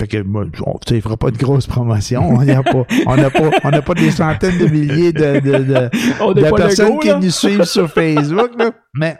fait 0.00 0.06
que, 0.08 0.22
moi, 0.22 0.46
on, 0.66 0.78
il 0.90 1.02
fera 1.02 1.18
pas 1.18 1.30
de 1.30 1.36
grosse 1.36 1.66
promotion. 1.66 2.22
On 2.26 2.42
n'a 2.42 2.62
pas, 2.62 2.86
on 3.06 3.16
pas, 3.16 3.50
on 3.64 3.70
n'a 3.70 3.82
pas 3.82 3.94
des 3.94 4.10
centaines 4.10 4.56
de 4.58 4.66
milliers 4.68 5.12
de, 5.12 5.40
de, 5.40 6.50
personnes 6.56 6.98
qui 6.98 7.14
nous 7.14 7.30
suivent 7.30 7.64
sur 7.64 7.90
Facebook, 7.92 8.52
là. 8.58 8.70
Mais, 8.94 9.18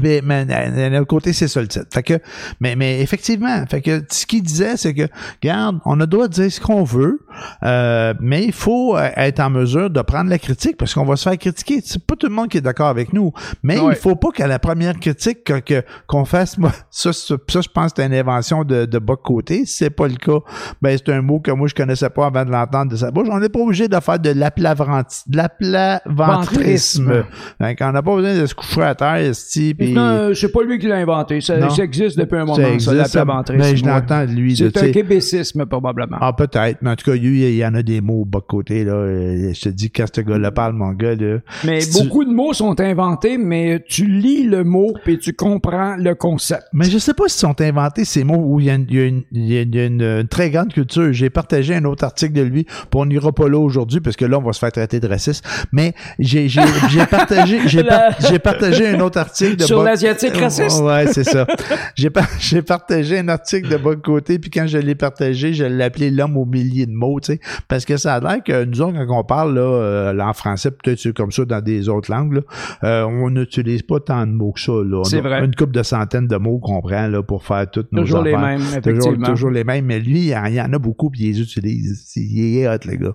mais, 0.00 0.20
mais 0.24 0.44
d'un 0.44 0.94
autre 1.00 1.08
côté, 1.08 1.32
c'est 1.32 1.48
ça 1.48 1.60
le 1.60 1.66
titre. 1.66 1.86
Fait 1.92 2.04
que, 2.04 2.20
mais, 2.60 2.76
mais 2.76 3.00
effectivement, 3.00 3.64
fait 3.68 3.82
que 3.82 4.00
ce 4.10 4.24
qu'il 4.24 4.44
disait, 4.44 4.76
c'est 4.76 4.94
que, 4.94 5.08
regarde, 5.42 5.80
on 5.84 5.94
a 5.94 6.04
le 6.04 6.06
droit 6.06 6.28
de 6.28 6.34
dire 6.34 6.52
ce 6.52 6.60
qu'on 6.60 6.84
veut, 6.84 7.18
euh, 7.64 8.14
mais 8.20 8.44
il 8.44 8.52
faut 8.52 8.96
euh, 8.96 9.08
être 9.16 9.40
en 9.40 9.50
mesure 9.50 9.90
de 9.90 10.00
prendre 10.02 10.30
la 10.30 10.38
critique 10.38 10.76
parce 10.76 10.94
qu'on 10.94 11.04
va 11.04 11.16
se 11.16 11.28
faire 11.28 11.36
critiquer. 11.36 11.80
C'est 11.84 12.00
pas 12.04 12.14
tout 12.14 12.28
le 12.28 12.32
monde 12.34 12.48
qui 12.48 12.58
est 12.58 12.60
d'accord 12.60 12.86
avec 12.86 13.12
nous, 13.12 13.32
mais 13.64 13.80
Ouais. 13.80 13.94
il 13.94 13.96
faut 13.96 14.14
pas 14.14 14.30
qu'à 14.30 14.46
la 14.46 14.60
première 14.60 14.96
critique 15.00 15.42
que, 15.42 15.58
que- 15.58 15.82
qu'on 16.06 16.24
fasse, 16.24 16.58
moi, 16.58 16.70
ça, 16.90 17.12
ça, 17.12 17.34
ça, 17.48 17.60
je 17.60 17.68
pense 17.68 17.92
que 17.92 18.02
c'est 18.02 18.06
une 18.06 18.14
invention 18.14 18.62
de, 18.62 18.84
de 18.86 18.98
bas 19.00 19.16
côté. 19.16 19.66
Si 19.66 19.78
c'est 19.78 19.90
pas 19.90 20.06
le 20.06 20.14
cas, 20.14 20.38
ben 20.80 20.96
c'est 20.96 21.12
un 21.12 21.22
mot 21.22 21.40
que 21.40 21.50
moi 21.50 21.66
je 21.66 21.74
connaissais 21.74 22.08
pas 22.10 22.26
avant 22.26 22.44
de 22.44 22.52
l'entendre 22.52 22.92
de 22.92 22.96
sa 22.96 23.10
bouche. 23.10 23.26
On 23.32 23.40
n'est 23.40 23.48
pas 23.48 23.58
obligé 23.58 23.88
de 23.88 23.98
faire 23.98 24.20
de 24.20 24.30
l'aplaventrisme. 24.30 27.24
Qu'on 27.58 27.92
n'a 27.92 28.02
pas 28.02 28.14
besoin 28.16 28.36
de 28.40 28.46
se 28.46 28.54
coucher 28.54 28.82
à 28.82 28.94
terre, 28.94 29.34
esti, 29.56 29.74
puis 29.74 29.92
Non, 29.92 30.30
c'est 30.34 30.50
pas 30.52 30.62
lui 30.62 30.78
qui 30.78 30.86
l'a 30.86 30.96
inventé. 30.96 31.40
Ça, 31.40 31.56
existe 31.82 32.18
depuis 32.18 32.36
un 32.36 32.44
moment, 32.44 32.54
ça 32.56 32.62
ça, 32.62 32.72
existe, 32.72 32.92
la 32.94 33.04
ça. 33.04 33.24
plaventrisme, 33.24 33.60
Ben, 33.62 33.76
je 33.76 33.84
l'entends 33.84 34.24
de 34.24 34.30
lui. 34.32 34.56
C'est 34.56 34.76
un 34.76 34.90
québécisme, 34.90 35.66
probablement. 35.66 36.16
Ah, 36.20 36.32
peut-être, 36.32 36.78
mais 36.82 36.90
en 36.90 36.96
tout 36.96 37.10
cas, 37.10 37.16
lui, 37.16 37.42
il 37.48 37.56
y 37.56 37.64
en 37.66 37.74
a 37.74 37.82
des 37.82 38.00
mots 38.00 38.22
au 38.22 38.24
bas 38.24 38.40
de 38.40 38.44
côté, 38.46 38.84
là. 38.84 38.92
Euh, 38.94 39.52
Je 39.54 39.60
te 39.60 39.68
dis, 39.68 39.90
quand 39.90 40.04
ce 40.14 40.20
gars-là 40.20 40.50
parle, 40.50 40.74
mon 40.74 40.92
gars, 40.92 41.14
là. 41.14 41.38
mais 41.64 41.80
si 41.80 41.90
tu- 41.98 42.04
beaucoup 42.04 42.24
de 42.24 42.30
mots 42.32 42.52
sont 42.52 42.78
inventés, 42.80 43.38
mais 43.38 43.82
tu 43.88 44.06
lis 44.06 44.44
le 44.44 44.64
mot 44.64 44.94
et 45.06 45.18
tu 45.18 45.32
comprends 45.32 45.96
le 45.96 46.14
concept. 46.14 46.64
Mais 46.72 46.86
je 46.86 46.98
sais 46.98 47.14
pas 47.14 47.24
si 47.28 47.38
sont 47.38 47.60
inventés 47.60 48.04
ces 48.04 48.24
mots 48.24 48.42
où 48.44 48.60
il 48.60 48.66
y 48.66 48.70
a 48.70 48.74
une, 48.74 48.86
il 48.90 48.96
y 48.96 49.00
a 49.00 49.06
une- 49.06 49.22
il 49.32 49.46
y 49.52 49.58
a 49.58 49.62
une- 49.62 49.72
il 49.72 49.76
y 49.76 49.80
a 49.80 49.86
une, 49.86 50.02
euh, 50.02 50.22
très 50.24 50.50
grande 50.50 50.72
culture. 50.72 51.12
J'ai 51.12 51.30
partagé 51.30 51.74
un 51.74 51.84
autre 51.84 52.04
article 52.04 52.32
de 52.32 52.42
lui, 52.42 52.64
puis 52.64 52.74
on 52.94 53.06
n'ira 53.06 53.32
pas 53.32 53.48
là 53.48 53.58
aujourd'hui, 53.58 54.00
parce 54.00 54.16
que 54.16 54.24
là, 54.24 54.38
on 54.38 54.42
va 54.42 54.52
se 54.52 54.58
faire 54.58 54.72
traiter 54.72 55.00
de 55.00 55.06
raciste. 55.08 55.44
Mais 55.72 55.92
j'ai, 56.18 56.48
partagé, 57.10 57.60
j'ai, 57.66 57.82
par- 57.84 58.00
La- 58.20 58.28
j'ai 58.28 58.38
partagé 58.38 58.86
un 58.88 59.00
autre 59.00 59.18
article 59.18 59.45
de 59.54 59.62
Sur 59.62 59.82
l'asiatique 59.82 60.36
raciste? 60.36 60.80
Ouais, 60.82 61.06
c'est 61.12 61.22
ça. 61.24 61.46
j'ai, 61.94 62.10
par- 62.10 62.26
j'ai 62.40 62.62
partagé 62.62 63.18
un 63.18 63.28
article 63.28 63.68
de 63.68 63.76
bon 63.76 64.00
côté, 64.00 64.38
puis 64.38 64.50
quand 64.50 64.66
je 64.66 64.78
l'ai 64.78 64.94
partagé, 64.94 65.52
je 65.54 65.64
l'ai 65.64 65.84
appelé 65.84 66.10
l'homme 66.10 66.36
aux 66.36 66.44
milliers 66.46 66.86
de 66.86 66.92
mots, 66.94 67.20
tu 67.20 67.34
sais. 67.34 67.40
Parce 67.68 67.84
que 67.84 67.96
ça 67.96 68.14
a 68.14 68.20
l'air 68.20 68.42
que 68.42 68.64
nous 68.64 68.80
autres, 68.82 68.96
quand 69.06 69.20
on 69.20 69.24
parle, 69.24 69.54
là, 69.54 69.60
euh, 69.60 70.18
en 70.18 70.32
français, 70.32 70.70
peut-être 70.70 70.98
c'est 70.98 71.14
comme 71.14 71.30
ça 71.30 71.44
dans 71.44 71.60
des 71.60 71.88
autres 71.88 72.10
langues, 72.10 72.32
là, 72.34 72.40
euh, 72.84 73.04
on 73.04 73.30
n'utilise 73.30 73.82
pas 73.82 74.00
tant 74.00 74.26
de 74.26 74.32
mots 74.32 74.52
que 74.52 74.60
ça, 74.60 74.72
là. 74.72 74.98
On 75.00 75.04
C'est 75.04 75.18
a 75.18 75.20
vrai. 75.20 75.44
Une 75.44 75.54
couple 75.54 75.72
de 75.72 75.82
centaines 75.82 76.26
de 76.26 76.36
mots 76.36 76.58
qu'on 76.58 76.80
prend, 76.80 77.06
là, 77.06 77.22
pour 77.22 77.44
faire 77.44 77.70
toutes 77.70 77.92
nos 77.92 78.02
Toujours 78.02 78.22
les 78.22 78.36
mêmes, 78.36 78.58
Toujours, 78.58 78.78
effectivement. 78.78 79.26
toujours 79.28 79.50
les 79.50 79.64
mêmes, 79.64 79.84
mais 79.84 80.00
lui, 80.00 80.18
il 80.18 80.26
y 80.28 80.36
en- 80.36 80.46
il 80.46 80.54
y 80.54 80.60
en 80.60 80.72
a 80.72 80.78
beaucoup, 80.78 81.10
puis 81.10 81.24
il 81.24 81.32
les 81.32 81.40
utilise. 81.42 82.12
Il 82.16 82.58
est 82.58 82.68
hot, 82.68 82.78
le 82.86 82.96
gars. 82.96 83.12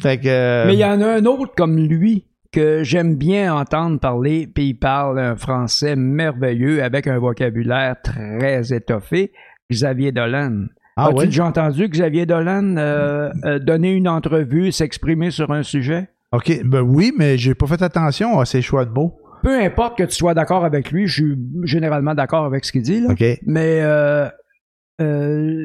Fait 0.00 0.18
que... 0.18 0.28
euh, 0.28 0.64
Mais 0.66 0.74
il 0.74 0.78
y 0.80 0.84
en 0.84 1.00
a 1.00 1.06
un 1.06 1.24
autre 1.26 1.52
comme 1.56 1.76
lui 1.76 2.24
que 2.52 2.82
j'aime 2.82 3.16
bien 3.16 3.54
entendre 3.54 3.98
parler, 4.00 4.46
puis 4.52 4.68
il 4.70 4.74
parle 4.74 5.18
un 5.18 5.36
français 5.36 5.96
merveilleux 5.96 6.82
avec 6.82 7.06
un 7.06 7.18
vocabulaire 7.18 7.96
très 8.02 8.72
étoffé, 8.72 9.32
Xavier 9.70 10.12
Dolan. 10.12 10.64
Ah 10.96 11.08
As-tu 11.08 11.26
déjà 11.26 11.44
entendu 11.46 11.88
Xavier 11.88 12.26
Dolan 12.26 12.76
euh, 12.76 13.30
euh, 13.44 13.58
donner 13.58 13.92
une 13.92 14.08
entrevue, 14.08 14.72
s'exprimer 14.72 15.30
sur 15.30 15.52
un 15.52 15.62
sujet? 15.62 16.08
OK, 16.32 16.60
ben 16.64 16.80
oui, 16.80 17.12
mais 17.16 17.36
j'ai 17.38 17.54
pas 17.54 17.66
fait 17.66 17.80
attention 17.82 18.38
à 18.40 18.44
ses 18.44 18.62
choix 18.62 18.84
de 18.84 18.90
mots. 18.90 19.18
Peu 19.42 19.60
importe 19.60 19.96
que 19.98 20.02
tu 20.02 20.14
sois 20.16 20.34
d'accord 20.34 20.64
avec 20.64 20.90
lui, 20.90 21.06
je 21.06 21.12
suis 21.22 21.38
généralement 21.64 22.14
d'accord 22.14 22.44
avec 22.44 22.64
ce 22.64 22.72
qu'il 22.72 22.82
dit, 22.82 23.00
là. 23.00 23.14
Mais 23.46 23.80
euh, 23.82 24.28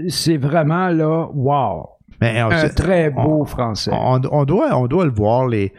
c'est 0.10 0.38
vraiment 0.38 0.90
là, 0.90 1.28
wow, 1.34 1.90
Mais 2.22 2.40
un 2.40 2.70
très 2.70 3.10
beau 3.10 3.42
on- 3.42 3.46
français. 3.46 3.92
on, 3.94 4.22
on 4.32 4.46
doit, 4.46 4.78
on 4.78 4.88
doit 4.88 5.06
le 5.06 5.12
voir, 5.12 5.48
les... 5.48 5.74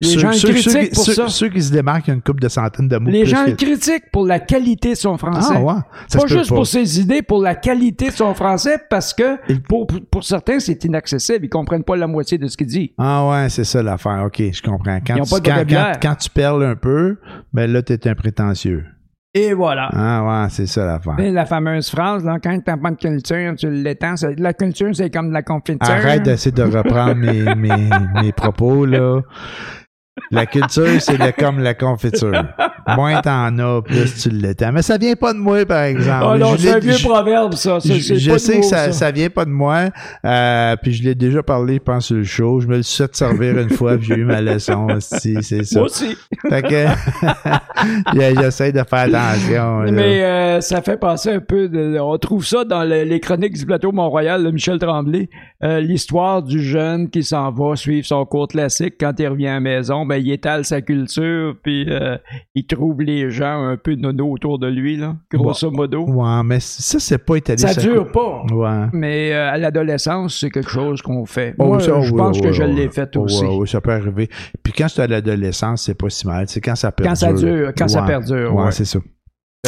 Les 0.00 0.10
gens 0.16 0.30
le 0.30 0.36
critiquent 0.52 0.94
pour 0.94 1.04
ceux- 1.04 1.12
ça. 1.14 1.28
ceux 1.28 1.48
qui 1.48 1.60
se 1.60 1.72
démarquent, 1.72 2.06
une 2.08 2.22
couple 2.22 2.40
de 2.40 2.48
centaines 2.48 2.86
de 2.86 2.96
mots. 2.98 3.10
Les 3.10 3.26
gens 3.26 3.44
que- 3.46 3.50
critiquent 3.52 4.10
pour 4.12 4.24
la 4.26 4.38
qualité 4.38 4.90
de 4.90 4.94
son 4.94 5.18
français. 5.18 5.54
Ah 5.56 5.60
ouais? 5.60 5.74
Ça 6.06 6.20
pas 6.20 6.26
juste 6.28 6.50
pour 6.50 6.66
ses 6.68 7.00
idées, 7.00 7.20
pour 7.22 7.42
la 7.42 7.56
qualité 7.56 8.06
de 8.06 8.12
son 8.12 8.32
français, 8.32 8.78
parce 8.88 9.12
que 9.12 9.38
Et- 9.52 9.58
pour, 9.58 9.88
pour 10.10 10.22
certains, 10.22 10.60
c'est 10.60 10.84
inaccessible. 10.84 11.46
Ils 11.46 11.48
comprennent 11.48 11.82
pas 11.82 11.96
la 11.96 12.06
moitié 12.06 12.38
de 12.38 12.46
ce 12.46 12.56
qu'il 12.56 12.68
dit. 12.68 12.92
Ah 12.96 13.28
ouais, 13.28 13.48
c'est 13.48 13.64
ça 13.64 13.82
l'affaire. 13.82 14.22
OK, 14.24 14.40
je 14.52 14.62
comprends. 14.62 15.00
Quand, 15.04 15.16
Ils 15.16 15.22
tu, 15.22 15.30
pas 15.30 15.40
de 15.40 15.44
quand, 15.46 15.52
vocabulaire. 15.54 15.98
quand- 16.00 16.08
quand 16.10 16.14
tu 16.14 16.30
perles 16.30 16.64
un 16.64 16.76
peu, 16.76 17.16
ben 17.52 17.68
là, 17.72 17.82
t'es 17.82 18.08
un 18.08 18.14
prétentieux. 18.14 18.84
Et 19.34 19.52
voilà. 19.52 19.90
Ah 19.92 20.24
ouais, 20.42 20.48
c'est 20.50 20.66
ça 20.66 20.86
l'affaire. 20.86 21.16
Et 21.18 21.30
la 21.32 21.44
fameuse 21.44 21.90
phrase, 21.90 22.24
là, 22.24 22.38
quand 22.42 22.56
t'as 22.64 22.76
pas 22.76 22.90
de 22.92 22.96
culture, 22.96 23.54
tu 23.58 23.68
l'étends. 23.70 24.14
La 24.38 24.52
culture, 24.54 24.88
c'est 24.94 25.10
comme 25.10 25.28
de 25.28 25.34
la 25.34 25.42
confiture. 25.42 25.78
Arrête 25.90 26.22
d'essayer 26.22 26.52
de 26.52 26.62
reprendre 26.62 27.16
mes, 27.16 27.54
mes, 27.56 27.90
mes 28.22 28.32
propos, 28.32 28.86
là. 28.86 29.20
La 30.30 30.46
culture, 30.46 31.00
c'est 31.00 31.16
le- 31.18 31.32
comme 31.32 31.60
la 31.60 31.74
confiture. 31.74 32.32
Moins 32.96 33.20
t'en 33.20 33.56
as, 33.58 33.82
plus 33.82 34.14
tu 34.22 34.30
l'étends. 34.30 34.72
Mais 34.72 34.82
ça 34.82 34.96
vient 34.98 35.14
pas 35.14 35.32
de 35.32 35.38
moi, 35.38 35.64
par 35.66 35.82
exemple. 35.82 36.24
Oh 36.26 36.36
non, 36.38 36.56
c'est 36.58 36.70
un 36.74 36.78
vieux 36.78 36.96
proverbe, 37.02 37.54
ça. 37.54 37.78
C'est- 37.80 37.94
je, 38.00 38.14
je 38.14 38.30
pas 38.30 38.38
sais 38.38 38.56
nouveau, 38.56 38.68
que 38.70 38.76
ça, 38.76 38.92
ça 38.92 39.10
vient 39.10 39.30
pas 39.30 39.44
de 39.44 39.50
moi, 39.50 39.90
euh, 40.24 40.76
puis 40.82 40.92
je 40.94 41.02
l'ai 41.02 41.14
déjà 41.14 41.42
parlé, 41.42 41.74
je 41.74 41.78
pense, 41.80 42.06
sur 42.06 42.16
le 42.16 42.24
show. 42.24 42.60
Je 42.60 42.66
me 42.66 42.76
le 42.78 42.82
suis 42.82 43.02
fait 43.04 43.14
servir 43.16 43.58
une 43.58 43.70
fois, 43.70 43.96
puis 43.96 44.06
j'ai 44.08 44.14
eu 44.16 44.24
ma 44.24 44.40
leçon. 44.40 44.86
aussi, 44.96 45.36
C'est 45.42 45.64
ça. 45.64 45.78
Moi 45.80 45.86
aussi. 45.88 46.16
Fait 46.48 46.62
que 46.62 46.86
j'essaie 48.40 48.72
de 48.72 48.82
faire 48.84 49.14
attention. 49.14 49.80
Mais 49.92 50.24
euh, 50.24 50.60
ça 50.60 50.82
fait 50.82 50.96
penser 50.96 51.30
un 51.32 51.40
peu 51.40 51.68
de, 51.68 51.98
on 52.00 52.16
trouve 52.18 52.44
ça 52.44 52.64
dans 52.64 52.84
le- 52.84 53.04
les 53.04 53.20
chroniques 53.20 53.54
du 53.56 53.66
plateau 53.66 53.92
Mont-Royal 53.92 54.42
de 54.42 54.50
Michel 54.50 54.78
Tremblay, 54.78 55.28
euh, 55.64 55.80
l'histoire 55.80 56.42
du 56.42 56.60
jeune 56.62 57.10
qui 57.10 57.22
s'en 57.24 57.50
va 57.50 57.74
suivre 57.74 58.06
son 58.06 58.24
cours 58.24 58.46
classique 58.48 58.94
quand 59.00 59.12
il 59.18 59.26
revient 59.28 59.48
à 59.48 59.54
la 59.54 59.60
maison, 59.60 60.06
ben 60.06 60.16
il 60.16 60.30
étale 60.30 60.64
sa 60.64 60.80
culture 60.82 61.56
puis 61.62 61.86
euh, 61.88 62.16
il 62.54 62.64
trouve 62.66 63.02
les 63.02 63.30
gens 63.30 63.64
un 63.64 63.76
peu 63.76 63.94
nono 63.96 64.30
autour 64.30 64.58
de 64.58 64.68
lui 64.68 64.96
là, 64.96 65.16
grosso 65.32 65.70
modo. 65.70 66.04
Ouais, 66.06 66.42
mais 66.44 66.60
ça, 66.60 66.98
c'est 67.00 67.18
pas 67.18 67.36
étalé. 67.36 67.58
Ça 67.58 67.80
dure 67.80 68.10
pas. 68.12 68.42
Ouais. 68.52 68.86
Mais 68.92 69.32
euh, 69.32 69.50
à 69.50 69.58
l'adolescence, 69.58 70.38
c'est 70.38 70.50
quelque 70.50 70.70
chose 70.70 71.02
qu'on 71.02 71.26
fait. 71.26 71.54
Oh, 71.58 71.66
Moi, 71.66 71.80
ça, 71.80 72.00
je 72.00 72.12
oui, 72.12 72.16
pense 72.18 72.36
oui, 72.36 72.42
que 72.42 72.48
oui, 72.48 72.54
je 72.54 72.62
l'ai 72.62 72.88
fait 72.88 73.16
aussi. 73.16 73.44
oui, 73.44 73.66
ça 73.66 73.80
peut 73.80 73.92
arriver. 73.92 74.28
Puis 74.62 74.72
quand 74.72 74.86
c'est 74.88 75.02
à 75.02 75.06
l'adolescence, 75.08 75.82
c'est 75.82 75.94
pas 75.98 76.08
si 76.08 76.26
mal. 76.26 76.44
C'est 76.48 76.60
quand 76.60 76.76
ça 76.76 76.92
perdure. 76.92 77.10
Quand 77.10 77.16
ça 77.16 77.32
dure, 77.32 77.72
quand 77.76 77.88
ça 77.88 78.02
perdure, 78.02 78.54
Ouais, 78.54 78.64
ouais. 78.66 78.70
c'est 78.72 78.84
ça. 78.84 79.00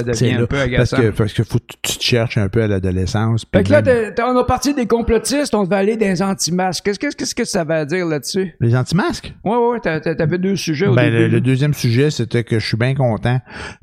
Ça 0.04 0.12
C'est 0.12 0.24
devient 0.26 0.36
là. 0.36 0.42
un 0.42 0.46
peu 0.46 0.56
Parce 0.76 0.90
que, 0.90 1.10
parce 1.10 1.32
que 1.32 1.42
faut 1.44 1.58
que 1.58 1.64
tu 1.82 1.98
te 1.98 2.02
cherches 2.02 2.38
un 2.38 2.48
peu 2.48 2.62
à 2.62 2.66
l'adolescence. 2.66 3.44
Fait 3.54 3.62
que 3.62 3.70
là, 3.72 3.82
même- 3.82 4.12
on 4.24 4.36
a 4.36 4.44
parti 4.44 4.74
des 4.74 4.86
complotistes, 4.86 5.54
on 5.54 5.64
devait 5.64 5.76
aller 5.76 5.96
dans 5.96 6.06
les 6.06 6.22
anti-masques. 6.22 6.84
Qu'est-ce 6.84 6.98
que- 6.98 7.14
qu'est-ce 7.14 7.34
que 7.34 7.44
ça 7.44 7.64
va 7.64 7.84
dire 7.84 8.06
là-dessus? 8.06 8.54
Les 8.60 8.76
anti-masques? 8.76 9.32
Ouais, 9.44 9.56
ouais, 9.56 9.68
ouais, 9.72 9.80
t'as- 9.82 10.00
t'as- 10.00 10.14
t'avais 10.14 10.38
deux 10.38 10.56
sujets 10.56 10.86
au 10.86 10.94
Ben, 10.94 11.04
début. 11.04 11.16
le, 11.18 11.28
le 11.28 11.40
deuxième 11.40 11.74
sujet, 11.74 12.10
c'était 12.10 12.44
que 12.44 12.58
je 12.58 12.66
suis 12.66 12.76
bien 12.76 12.94
content 12.94 13.38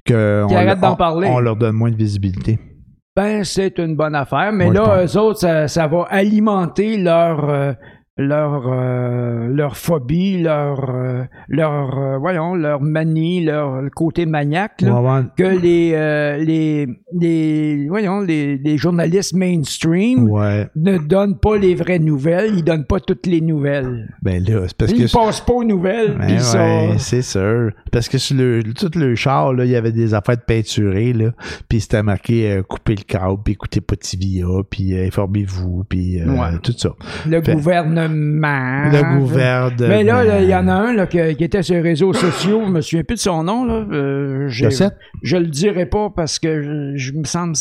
que 0.05 0.43
on, 0.43 0.91
on- 0.91 0.95
parler. 0.95 1.27
on 1.31 1.39
leur 1.39 1.55
donne 1.55 1.75
moins 1.75 1.91
de 1.91 1.95
visibilité. 1.97 2.59
Ben, 3.15 3.43
c'est 3.43 3.79
une 3.79 3.95
bonne 3.95 4.13
affaire, 4.13 4.51
mais 4.53 4.65
Moi, 4.65 4.73
là, 4.75 5.03
eux 5.05 5.17
autres, 5.17 5.39
ça, 5.39 5.67
ça 5.67 5.87
va 5.87 6.05
alimenter 6.09 6.97
leur 6.97 7.49
euh, 7.49 7.73
leur 8.17 8.63
euh, 8.67 9.47
leur 9.49 9.77
phobie, 9.77 10.41
leur 10.41 10.89
euh, 10.89 11.23
leur 11.47 11.97
euh, 11.97 12.17
voyons, 12.17 12.55
leur 12.55 12.81
manie, 12.81 13.43
leur 13.43 13.81
côté 13.95 14.25
maniaque 14.25 14.81
là, 14.81 15.23
que 15.37 15.43
les 15.43 15.91
les 16.45 16.87
les 17.13 17.87
voyons 17.87 18.21
les, 18.21 18.57
les 18.57 18.77
journalistes 18.77 19.33
mainstream 19.33 20.29
Ouais. 20.29 20.67
ne 20.75 20.97
donnent 20.97 21.37
pas 21.37 21.57
les 21.57 21.75
vraies 21.75 21.99
nouvelles, 21.99 22.51
ils 22.55 22.63
donnent 22.63 22.85
pas 22.85 22.99
toutes 22.99 23.25
les 23.27 23.41
nouvelles. 23.41 24.07
Ben 24.21 24.43
là, 24.43 24.61
c'est 24.67 24.77
parce 24.77 24.91
ils 24.91 25.05
que. 25.07 25.11
passent 25.13 25.41
pas 25.41 25.53
aux 25.53 25.63
nouvelles, 25.63 26.15
Ben 26.17 26.25
puis 26.27 26.35
ils 26.35 26.99
c'est 26.99 27.21
sûr. 27.21 27.71
Parce 27.91 28.09
que 28.09 28.17
sur 28.17 28.35
le, 28.35 28.61
tout 28.73 28.91
le 28.95 29.15
char, 29.15 29.53
là, 29.53 29.65
il 29.65 29.71
y 29.71 29.75
avait 29.75 29.91
des 29.91 30.13
affaires 30.13 30.37
de 30.37 30.41
peinturées, 30.41 31.13
là. 31.13 31.31
Puis 31.69 31.81
c'était 31.81 32.03
marqué 32.03 32.61
couper 32.67 32.95
le 32.95 33.03
câble, 33.03 33.37
puis 33.43 33.53
écoutez 33.53 33.81
Potivia, 33.81 34.45
puis 34.69 34.97
euh, 34.97 35.07
informez-vous, 35.07 35.85
puis 35.87 36.19
tout 36.63 36.73
ça. 36.77 36.89
le 37.27 37.41
Fait- 37.41 37.53
gouvernement. 37.53 38.06
Le 38.07 39.17
gouvernement. 39.19 39.87
Mais 39.87 40.03
là, 40.03 40.41
il 40.41 40.49
y 40.49 40.55
en 40.55 40.67
a 40.67 40.73
un 40.73 40.93
là, 40.93 41.07
qui 41.07 41.19
était 41.19 41.61
sur 41.61 41.75
les 41.75 41.81
réseaux 41.81 42.13
sociaux, 42.13 42.63
je 42.65 42.71
me 42.71 42.81
souviens 42.81 43.03
plus 43.03 43.15
de 43.15 43.19
son 43.19 43.43
nom. 43.43 43.65
Là. 43.65 43.85
Euh, 43.91 44.47
je 44.49 45.37
le 45.37 45.47
dirai 45.47 45.85
pas 45.85 46.09
parce 46.15 46.39
que 46.39 46.61
je, 46.61 46.97
je 46.97 47.13
me 47.13 47.23
semble 47.23 47.53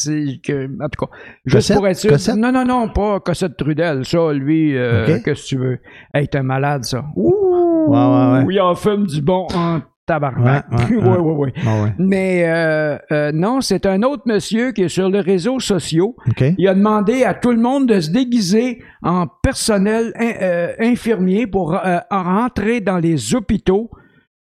que. 0.42 0.66
En 0.82 0.88
tout 0.88 1.06
cas, 1.06 1.12
juste 1.44 1.68
Cossette? 1.68 1.76
pour 1.76 1.88
être 1.88 1.96
sûr. 1.96 2.11
Cossette? 2.11 2.37
Non, 2.37 2.52
non, 2.52 2.64
non, 2.64 2.88
pas 2.88 3.20
Cossette 3.20 3.56
Trudel. 3.56 4.04
Ça, 4.04 4.32
lui, 4.32 4.76
euh, 4.76 5.06
qu'est-ce 5.06 5.42
que 5.42 5.48
tu 5.48 5.56
veux? 5.56 5.78
Hey, 6.14 6.28
t'es 6.28 6.38
un 6.38 6.42
malade, 6.42 6.85
ça. 6.85 7.04
Ouh! 7.16 7.87
Ouais, 7.88 7.98
ouais, 7.98 8.44
ouais. 8.44 8.54
Il 8.54 8.61
en 8.61 8.74
fume 8.74 9.06
du 9.06 9.22
bon 9.22 9.46
en 9.54 9.80
tabarnak. 10.06 10.66
Ouais, 10.90 10.96
Ouais, 11.18 11.52
ouais. 11.82 11.92
Mais 11.98 12.44
euh, 12.46 12.96
euh, 13.12 13.32
non, 13.32 13.60
c'est 13.60 13.84
un 13.86 14.02
autre 14.02 14.22
monsieur 14.26 14.72
qui 14.72 14.82
est 14.84 14.88
sur 14.88 15.08
les 15.08 15.20
réseaux 15.20 15.60
sociaux. 15.60 16.16
Il 16.58 16.68
a 16.68 16.74
demandé 16.74 17.24
à 17.24 17.34
tout 17.34 17.50
le 17.50 17.58
monde 17.60 17.86
de 17.88 18.00
se 18.00 18.10
déguiser 18.10 18.82
en 19.02 19.26
personnel 19.42 20.12
in- 20.18 20.32
euh, 20.42 20.72
infirmier 20.80 21.46
pour 21.46 21.74
en 22.10 22.22
rentrer 22.22 22.80
dans 22.80 22.98
les 22.98 23.34
hôpitaux 23.34 23.90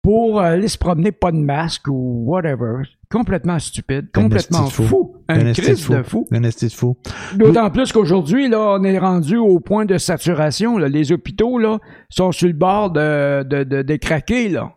pour 0.02 0.40
aller 0.40 0.68
se 0.68 0.78
promener 0.78 1.12
pas 1.12 1.32
de 1.32 1.36
masque 1.36 1.88
ou 1.88 2.22
whatever. 2.26 2.82
Complètement 3.10 3.58
stupide, 3.58 4.08
complètement 4.14 4.64
de 4.64 4.70
fou. 4.70 5.16
Un 5.28 5.38
crise 5.52 5.88
de 5.98 6.02
fou. 6.02 6.26
Un 6.30 6.42
esti 6.42 6.66
de 6.66 6.72
fou. 6.72 6.96
D'autant 7.34 7.70
plus 7.70 7.90
qu'aujourd'hui, 7.92 8.48
là, 8.48 8.76
on 8.78 8.84
est 8.84 8.98
rendu 8.98 9.36
au 9.38 9.60
point 9.60 9.86
de 9.86 9.96
saturation. 9.98 10.78
là. 10.78 10.88
Les 10.88 11.10
hôpitaux 11.10 11.58
là, 11.58 11.78
sont 12.10 12.32
sur 12.32 12.46
le 12.48 12.52
bord 12.54 12.90
de, 12.90 13.42
de, 13.44 13.64
de, 13.64 13.82
de 13.82 13.96
craquer. 13.96 14.48
Là. 14.50 14.72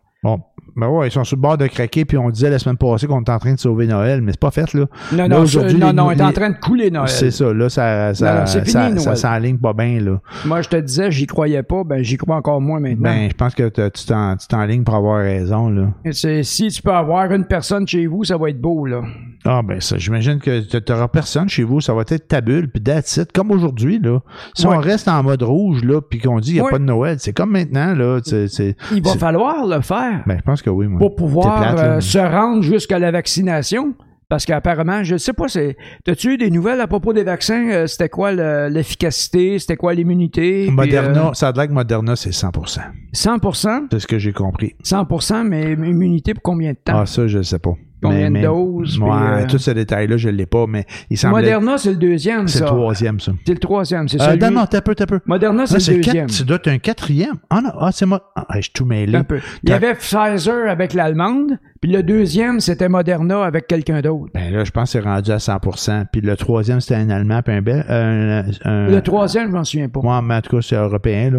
Ben 0.74 0.88
ouais, 0.88 1.08
ils 1.08 1.10
sont 1.10 1.24
sur 1.24 1.36
le 1.36 1.42
bord 1.42 1.58
de 1.58 1.66
craquer, 1.66 2.04
puis 2.04 2.16
on 2.16 2.30
disait 2.30 2.48
la 2.50 2.58
semaine 2.58 2.76
passée 2.76 3.06
qu'on 3.06 3.20
était 3.20 3.32
en 3.32 3.38
train 3.38 3.54
de 3.54 3.58
sauver 3.58 3.86
Noël, 3.86 4.22
mais 4.22 4.32
c'est 4.32 4.40
pas 4.40 4.50
fait, 4.50 4.72
là. 4.74 4.86
Non, 5.12 5.28
Là, 5.28 5.28
non, 5.28 5.44
non, 5.78 5.92
non, 5.92 6.06
on 6.06 6.10
est 6.12 6.22
en 6.22 6.32
train 6.32 6.50
de 6.50 6.56
couler 6.56 6.90
Noël. 6.90 7.08
C'est 7.08 7.30
ça, 7.30 7.52
là, 7.52 7.68
ça, 7.68 8.14
ça, 8.14 8.40
Non, 8.40 8.46
fini, 8.46 9.00
ça, 9.00 9.14
ça 9.14 9.16
s'enligne 9.16 9.58
pas 9.58 9.72
bien, 9.74 10.00
là. 10.00 10.20
Moi, 10.46 10.62
je 10.62 10.68
te 10.68 10.76
disais, 10.76 11.10
j'y 11.10 11.26
croyais 11.26 11.62
pas, 11.62 11.84
ben 11.84 12.02
j'y 12.02 12.16
crois 12.16 12.36
encore 12.36 12.60
moins 12.60 12.80
maintenant. 12.80 13.10
Ben, 13.10 13.28
je 13.30 13.34
pense 13.34 13.54
que 13.54 13.68
tu 13.68 14.06
t'en- 14.06 14.36
tu 14.36 14.46
t'enlignes 14.46 14.84
pour 14.84 14.94
avoir 14.94 15.18
raison, 15.22 15.68
là. 15.70 15.88
Si 16.12 16.68
tu 16.68 16.82
peux 16.82 16.92
avoir 16.92 17.30
une 17.32 17.44
personne 17.44 17.86
chez 17.86 18.06
vous, 18.06 18.24
ça 18.24 18.36
va 18.36 18.48
être 18.50 18.60
beau, 18.60 18.86
là. 18.86 19.02
Ah, 19.44 19.60
ben, 19.62 19.80
ça, 19.80 19.98
j'imagine 19.98 20.38
que 20.38 20.60
t- 20.60 20.80
t'auras 20.80 21.08
personne 21.08 21.48
chez 21.48 21.64
vous, 21.64 21.80
ça 21.80 21.92
va 21.94 22.02
être 22.08 22.28
ta 22.28 22.40
bulle, 22.40 22.70
puis 22.70 22.80
that's 22.82 23.16
it, 23.16 23.32
comme 23.32 23.50
aujourd'hui, 23.50 23.98
là. 23.98 24.20
Si 24.54 24.66
Ouais. 24.66 24.76
on 24.76 24.78
reste 24.80 25.08
en 25.08 25.22
mode 25.24 25.42
rouge, 25.42 25.82
là, 25.82 26.00
puis 26.00 26.20
qu'on 26.20 26.38
dit 26.38 26.50
qu'il 26.50 26.54
n'y 26.54 26.60
a 26.60 26.64
Ouais. 26.64 26.70
pas 26.70 26.78
de 26.78 26.84
Noël, 26.84 27.16
c'est 27.18 27.32
comme 27.32 27.50
maintenant, 27.50 27.94
là. 27.94 28.20
c'est- 28.24 28.46
c'est- 28.48 28.76
Il 28.92 29.02
va 29.02 29.14
falloir 29.16 29.66
le 29.66 29.80
faire 29.80 30.22
Ben, 30.26 30.36
je 30.38 30.42
pense 30.42 30.62
que 30.62 30.70
oui, 30.70 30.86
moi. 30.86 30.98
pour 31.00 31.16
pouvoir 31.16 31.58
C'est 31.58 31.64
plate, 31.74 31.76
là. 31.76 31.84
euh, 31.96 32.00
se 32.00 32.18
rendre 32.18 32.62
jusqu'à 32.62 32.98
la 32.98 33.10
vaccination. 33.10 33.94
Parce 34.28 34.46
qu'apparemment, 34.46 35.04
je 35.04 35.18
sais 35.18 35.34
pas, 35.34 35.46
c'est. 35.48 35.76
T'as-tu 36.04 36.34
eu 36.34 36.36
des 36.38 36.50
nouvelles 36.50 36.80
à 36.80 36.86
propos 36.86 37.12
des 37.12 37.22
vaccins? 37.22 37.68
Euh, 37.68 37.86
C'était 37.86 38.08
quoi 38.08 38.32
le- 38.32 38.68
l'efficacité? 38.70 39.58
C'était 39.58 39.76
quoi 39.76 39.92
l'immunité? 39.92 40.70
Moderna, 40.70 41.28
euh, 41.28 41.34
ça 41.34 41.48
a 41.48 41.52
l'air 41.52 41.68
que 41.68 41.72
Moderna, 41.72 42.16
c'est 42.16 42.32
100%. 42.32 42.80
100%? 43.12 43.88
C'est 43.90 43.98
ce 43.98 44.06
que 44.06 44.18
j'ai 44.18 44.32
compris. 44.32 44.74
100%, 44.82 45.44
mais 45.44 45.72
immunité 45.72 46.32
pour 46.32 46.42
combien 46.42 46.70
de 46.72 46.78
temps? 46.82 47.00
Ah, 47.00 47.04
ça, 47.06 47.26
je 47.26 47.38
ne 47.38 47.42
sais 47.42 47.58
pas. 47.58 47.74
Combien 48.02 48.30
de 48.30 48.40
doses, 48.40 48.98
Ouais, 48.98 49.08
puis, 49.10 49.42
euh, 49.44 49.46
tout 49.48 49.58
ce 49.58 49.70
détail-là, 49.70 50.16
je 50.16 50.28
ne 50.28 50.34
l'ai 50.34 50.46
pas, 50.46 50.66
mais 50.66 50.84
il 51.10 51.16
semble. 51.16 51.34
Moderna, 51.36 51.78
c'est 51.78 51.90
le 51.90 51.96
deuxième, 51.96 52.48
C'est 52.48 52.58
ça. 52.58 52.64
le 52.64 52.70
troisième, 52.70 53.20
ça. 53.20 53.32
C'est 53.46 53.52
le 53.54 53.58
troisième, 53.60 54.08
c'est 54.08 54.20
Euh, 54.20 54.24
celui... 54.24 54.38
non, 54.40 54.50
non, 54.50 54.66
t'as 54.66 54.80
peu, 54.80 54.94
t'as 54.94 55.06
peu. 55.06 55.20
Moderna, 55.26 55.66
c'est 55.66 55.74
le 55.92 55.96
deuxième. 55.98 56.26
quatre- 56.26 56.36
tu 56.36 56.44
dois 56.44 56.56
être 56.56 56.68
un 56.68 56.78
quatrième. 56.78 57.36
Ah 57.50 57.60
non, 57.62 57.70
ah, 57.78 57.90
c'est 57.92 58.06
moi. 58.06 58.32
Ah, 58.36 58.46
je 58.56 58.62
suis 58.62 58.72
tout 58.72 58.84
mêlé. 58.84 59.16
Un 59.16 59.24
peu. 59.24 59.40
Il 59.62 59.70
y 59.70 59.72
avait 59.72 59.94
Pfizer 59.94 60.68
avec 60.68 60.94
l'allemande, 60.94 61.58
puis 61.80 61.90
le 61.92 62.02
deuxième, 62.02 62.60
c'était 62.60 62.88
Moderna 62.88 63.44
avec 63.44 63.66
quelqu'un 63.66 64.00
d'autre. 64.00 64.30
Ben 64.34 64.52
là, 64.52 64.64
je 64.64 64.70
pense 64.70 64.92
que 64.92 64.98
c'est 65.00 65.04
rendu 65.08 65.30
à 65.30 65.38
100%. 65.38 66.04
Puis 66.12 66.20
le 66.20 66.36
troisième, 66.36 66.80
c'était 66.80 66.96
un 66.96 67.10
Allemand, 67.10 67.40
puis 67.42 67.54
un 67.54 67.62
Bel. 67.62 67.84
Un, 67.88 68.44
un- 68.64 68.88
Le 68.88 69.00
troisième, 69.02 69.48
je 69.48 69.52
m'en 69.52 69.64
souviens 69.64 69.88
pas. 69.88 70.00
Ouais, 70.00 70.20
mais 70.22 70.34
en 70.36 70.40
tout 70.40 70.56
cas, 70.56 70.62
c'est 70.62 70.76
européen, 70.76 71.30
là. 71.30 71.38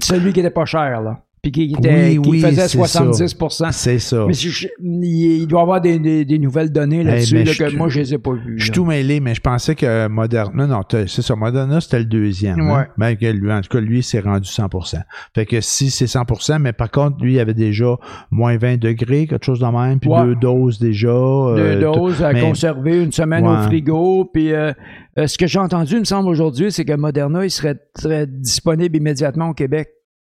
Celui 0.00 0.32
qui 0.32 0.40
était 0.40 0.50
pas 0.50 0.64
cher, 0.64 1.00
là. 1.02 1.20
Puis 1.50 1.68
qui, 1.68 1.74
était, 1.78 2.08
Oui, 2.18 2.22
qui 2.22 2.28
oui, 2.30 2.40
faisait 2.40 2.68
c'est 2.68 2.76
70 2.78 3.36
C'est 3.72 3.98
ça. 3.98 4.24
Mais 4.26 4.32
si 4.34 4.48
je- 4.50 4.68
il, 4.82 5.46
doit 5.46 5.60
y 5.60 5.62
avoir 5.62 5.80
des, 5.80 5.98
des- 5.98 6.24
des 6.24 6.38
nouvelles 6.38 6.70
données 6.70 7.02
là-dessus 7.02 7.34
mais 7.34 7.44
là, 7.44 7.54
que 7.54 7.76
moi, 7.76 7.88
je 7.88 8.00
les 8.00 8.14
ai 8.14 8.18
pas 8.18 8.32
vues. 8.32 8.54
Je 8.58 8.64
suis 8.64 8.72
tout 8.72 8.84
mêlé, 8.84 9.20
mais 9.20 9.34
je 9.34 9.40
pensais 9.40 9.74
que 9.74 10.08
Moderna, 10.08 10.66
non, 10.66 10.80
c'est 10.90 11.22
ça, 11.22 11.36
Moderna, 11.36 11.80
c'était 11.80 12.00
le 12.00 12.04
deuxième. 12.04 12.60
hein. 12.60 12.76
Ouais. 12.78 12.84
Ben, 12.96 13.16
que 13.16 13.26
lui, 13.26 13.52
en 13.52 13.60
tout 13.60 13.68
cas, 13.70 13.80
lui, 13.80 14.02
c'est 14.02 14.20
rendu 14.20 14.48
100%. 14.48 14.98
Fait 15.34 15.46
que 15.46 15.60
si 15.60 15.90
c'est 15.90 16.06
100%, 16.06 16.58
mais 16.58 16.72
par 16.72 16.90
contre, 16.90 17.22
lui, 17.22 17.34
il 17.34 17.40
avait 17.40 17.54
déjà 17.54 17.96
moins 18.30 18.56
20 18.56 18.78
degrés, 18.78 19.26
quelque 19.26 19.44
chose 19.44 19.60
de 19.60 19.66
même, 19.66 20.00
puis 20.00 20.10
Ouais. 20.10 20.24
deux 20.24 20.34
doses 20.36 20.78
déjà. 20.78 21.08
Deux 21.08 21.12
euh, 21.14 21.80
doses 21.80 22.22
à 22.22 22.32
mais- 22.32 22.40
conserver 22.40 23.02
une 23.02 23.12
semaine 23.12 23.46
au 23.46 23.62
frigo. 23.62 24.24
Puis 24.32 24.52
euh, 24.52 24.72
euh, 25.18 25.26
ce 25.26 25.38
que 25.38 25.46
j'ai 25.46 25.58
entendu, 25.58 25.94
il 25.94 26.00
me 26.00 26.04
semble, 26.04 26.28
aujourd'hui, 26.28 26.70
c'est 26.72 26.84
que 26.84 26.92
Moderna, 26.94 27.44
il 27.44 27.50
serait, 27.50 27.76
serait 27.98 28.26
disponible 28.26 28.96
immédiatement 28.96 29.50
au 29.50 29.54
Québec. 29.54 29.88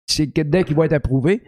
C'est 0.09 0.29
que 0.29 0.43
dès 0.43 0.65
qu'il 0.65 0.77
va 0.77 0.87
être 0.87 0.93
approuvé, 0.95 1.43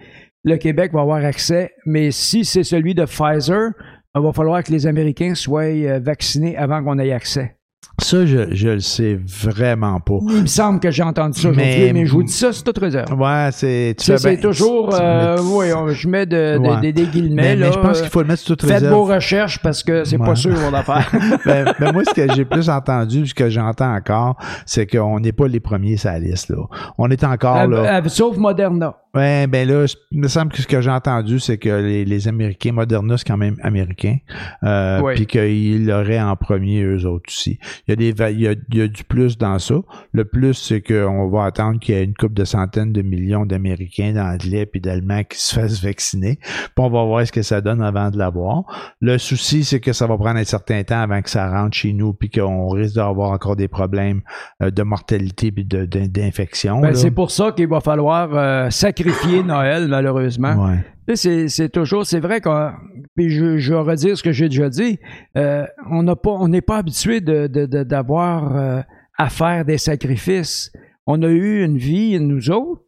le 0.44 0.56
Québec 0.56 0.92
va 0.92 1.00
avoir 1.00 1.24
accès. 1.24 1.72
Mais 1.86 2.10
si 2.10 2.44
c'est 2.44 2.64
celui 2.64 2.94
de 2.94 3.04
Pfizer, 3.04 3.70
il 4.14 4.22
va 4.22 4.32
falloir 4.32 4.62
que 4.62 4.72
les 4.72 4.86
Américains 4.86 5.34
soient 5.34 5.62
euh, 5.62 6.00
vaccinés 6.00 6.56
avant 6.56 6.82
qu'on 6.82 6.98
ait 6.98 7.12
accès. 7.12 7.56
Ça, 8.02 8.24
je, 8.24 8.54
je 8.54 8.68
le 8.70 8.80
sais 8.80 9.18
vraiment 9.26 10.00
pas. 10.00 10.18
Il 10.30 10.42
me 10.42 10.46
semble 10.46 10.80
que 10.80 10.90
j'ai 10.90 11.02
entendu 11.02 11.38
ça 11.38 11.50
aujourd'hui, 11.50 11.70
Mais- 11.86 11.92
mais, 11.92 12.06
je 12.06 12.12
vous 12.12 12.22
dis 12.22 12.32
ça, 12.32 12.50
c'est 12.50 12.62
toute 12.62 12.78
réserve. 12.78 13.12
Ouais, 13.12 13.50
c'est. 13.52 13.94
tu 13.98 14.16
C'est 14.16 14.40
toujours, 14.40 14.94
euh, 14.94 15.36
mais- 15.36 15.42
oui, 15.42 15.66
on- 15.74 15.88
je 15.88 16.08
mets 16.08 16.24
de- 16.24 16.56
de- 16.56 16.58
Ouais. 16.66 16.80
des- 16.80 16.92
des 16.94 17.04
guillemets. 17.06 17.42
mais, 17.42 17.56
mais 17.56 17.66
là, 17.66 17.70
je 17.72 17.78
pense 17.78 18.00
qu'il 18.00 18.08
faut 18.10 18.22
le 18.22 18.28
mettre 18.28 18.40
sur 18.42 18.56
toute 18.56 18.62
Faites 18.68 18.78
réserve. 18.80 18.94
vos 18.94 19.04
recherches 19.04 19.58
parce 19.62 19.82
que 19.82 20.04
c'est 20.04 20.16
Ouais. 20.18 20.26
pas 20.26 20.34
sûr 20.34 20.52
mon 20.58 20.72
affaire. 20.72 21.10
ben, 21.44 21.72
ben, 21.78 21.92
moi, 21.92 22.02
ce 22.06 22.14
que 22.14 22.32
j'ai 22.34 22.46
plus 22.46 22.70
entendu, 22.70 23.26
ce 23.26 23.34
que 23.34 23.50
j'entends 23.50 23.94
encore, 23.94 24.36
c'est 24.64 24.86
qu'on 24.86 25.20
n'est 25.20 25.32
pas 25.32 25.46
les 25.46 25.60
premiers 25.60 25.98
sur 25.98 26.10
la 26.10 26.18
liste. 26.20 26.48
Là. 26.48 26.56
On 26.96 27.10
est 27.10 27.22
encore 27.22 27.56
Euh, 27.58 27.66
là. 27.66 27.98
euh, 27.98 28.08
sauf 28.08 28.36
Moderna. 28.38 28.96
Ouais, 29.14 29.46
ben 29.48 29.68
là, 29.68 29.86
il 30.12 30.20
me 30.20 30.28
semble 30.28 30.52
que 30.52 30.62
ce 30.62 30.68
que 30.68 30.80
j'ai 30.80 30.90
entendu, 30.90 31.40
c'est 31.40 31.58
que 31.58 31.68
les, 31.68 32.04
les 32.04 32.28
Américains, 32.28 32.70
Moderna, 32.70 33.18
c'est 33.18 33.26
quand 33.26 33.36
même 33.36 33.56
américain, 33.62 34.18
euh, 34.62 35.00
Oui. 35.02 35.14
puis 35.16 35.26
qu'ils 35.26 35.84
l'auraient 35.86 36.20
en 36.20 36.36
premier, 36.36 36.82
eux 36.82 37.06
autres 37.06 37.24
aussi. 37.28 37.58
Il 37.88 37.90
y, 37.90 37.92
a 37.92 37.96
des, 37.96 38.32
il, 38.32 38.40
y 38.40 38.46
a, 38.46 38.52
il 38.70 38.78
y 38.78 38.80
a 38.82 38.86
du 38.86 39.02
plus 39.02 39.36
dans 39.36 39.58
ça. 39.58 39.74
Le 40.12 40.24
plus, 40.24 40.54
c'est 40.54 40.80
qu'on 40.80 41.28
va 41.28 41.44
attendre 41.46 41.80
qu'il 41.80 41.94
y 41.94 41.98
ait 41.98 42.04
une 42.04 42.14
couple 42.14 42.34
de 42.34 42.44
centaines 42.44 42.92
de 42.92 43.02
millions 43.02 43.46
d'Américains, 43.46 44.12
d'Anglais 44.12 44.64
puis 44.66 44.80
d'Allemands 44.80 45.24
qui 45.24 45.38
se 45.40 45.54
fassent 45.58 45.82
vacciner. 45.82 46.38
Puis 46.40 46.70
on 46.76 46.88
va 46.90 47.04
voir 47.04 47.26
ce 47.26 47.32
que 47.32 47.42
ça 47.42 47.60
donne 47.60 47.82
avant 47.82 48.10
de 48.10 48.18
l'avoir. 48.18 48.62
Le 49.00 49.18
souci, 49.18 49.64
c'est 49.64 49.80
que 49.80 49.92
ça 49.92 50.06
va 50.06 50.16
prendre 50.18 50.38
un 50.38 50.44
certain 50.44 50.84
temps 50.84 51.00
avant 51.00 51.20
que 51.20 51.30
ça 51.30 51.50
rentre 51.50 51.76
chez 51.76 51.92
nous, 51.92 52.12
puis 52.12 52.30
qu'on 52.30 52.68
risque 52.68 52.94
d'avoir 52.94 53.32
encore 53.32 53.56
des 53.56 53.66
problèmes 53.68 54.20
euh, 54.62 54.70
de 54.70 54.82
mortalité 54.84 55.50
puis 55.50 55.64
de- 55.64 55.84
d'infection. 55.84 56.80
Ben, 56.80 56.94
c'est 56.94 57.10
pour 57.10 57.32
ça 57.32 57.50
qu'il 57.50 57.66
va 57.66 57.80
falloir 57.80 58.30
euh, 58.34 58.70
sacrifier 59.04 59.42
Noël, 59.44 59.88
malheureusement. 59.88 60.54
Ouais. 60.66 60.78
C'est, 61.16 61.48
c'est 61.48 61.68
toujours, 61.68 62.06
c'est 62.06 62.20
vrai 62.20 62.40
qu'on, 62.40 62.70
puis 63.16 63.30
je, 63.30 63.58
je 63.58 63.74
vais 63.74 63.80
redire 63.80 64.16
ce 64.16 64.22
que 64.22 64.30
j'ai 64.32 64.48
déjà 64.48 64.68
dit, 64.68 64.98
euh, 65.36 65.66
on 65.90 66.02
n'a 66.04 66.14
pas, 66.14 66.30
on 66.30 66.46
n'est 66.48 66.60
pas 66.60 66.76
habitué 66.78 67.20
de, 67.20 67.46
de- 67.48 67.66
de- 67.66 67.82
d'avoir 67.82 68.56
euh, 68.56 68.80
à 69.18 69.28
faire 69.28 69.64
des 69.64 69.78
sacrifices. 69.78 70.70
On 71.06 71.22
a 71.22 71.28
eu 71.28 71.64
une 71.64 71.78
vie, 71.78 72.20
nous 72.20 72.50
autres, 72.52 72.82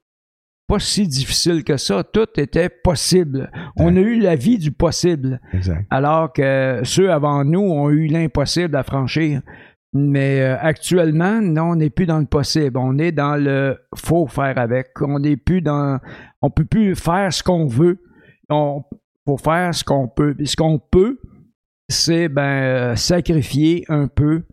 pas 0.68 0.78
si 0.78 1.08
difficile 1.08 1.64
que 1.64 1.76
ça. 1.76 2.04
Tout 2.04 2.28
était 2.36 2.68
possible. 2.68 3.50
On 3.76 3.96
a 3.96 4.00
eu 4.00 4.20
la 4.20 4.36
vie 4.36 4.58
du 4.58 4.70
possible, 4.70 5.40
Exact. 5.52 5.84
alors 5.90 6.32
que 6.32 6.80
ceux 6.84 7.10
avant 7.10 7.44
nous 7.44 7.60
ont 7.60 7.90
eu 7.90 8.06
l'impossible 8.06 8.76
à 8.76 8.84
franchir. 8.84 9.42
Mais 9.94 10.40
euh, 10.40 10.56
actuellement, 10.58 11.40
non, 11.42 11.72
on 11.72 11.76
n'est 11.76 11.90
plus 11.90 12.06
dans 12.06 12.18
le 12.18 12.24
possible. 12.26 12.78
On 12.78 12.96
est 12.98 13.12
dans 13.12 13.36
le 13.36 13.76
faut 13.94 14.26
faire 14.26 14.56
avec. 14.58 14.88
On 15.02 15.18
n'est 15.18 15.36
plus 15.36 15.60
dans. 15.60 15.98
On 16.40 16.48
peut 16.50 16.64
plus 16.64 16.94
faire 16.94 17.32
ce 17.32 17.42
qu'on 17.42 17.66
veut. 17.66 17.98
On 18.48 18.82
faut 19.26 19.36
faire 19.36 19.74
ce 19.74 19.84
qu'on 19.84 20.08
peut. 20.08 20.34
Puis 20.34 20.46
ce 20.46 20.56
qu'on 20.56 20.78
peut, 20.78 21.18
c'est 21.88 22.28
ben 22.28 22.42
euh, 22.42 22.96
sacrifier 22.96 23.84
un 23.88 24.06
peu 24.08 24.44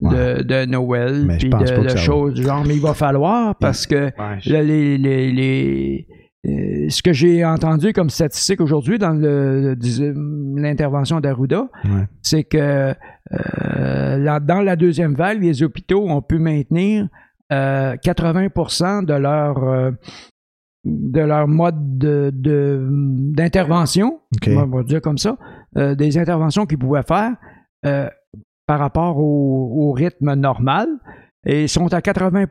de, 0.00 0.42
de 0.42 0.64
Noël 0.66 1.24
Mais 1.26 1.36
puis 1.38 1.50
de, 1.50 1.82
de 1.92 1.96
choses 1.96 2.34
du 2.34 2.42
genre. 2.42 2.64
Mais 2.66 2.74
il 2.74 2.82
va 2.82 2.94
falloir 2.94 3.54
parce 3.56 3.86
que 3.86 4.06
Ouais, 4.06 4.38
Là, 4.46 4.62
les, 4.62 4.98
les- 4.98 5.30
les- 5.32 6.06
euh, 6.46 6.88
ce 6.88 7.02
que 7.02 7.12
j'ai 7.12 7.44
entendu 7.44 7.92
comme 7.92 8.08
statistique 8.10 8.60
aujourd'hui 8.62 8.98
dans 8.98 9.12
l'intervention 10.56 11.20
d'Arruda, 11.20 11.68
ouais. 11.84 12.06
c'est 12.22 12.44
que 12.44 12.94
euh, 13.32 14.16
la- 14.18 14.40
dans 14.40 14.60
la 14.60 14.76
deuxième 14.76 15.14
vague, 15.14 15.42
les 15.42 15.62
hôpitaux 15.62 16.08
ont 16.08 16.22
pu 16.22 16.38
maintenir 16.38 17.08
euh, 17.52 17.96
80 17.96 19.02
de 19.04 19.14
leur, 19.14 19.64
euh, 19.64 19.90
de 20.84 21.20
leur 21.20 21.48
mode 21.48 21.98
de- 21.98 22.30
de- 22.32 22.86
d'intervention, 23.34 24.20
OK. 24.36 24.50
on 24.56 24.66
va 24.66 24.82
dire 24.82 25.00
comme 25.00 25.18
ça, 25.18 25.36
euh, 25.76 25.94
des 25.94 26.16
interventions 26.18 26.66
qu'ils 26.66 26.78
pouvaient 26.78 27.02
faire 27.02 27.32
euh, 27.86 28.08
par 28.66 28.78
rapport 28.78 29.18
au, 29.18 29.88
au 29.88 29.92
rythme 29.92 30.34
normal. 30.34 30.88
Et 31.46 31.66
sont 31.68 31.92
à 31.94 32.02
80 32.02 32.44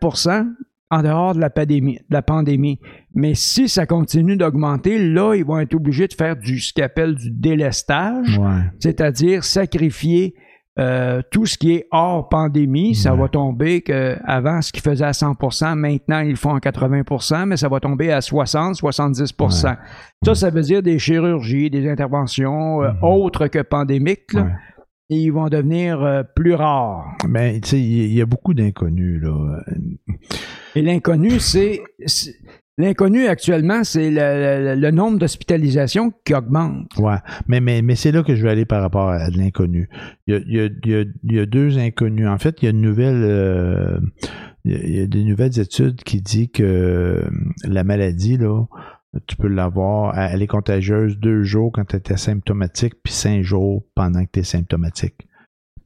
en 0.89 1.03
dehors 1.03 1.35
de 1.35 1.39
la 1.39 1.51
pandémie. 1.51 1.97
De 2.09 2.15
la 2.15 2.23
pandémie. 2.23 2.79
Mais 3.13 3.35
si 3.35 3.69
ça 3.69 3.85
continue 3.85 4.35
d'augmenter, 4.35 4.97
là, 4.97 5.35
ils 5.35 5.45
vont 5.45 5.59
être 5.59 5.75
obligés 5.75 6.07
de 6.07 6.13
faire 6.13 6.35
du, 6.35 6.59
ce 6.59 6.73
qu'ils 6.73 6.83
appellent 6.83 7.13
du 7.13 7.29
délestage, 7.29 8.39
Ouais. 8.39 8.61
c'est-à-dire 8.79 9.43
sacrifier 9.43 10.33
euh, 10.79 11.21
tout 11.29 11.45
ce 11.45 11.57
qui 11.57 11.73
est 11.73 11.87
hors 11.91 12.29
pandémie. 12.29 12.95
Ça 12.95 13.13
Ouais. 13.13 13.19
va 13.21 13.27
tomber 13.27 13.81
que 13.81 14.17
avant 14.25 14.61
ce 14.61 14.71
qu'ils 14.71 14.81
faisaient 14.81 15.05
à 15.05 15.11
100% 15.11 15.75
maintenant, 15.75 16.21
ils 16.21 16.29
le 16.31 16.35
font 16.35 16.55
à 16.55 16.59
80% 16.59 17.45
mais 17.47 17.57
ça 17.57 17.67
va 17.67 17.79
tomber 17.81 18.11
à 18.11 18.21
60, 18.21 18.75
70% 18.75 19.75
Ça, 20.23 20.35
ça 20.35 20.49
veut 20.49 20.61
dire 20.61 20.81
des 20.81 20.97
chirurgies, 20.97 21.69
des 21.69 21.89
interventions 21.89 22.81
euh, 22.83 22.91
Mhm. 22.91 22.97
autres 23.03 23.47
que 23.47 23.59
pandémiques. 23.61 24.33
là. 24.33 24.47
Et 25.11 25.15
ils 25.15 25.31
vont 25.31 25.47
devenir 25.47 26.03
euh, 26.03 26.23
plus 26.35 26.53
rares. 26.53 27.15
Mais 27.27 27.59
tu 27.61 27.69
sais, 27.69 27.81
il 27.81 28.13
y, 28.13 28.21
a 28.21 28.25
beaucoup 28.27 28.53
d'inconnus, 28.53 29.21
là. 29.23 29.63
Et 30.75 30.81
l'inconnu, 30.81 31.39
c'est. 31.39 31.81
L'inconnu 32.77 33.25
actuellement, 33.27 33.83
c'est 33.83 34.09
le, 34.09 34.75
le- 34.75 34.75
le 34.79 34.91
nombre 34.91 35.19
d'hospitalisations 35.19 36.13
qui 36.23 36.33
augmente. 36.33 36.87
Ouais. 36.97 37.17
Mais, 37.47 37.59
mais, 37.59 37.81
mais 37.81 37.95
c'est 37.95 38.13
là 38.13 38.23
que 38.23 38.35
je 38.35 38.41
vais 38.43 38.51
aller 38.51 38.63
par 38.65 38.81
rapport 38.81 39.09
à 39.09 39.29
l'inconnu. 39.31 39.89
Il 40.27 40.33
y 40.33 40.37
a, 40.37 40.39
il 40.45 40.53
y, 40.55 40.59
a, 40.61 40.65
il 40.85 40.91
y, 40.91 40.95
a, 40.95 41.03
il 41.23 41.35
y 41.35 41.39
a 41.39 41.45
deux 41.45 41.77
inconnus. 41.77 42.27
En 42.29 42.37
fait, 42.37 42.61
il 42.61 42.65
y 42.65 42.67
a 42.69 42.71
une 42.71 42.79
nouvelle. 42.79 43.21
euh, 43.21 43.99
il, 44.63 44.71
y 44.71 44.75
a, 44.75 44.79
il 44.85 44.95
y 44.95 45.01
a 45.01 45.07
des 45.07 45.23
nouvelles 45.25 45.59
études 45.59 46.03
qui 46.03 46.21
disent 46.21 46.51
que 46.53 46.63
euh, 46.63 47.21
la 47.65 47.83
maladie, 47.83 48.37
là, 48.37 48.63
tu 49.27 49.35
peux 49.35 49.47
l'avoir. 49.47 50.17
Elle 50.17 50.41
est 50.41 50.47
contagieuse 50.47 51.17
deux 51.17 51.43
jours 51.43 51.71
quand 51.71 51.85
tu 51.85 51.95
es 51.95 52.11
asymptomatique, 52.11 52.95
puis 53.03 53.13
cinq 53.13 53.41
jours 53.41 53.83
pendant 53.95 54.23
que 54.25 54.31
tu 54.33 54.39
es 54.39 54.43
symptomatique. 54.43 55.27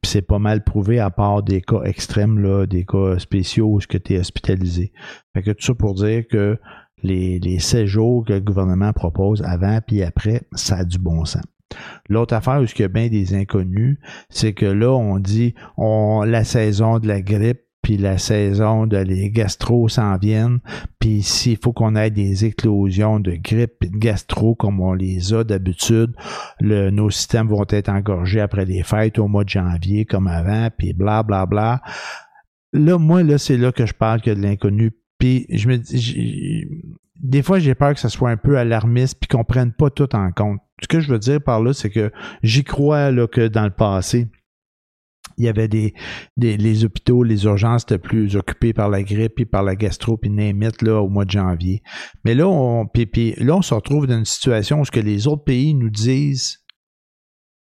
Puis 0.02 0.10
c'est 0.10 0.22
pas 0.22 0.38
mal 0.38 0.64
prouvé 0.64 0.98
à 1.00 1.10
part 1.10 1.42
des 1.42 1.62
cas 1.62 1.82
extrêmes, 1.84 2.38
là, 2.38 2.66
des 2.66 2.84
cas 2.84 3.18
spéciaux 3.18 3.72
où 3.72 3.80
tu 3.80 4.12
es 4.12 4.18
hospitalisé. 4.18 4.92
Fait 5.32 5.42
que 5.42 5.50
tout 5.52 5.64
ça 5.64 5.74
pour 5.74 5.94
dire 5.94 6.24
que 6.28 6.58
les, 7.02 7.38
les 7.38 7.58
16 7.58 7.86
jours 7.86 8.24
que 8.24 8.34
le 8.34 8.40
gouvernement 8.40 8.92
propose 8.92 9.42
avant 9.42 9.80
puis 9.86 10.02
après, 10.02 10.42
ça 10.52 10.76
a 10.76 10.84
du 10.84 10.98
bon 10.98 11.24
sens. 11.24 11.42
L'autre 12.08 12.34
affaire 12.34 12.60
où 12.60 12.64
il 12.64 12.80
y 12.80 12.84
a 12.84 12.88
bien 12.88 13.08
des 13.08 13.34
inconnus, 13.34 13.98
c'est 14.28 14.52
que 14.52 14.66
là, 14.66 14.92
on 14.92 15.18
dit 15.18 15.54
on 15.76 16.22
la 16.22 16.44
saison 16.44 16.98
de 16.98 17.08
la 17.08 17.20
grippe 17.20 17.63
puis 17.84 17.98
la 17.98 18.16
saison 18.16 18.86
de 18.86 18.96
les 18.96 19.30
gastro 19.30 19.88
s'en 19.88 20.16
viennent, 20.16 20.58
puis 20.98 21.22
s'il 21.22 21.58
faut 21.58 21.74
qu'on 21.74 21.94
ait 21.94 22.10
des 22.10 22.46
éclosions 22.46 23.20
de 23.20 23.32
grippe 23.32 23.84
et 23.84 23.88
de 23.88 23.98
gastro 23.98 24.54
comme 24.54 24.80
on 24.80 24.94
les 24.94 25.34
a 25.34 25.44
d'habitude, 25.44 26.14
nos 26.60 27.10
systèmes 27.10 27.46
vont 27.46 27.66
être 27.68 27.90
engorgés 27.90 28.40
après 28.40 28.64
les 28.64 28.82
fêtes 28.82 29.18
au 29.18 29.28
mois 29.28 29.44
de 29.44 29.50
janvier 29.50 30.06
comme 30.06 30.26
avant, 30.26 30.70
puis 30.76 30.94
bla 30.94 31.22
bla 31.22 31.44
bla. 31.44 31.82
Là, 32.72 32.96
moi, 32.98 33.22
là, 33.22 33.36
c'est 33.36 33.58
là 33.58 33.70
que 33.70 33.84
je 33.84 33.92
parle 33.92 34.22
que 34.22 34.30
de 34.30 34.40
l'inconnu. 34.40 34.92
Puis 35.18 35.46
je 35.50 35.68
me 35.68 35.76
dis, 35.76 36.66
des 37.20 37.42
fois, 37.42 37.58
j'ai 37.58 37.74
peur 37.74 37.92
que 37.92 38.00
ça 38.00 38.08
soit 38.08 38.30
un 38.30 38.38
peu 38.38 38.58
alarmiste 38.58 39.18
puis 39.20 39.28
qu'on 39.28 39.44
prenne 39.44 39.72
pas 39.72 39.90
tout 39.90 40.16
en 40.16 40.32
compte. 40.32 40.58
Ce 40.82 40.88
que 40.88 41.00
je 41.00 41.08
veux 41.08 41.18
dire 41.18 41.40
par 41.40 41.62
là, 41.62 41.74
c'est 41.74 41.90
que 41.90 42.10
j'y 42.42 42.64
crois 42.64 43.10
là, 43.10 43.28
que 43.28 43.46
dans 43.46 43.64
le 43.64 43.70
passé, 43.70 44.28
il 45.36 45.44
y 45.44 45.48
avait 45.48 45.68
des, 45.68 45.94
les 46.36 46.84
hôpitaux, 46.84 47.22
les 47.22 47.44
urgences 47.44 47.82
étaient 47.82 47.98
plus 47.98 48.36
occupés 48.36 48.72
par 48.72 48.88
la 48.88 49.02
grippe 49.02 49.34
puis 49.36 49.46
par 49.46 49.62
la 49.62 49.76
gastro 49.76 50.16
puis 50.16 50.30
au 50.30 51.08
mois 51.08 51.24
de 51.24 51.30
janvier. 51.30 51.82
Mais 52.24 52.34
là 52.34 52.48
on 52.48 52.86
se 53.62 53.74
retrouve 53.74 54.06
dans 54.06 54.18
une 54.18 54.24
situation 54.24 54.80
où 54.80 54.84
ce 54.84 54.90
que 54.90 55.00
les 55.00 55.26
autres 55.26 55.44
pays 55.44 55.74
nous 55.74 55.90
disent 55.90 56.64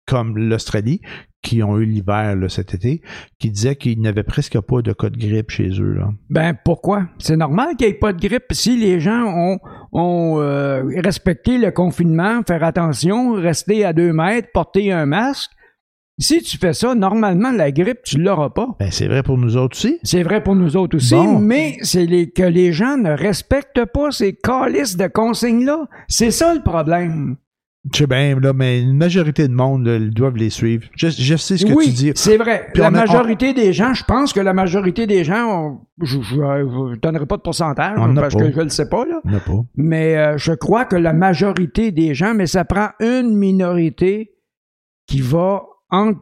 comme 0.06 0.36
l'Australie 0.36 1.00
qui 1.42 1.62
ont 1.62 1.76
eu 1.78 1.84
l'hiver 1.84 2.36
cet 2.48 2.72
été, 2.72 3.02
qui 3.38 3.50
disaient 3.50 3.74
qu'ils 3.74 4.00
n'avaient 4.00 4.22
presque 4.22 4.60
pas 4.60 4.80
de 4.80 4.92
cas 4.92 5.10
de 5.10 5.18
grippe 5.18 5.50
chez 5.50 5.70
eux 5.80 5.94
là. 5.94 6.10
Ben 6.30 6.56
pourquoi? 6.64 7.08
C'est 7.18 7.36
normal 7.36 7.76
qu'il 7.76 7.88
n'y 7.88 7.94
ait 7.94 7.98
pas 7.98 8.12
de 8.12 8.20
grippe 8.20 8.44
si 8.52 8.76
les 8.76 9.00
gens 9.00 9.24
ont, 9.26 9.58
ont 9.92 10.40
euh, 10.40 10.84
respecté 11.02 11.58
le 11.58 11.72
confinement, 11.72 12.42
faire 12.46 12.62
attention, 12.62 13.32
rester 13.32 13.84
à 13.84 13.92
deux 13.92 14.12
mètres, 14.12 14.48
porter 14.54 14.92
un 14.92 15.06
masque. 15.06 15.50
Si 16.18 16.42
tu 16.42 16.58
fais 16.58 16.74
ça, 16.74 16.94
normalement, 16.94 17.50
la 17.52 17.72
grippe, 17.72 18.02
tu 18.04 18.18
l'auras 18.18 18.50
pas. 18.50 18.68
Ben 18.78 18.90
c'est 18.90 19.08
vrai 19.08 19.22
pour 19.22 19.38
nous 19.38 19.56
autres 19.56 19.76
aussi. 19.76 19.98
C'est 20.02 20.22
vrai 20.22 20.42
pour 20.42 20.54
nous 20.54 20.76
autres 20.76 20.96
aussi, 20.96 21.14
Bon. 21.14 21.38
mais 21.38 21.78
c'est 21.82 22.04
les, 22.06 22.30
que 22.30 22.42
les 22.42 22.72
gens 22.72 22.96
ne 22.96 23.10
respectent 23.10 23.84
pas 23.86 24.10
ces 24.10 24.34
calices 24.34 24.96
de 24.96 25.06
consignes-là. 25.06 25.86
C'est 26.08 26.30
ça 26.30 26.54
le 26.54 26.60
problème. 26.62 27.36
Je 27.92 27.98
sais 27.98 28.06
bien, 28.06 28.38
là, 28.38 28.52
mais 28.52 28.80
une 28.80 28.96
majorité 28.96 29.48
de 29.48 29.52
monde, 29.54 29.84
là, 29.86 29.98
doivent 29.98 30.36
les 30.36 30.50
suivre. 30.50 30.84
Je, 30.94 31.08
je 31.08 31.34
sais 31.34 31.56
ce 31.56 31.66
que 31.66 31.72
oui, 31.72 31.86
tu 31.86 31.90
dis. 31.92 32.12
c'est 32.14 32.36
vrai. 32.36 32.68
Puis 32.72 32.80
la 32.80 32.88
a- 32.88 32.90
majorité 32.92 33.54
des 33.54 33.72
gens, 33.72 33.92
je 33.92 34.04
pense 34.04 34.32
que 34.32 34.38
la 34.38 34.52
majorité 34.52 35.08
des 35.08 35.24
gens, 35.24 35.48
on- 35.50 36.04
je 36.04 36.18
ne 36.18 36.94
donnerai 36.96 37.26
pas 37.26 37.38
de 37.38 37.42
pourcentage 37.42 37.98
On 37.98 38.14
parce 38.14 38.36
que 38.36 38.52
je 38.52 38.56
ne 38.58 38.62
le 38.64 38.68
sais 38.68 38.88
pas, 38.88 39.04
là. 39.04 39.20
On 39.24 39.30
pas. 39.30 39.64
Mais 39.76 40.16
euh, 40.16 40.38
je 40.38 40.52
crois 40.52 40.84
que 40.84 40.94
la 40.94 41.12
majorité 41.12 41.90
des 41.90 42.14
gens, 42.14 42.34
mais 42.34 42.46
ça 42.46 42.64
prend 42.64 42.90
une 43.00 43.34
minorité 43.36 44.30
qui 45.08 45.20
va 45.20 45.64
en- 45.92 46.14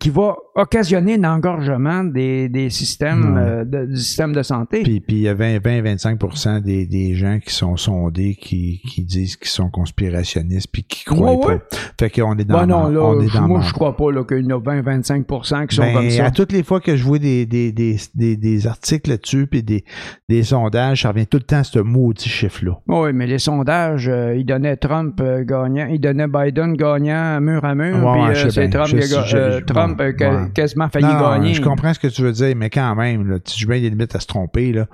qui 0.00 0.10
va 0.10 0.36
occasionner 0.58 1.14
un 1.14 1.24
engorgement 1.24 2.04
des, 2.04 2.48
des 2.48 2.68
systèmes 2.70 3.34
Ouais. 3.34 3.40
euh, 3.42 3.64
de- 3.64 3.86
du 3.86 3.96
système 3.96 4.32
de 4.32 4.42
santé. 4.42 4.82
Puis, 4.82 5.00
puis 5.00 5.16
il 5.16 5.22
y 5.22 5.28
a 5.28 5.34
20-25% 5.34 6.60
des, 6.60 6.86
des 6.86 7.14
gens 7.14 7.38
qui 7.44 7.54
sont 7.54 7.76
sondés 7.76 8.34
qui, 8.34 8.80
qui 8.88 9.02
disent 9.04 9.36
qu'ils 9.36 9.48
sont 9.48 9.70
conspirationnistes 9.70 10.68
puis 10.72 10.82
qui 10.82 11.04
croient 11.04 11.32
Ouais, 11.34 11.46
ouais. 11.46 11.58
pas. 11.58 11.76
Fait 11.98 12.10
qu'on 12.10 12.36
est 12.36 12.44
dans 12.44 12.58
Ben 12.60 12.66
non, 12.66 12.88
là, 12.88 13.00
on 13.02 13.20
est 13.20 13.32
dans 13.32 13.48
moi, 13.48 13.60
je 13.62 13.72
crois 13.72 13.96
pas 13.96 14.10
là, 14.12 14.24
qu'il 14.24 14.44
y 14.46 14.52
en 14.52 14.58
a 14.58 14.60
20-25% 14.60 15.66
qui 15.66 15.76
sont 15.76 15.82
Ben, 15.82 15.94
comme 15.94 16.10
ça. 16.10 16.26
à 16.26 16.30
toutes 16.30 16.52
les 16.52 16.62
fois 16.62 16.80
que 16.80 16.96
je 16.96 17.04
vois 17.04 17.18
des, 17.18 17.46
des, 17.46 17.72
des, 17.72 17.96
des, 18.14 18.36
des 18.36 18.66
articles 18.66 19.10
là-dessus 19.10 19.46
puis 19.46 19.62
des, 19.62 19.84
des 20.28 20.42
sondages, 20.42 21.02
ça 21.02 21.10
revient 21.10 21.26
tout 21.26 21.38
le 21.38 21.44
temps 21.44 21.58
à 21.58 21.64
ce 21.64 21.78
maudit 21.78 22.28
chiffre-là. 22.28 22.72
Oui, 22.88 23.12
mais 23.14 23.26
les 23.26 23.38
sondages, 23.38 24.08
euh, 24.08 24.34
ils 24.36 24.44
donnaient 24.44 24.76
Trump 24.76 25.20
euh, 25.20 25.44
gagnant, 25.44 25.86
ils 25.90 26.00
donnaient 26.00 26.26
Biden 26.28 26.74
gagnant 26.74 27.40
mur 27.40 27.64
à 27.64 27.74
mur, 27.74 28.04
Ouais, 28.04 28.32
puis 28.32 28.40
euh, 28.46 28.50
c'est. 28.50 28.68
Trump, 28.68 28.88
Je 28.88 28.96
euh, 28.96 29.58
je- 29.60 29.64
Trump 29.64 29.98
ouais, 30.00 30.14
euh, 30.48 30.52
quasiment 30.52 30.88
failli 30.88 31.06
Non, 31.06 31.20
gagner. 31.20 31.54
Je 31.54 31.62
comprends 31.62 31.92
ce 31.94 31.98
que 31.98 32.08
tu 32.08 32.22
veux 32.22 32.32
dire, 32.32 32.54
mais 32.56 32.70
quand 32.70 32.94
même, 32.94 33.28
là, 33.28 33.38
tu 33.40 33.66
mets 33.66 33.80
des 33.80 33.90
limites 33.90 34.14
à 34.14 34.20
se 34.20 34.26
tromper. 34.26 34.72
Là. 34.72 34.86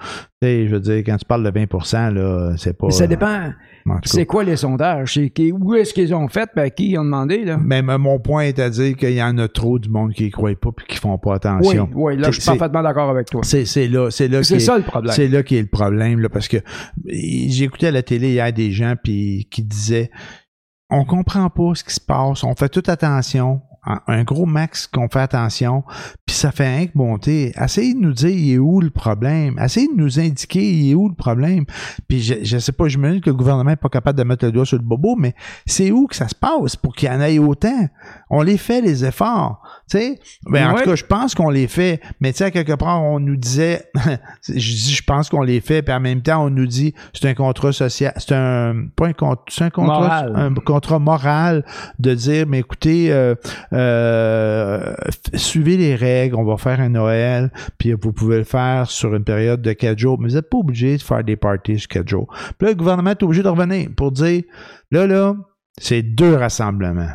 Je 0.42 0.68
veux 0.68 0.80
dire, 0.80 0.98
quand 0.98 1.16
tu 1.16 1.24
parles 1.24 1.42
de 1.42 1.50
20 1.50 2.10
là, 2.12 2.54
c'est 2.58 2.76
pas. 2.76 2.86
Mais 2.86 2.92
ça 2.92 3.06
dépend. 3.06 3.50
Tout 3.86 3.90
cas. 3.92 3.98
C'est 4.04 4.26
quoi 4.26 4.44
les 4.44 4.56
sondages? 4.56 5.18
Qui- 5.34 5.52
où 5.52 5.74
est-ce 5.74 5.92
qu'ils 5.92 6.14
ont 6.14 6.28
fait? 6.28 6.48
Ben, 6.56 6.70
qui 6.70 6.90
ils 6.90 6.98
ont 6.98 7.04
demandé, 7.04 7.44
là? 7.44 7.58
Mais 7.62 7.82
mais 7.82 7.98
mon 7.98 8.18
point 8.18 8.42
est 8.44 8.58
à 8.58 8.70
dire 8.70 8.96
qu'il 8.96 9.12
y 9.12 9.22
en 9.22 9.36
a 9.38 9.48
trop 9.48 9.78
du 9.78 9.88
monde 9.90 10.12
qui 10.12 10.24
ne 10.26 10.30
croit 10.30 10.54
pas 10.54 10.70
et 10.70 10.92
qui 10.92 10.98
font 10.98 11.18
pas 11.18 11.30
Oui, 11.30 11.36
attention. 11.36 11.90
oui, 11.94 12.16
là, 12.16 12.30
je 12.30 12.40
suis 12.40 12.46
parfaitement 12.46 12.82
d'accord 12.82 13.10
avec 13.10 13.28
toi. 13.30 13.42
C'est 13.42 13.64
là, 13.88 14.10
c'est 14.10 14.28
là 14.28 14.42
C'est 14.42 14.58
ça 14.58 14.76
le 14.78 14.84
problème. 14.84 15.12
C'est 15.14 15.28
là 15.28 15.42
qui 15.42 15.56
est 15.56 15.62
le 15.62 15.68
problème, 15.68 16.20
là, 16.20 16.28
parce 16.28 16.48
que 16.48 16.58
j'ai 17.06 17.64
écouté 17.64 17.86
à 17.88 17.90
la 17.90 18.02
télé 18.02 18.32
hier 18.32 18.52
des 18.52 18.70
gens 18.70 18.94
puis 19.02 19.48
qui 19.50 19.62
disaient 19.62 20.10
on 20.90 21.04
comprend 21.04 21.48
pas 21.50 21.74
ce 21.74 21.82
qui 21.84 21.94
se 21.94 22.00
passe, 22.00 22.44
on 22.44 22.54
fait 22.54 22.68
toute 22.68 22.88
attention, 22.88 23.60
un- 23.86 24.00
gros 24.24 24.46
max 24.46 24.86
qu'on 24.86 25.08
fait 25.08 25.20
attention, 25.20 25.84
puis 26.34 26.40
ça 26.40 26.50
fait 26.50 26.66
un 26.66 26.86
que 26.86 26.92
monter. 26.96 27.52
Essayez 27.62 27.94
de 27.94 28.00
nous 28.00 28.12
dire 28.12 28.30
il 28.30 28.54
est 28.54 28.58
où 28.58 28.80
le 28.80 28.90
problème? 28.90 29.56
Essayez 29.62 29.86
de 29.86 29.94
nous 29.94 30.18
indiquer 30.18 30.68
il 30.68 30.90
est 30.90 30.94
où 30.94 31.08
le 31.08 31.14
problème? 31.14 31.64
Puis 32.08 32.22
je, 32.22 32.34
je 32.42 32.58
sais 32.58 32.72
pas, 32.72 32.88
je 32.88 32.98
me 32.98 33.12
dis 33.12 33.20
que 33.20 33.30
le 33.30 33.36
gouvernement 33.36 33.70
est 33.70 33.76
pas 33.76 33.88
capable 33.88 34.18
de 34.18 34.24
mettre 34.24 34.44
le 34.44 34.50
doigt 34.50 34.66
sur 34.66 34.76
le 34.76 34.82
bobo, 34.82 35.14
mais 35.16 35.32
c'est 35.64 35.92
où 35.92 36.08
que 36.08 36.16
ça 36.16 36.26
se 36.26 36.34
passe 36.34 36.74
pour 36.74 36.92
qu'il 36.96 37.08
y 37.08 37.12
en 37.12 37.20
ait 37.20 37.38
autant? 37.38 37.88
On 38.30 38.42
les 38.42 38.58
fait 38.58 38.80
les 38.80 39.04
efforts. 39.04 39.62
Tu 39.88 39.96
sais? 39.98 40.18
Ben, 40.50 40.66
en 40.70 40.74
Ouais. 40.74 40.82
tout 40.82 40.90
cas, 40.90 40.96
je 40.96 41.04
pense 41.04 41.36
qu'on 41.36 41.50
les 41.50 41.68
fait, 41.68 42.00
mais 42.20 42.32
tu 42.32 42.38
sais, 42.38 42.50
quelque 42.50 42.72
part, 42.72 43.00
on 43.04 43.20
nous 43.20 43.36
disait, 43.36 43.84
je 44.48 44.52
dis, 44.54 44.92
je 44.92 45.04
pense 45.04 45.28
qu'on 45.28 45.42
les 45.42 45.60
fait, 45.60 45.82
puis 45.82 45.94
en 45.94 46.00
même 46.00 46.20
temps, 46.22 46.44
on 46.44 46.50
nous 46.50 46.66
dit, 46.66 46.94
c'est 47.12 47.28
un 47.28 47.34
contrat 47.34 47.70
social, 47.72 48.12
c'est 48.16 48.34
un, 48.34 48.86
pas 48.96 49.06
un 49.06 49.12
contrat, 49.12 49.44
c'est 49.48 49.62
un 49.64 49.70
contrat, 49.70 50.26
Moral. 50.26 50.32
un 50.36 50.54
contrat 50.54 50.98
moral 50.98 51.64
de 52.00 52.12
dire, 52.14 52.46
mais 52.48 52.58
écoutez, 52.58 53.12
euh, 53.12 53.36
euh, 53.72 54.94
suivez 55.34 55.76
les 55.76 55.94
règles, 55.94 56.14
on 56.32 56.44
va 56.44 56.56
faire 56.56 56.80
un 56.80 56.88
Noël, 56.88 57.50
puis 57.78 57.92
vous 57.92 58.12
pouvez 58.12 58.38
le 58.38 58.44
faire 58.44 58.88
sur 58.90 59.14
une 59.14 59.24
période 59.24 59.60
de 59.60 59.72
quatre 59.72 59.98
jours, 59.98 60.18
mais 60.20 60.28
vous 60.28 60.34
n'êtes 60.36 60.48
pas 60.48 60.58
obligé 60.58 60.96
de 60.96 61.02
faire 61.02 61.22
des 61.24 61.36
parties 61.36 61.78
sur 61.78 61.88
quatre 61.88 62.08
jours. 62.08 62.28
Puis 62.58 62.66
là, 62.66 62.68
le 62.70 62.74
gouvernement 62.76 63.10
est 63.10 63.22
obligé 63.22 63.42
de 63.42 63.48
revenir 63.48 63.88
pour 63.96 64.12
dire, 64.12 64.42
là, 64.90 65.06
là, 65.06 65.34
c'est 65.78 66.02
deux 66.02 66.34
rassemblements. 66.36 67.12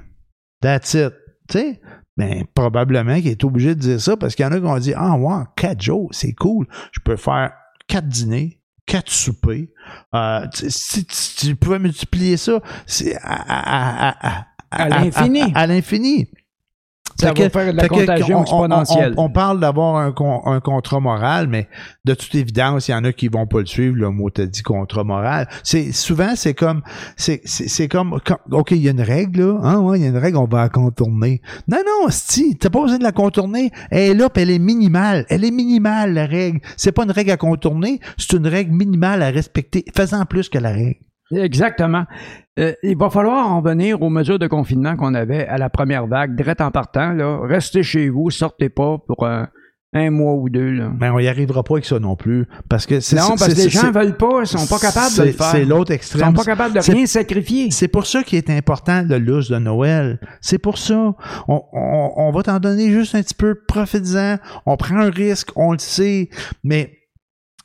That's 0.62 0.93
it. 0.93 1.14
Tu 1.49 1.57
sais? 1.60 1.82
Ben, 2.18 2.43
probablement 2.53 3.16
qu'il 3.16 3.30
est 3.30 3.43
obligé 3.45 3.76
de 3.76 3.80
dire 3.80 4.01
ça 4.01 4.18
parce 4.18 4.36
qu'il 4.36 4.43
y 4.43 4.47
en 4.47 4.51
a 4.51 4.60
qui 4.60 4.66
ont 4.66 4.78
dit 4.78 4.93
Ah, 4.93 5.16
ouais, 5.18 5.43
quatre 5.55 5.82
jours, 5.82 6.10
c'est 6.12 6.34
cool. 6.34 6.68
Je 6.91 6.99
peux 6.99 7.16
faire 7.16 7.53
quatre 7.88 8.07
dîners, 8.10 8.60
quatre 8.86 9.10
soupers. 9.10 9.68
Euh, 10.14 10.45
tu- 10.53 10.70
si, 10.70 11.05
tu- 11.05 11.47
tu 11.47 11.55
pouvais 11.55 11.80
multiplier 11.80 12.36
ça 12.36 12.60
c'est 12.86 13.16
à, 13.16 13.22
à- 13.24 14.10
à- 14.10 14.39
à- 14.41 14.45
À 14.72 14.89
l'infini. 14.89 15.41
À 15.55 15.66
l'infini. 15.66 16.28
Ça 17.20 17.34
va 17.34 17.49
faire 17.49 17.74
de 17.74 17.78
la 17.78 17.88
contagion 17.88 18.38
on- 18.38 18.39
on- 18.39 18.43
exponentielle. 18.43 19.13
On, 19.17 19.26
on 19.26 19.30
parle 19.30 19.59
d'avoir 19.59 19.97
un, 19.97 20.11
con- 20.11 20.41
un 20.45 20.59
contrat 20.59 20.99
moral, 20.99 21.47
mais 21.47 21.67
de 22.05 22.13
toute 22.13 22.34
évidence, 22.36 22.88
il 22.88 22.91
y 22.91 22.95
en 22.95 23.03
a 23.03 23.11
qui 23.13 23.28
vont 23.28 23.45
pas 23.47 23.59
le 23.59 23.65
suivre, 23.65 23.95
le 23.95 24.09
mot 24.09 24.30
t'as 24.30 24.45
dit 24.45 24.61
contrat 24.63 25.03
moral. 25.03 25.47
C'est 25.63 25.91
souvent 25.91 26.36
c'est 26.36 26.53
comme 26.53 26.82
c'est 27.17 27.41
c'est 27.45 27.67
c'est 27.67 27.88
comme 27.88 28.20
quand- 28.26 28.39
OK, 28.51 28.72
il 28.72 28.78
y 28.78 28.88
a 28.88 28.91
une 28.91 29.01
règle 29.01 29.41
là, 29.41 29.59
hein, 29.63 29.80
ouais, 29.80 29.99
il 29.99 30.03
y 30.03 30.05
a 30.05 30.09
une 30.09 30.17
règle, 30.17 30.38
on 30.38 30.45
va 30.45 30.61
la 30.63 30.70
contourner. 30.70 31.41
Non 31.67 31.78
non, 31.86 32.07
si, 32.09 32.55
t'as 32.57 32.70
pas 32.70 32.82
besoin 32.82 32.97
de 32.97 33.03
la 33.03 33.11
contourner, 33.11 33.72
elle 33.91 34.11
est 34.11 34.13
là, 34.13 34.30
puis 34.30 34.43
elle 34.43 34.51
est 34.51 34.59
minimale. 34.59 35.26
Elle 35.30 35.43
est 35.43 35.51
minimale 35.51 36.13
la 36.13 36.26
règle. 36.26 36.59
C'est 36.78 36.91
pas 36.91 37.03
une 37.03 37.11
règle 37.11 37.32
à 37.32 37.38
contourner, 37.38 37.99
c'est 38.17 38.34
une 38.38 38.47
règle 38.47 38.72
minimale 38.74 39.22
à 39.24 39.30
respecter. 39.30 39.84
Fais-en 39.95 40.26
plus 40.26 40.49
que 40.49 40.57
la 40.57 40.72
règle. 40.72 40.99
Exactement. 41.32 42.05
Euh, 42.60 42.74
il 42.84 42.97
va 42.97 43.10
falloir 43.10 43.51
en 43.51 43.62
venir 43.62 44.01
aux 44.01 44.10
mesures 44.10 44.39
de 44.39 44.47
confinement 44.47 44.95
qu'on 44.95 45.14
avait 45.14 45.47
à 45.47 45.57
la 45.57 45.70
première 45.70 46.07
vague, 46.07 46.36
direct 46.36 46.62
en 46.62 46.72
partant. 46.72 47.14
Là. 47.14 47.39
Restez 47.43 47.84
chez 47.84 48.10
vous, 48.10 48.30
sortez 48.32 48.70
pas 48.70 48.97
pour 49.07 49.26
un, 49.26 49.47
un 49.93 50.10
mois 50.12 50.34
ou 50.34 50.49
deux. 50.49 50.72
Là. 50.72 50.91
Mais 50.99 51.10
on 51.10 51.20
y 51.20 51.28
arrivera 51.28 51.64
pas 51.64 51.76
avec 51.76 51.86
ça 51.86 51.99
non 51.99 52.16
plus 52.16 52.45
parce 52.68 52.86
que 52.86 52.99
c'est 52.99 53.16
Non, 53.16 53.30
parce 53.38 53.53
que 53.53 53.62
les 53.62 53.70
gens 53.70 53.91
veulent 53.91 54.18
pas, 54.18 54.41
ils 54.41 54.47
sont 54.47 54.68
pas 54.68 54.80
capables 54.80 55.16
de 55.18 55.24
le 55.24 55.32
faire. 55.32 55.45
C'est 55.51 55.66
l'autre 55.66 55.91
Ils 55.91 55.95
extrême. 55.95 56.26
sont 56.28 56.34
pas 56.34 56.43
capables 56.43 56.76
de 56.76 56.80
rien 56.91 57.05
sacrifier. 57.05 57.72
C'est 57.72 57.88
pour 57.88 58.05
ça 58.05 58.24
qu'il 58.24 58.38
est 58.38 58.49
important 58.49 59.03
le 59.07 59.18
lousse 59.20 59.49
de 59.49 59.57
Noël. 59.57 60.20
C'est 60.41 60.60
pour 60.60 60.78
ça. 60.78 61.16
On, 61.47 61.62
on, 61.74 62.12
on 62.18 62.32
va 62.32 62.43
t'en 62.43 62.60
donner 62.60 62.91
juste 62.91 63.16
un 63.16 63.22
petit 63.22 63.36
peu, 63.36 63.55
profites-en. 63.68 64.38
On 64.66 64.76
prend 64.76 64.97
un 64.97 65.10
risque, 65.10 65.49
on 65.55 65.72
le 65.72 65.80
sait, 65.80 66.30
mais 66.64 66.91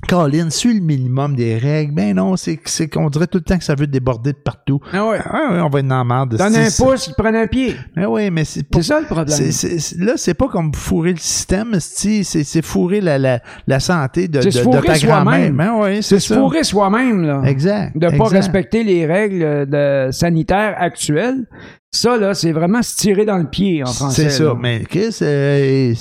Colin, 0.09 0.51
suis 0.51 0.75
le 0.75 0.81
minimum 0.81 1.35
des 1.35 1.57
règles. 1.59 1.93
Ben 1.95 2.15
non, 2.15 2.37
c'est 2.37 2.59
c'est 2.65 2.89
qu'on 2.89 3.09
dirait 3.11 3.27
tout 3.27 3.39
le 3.39 3.45
temps 3.45 3.59
que 3.59 3.65
ça 3.65 3.75
veut 3.75 3.87
déborder 3.87 4.33
de 4.33 4.39
partout. 4.39 4.81
Ah 4.93 5.07
ouais. 5.07 5.19
Ah 5.25 5.53
ouais, 5.53 5.61
on 5.61 5.69
va 5.69 5.81
être 5.81 5.89
dans 5.89 5.99
la 5.99 6.05
merde 6.05 6.31
de 6.33 6.37
Donne 6.37 6.57
un 6.57 6.71
ce- 6.71 6.83
pouce, 6.83 7.07
ils 7.09 7.15
prennent 7.15 7.37
un 7.37 7.47
pied. 7.47 7.75
Ben 7.97 8.07
oui, 8.07 8.31
mais 8.31 8.45
c'est 8.45 8.63
pas- 8.69 8.83
ça 8.83 9.01
le 9.01 9.07
problème. 9.07 9.27
là, 9.99 10.13
c'est 10.17 10.35
pas 10.35 10.49
comme 10.49 10.75
fourrer 10.75 11.13
le 11.13 11.19
système, 11.19 11.77
c'est 11.81 12.63
fourrer 12.63 13.01
la, 13.01 13.19
la, 13.19 13.41
la 13.67 13.81
santé 13.81 14.29
de, 14.29 14.41
de, 14.41 14.45
de 14.47 14.51
ta 14.87 14.99
grand-mère. 14.99 15.53
Ben 15.53 15.73
oui, 15.81 16.03
C'est 16.03 16.21
se 16.21 16.35
fourrer 16.35 16.65
soi-même, 16.65 17.23
là. 17.23 17.43
Exact. 17.45 17.97
De 17.97 18.09
pas 18.09 18.15
exact. 18.15 18.31
respecter 18.37 18.85
les 18.85 19.07
règles 19.07 19.69
de 19.69 20.09
sanitaires 20.13 20.75
actuelles. 20.79 21.47
Ça, 21.91 22.17
là, 22.17 22.35
c'est 22.35 22.51
vraiment 22.53 22.83
se 22.83 22.97
tirer 22.97 23.25
dans 23.25 23.39
le 23.39 23.49
pied 23.49 23.83
en 23.85 23.87
français. 23.87 24.25
C'est 24.25 24.31
ça. 24.31 24.45
là. 24.45 24.55
Mais 24.61 24.83
Chris, 24.89 25.17
euh, 25.23 25.95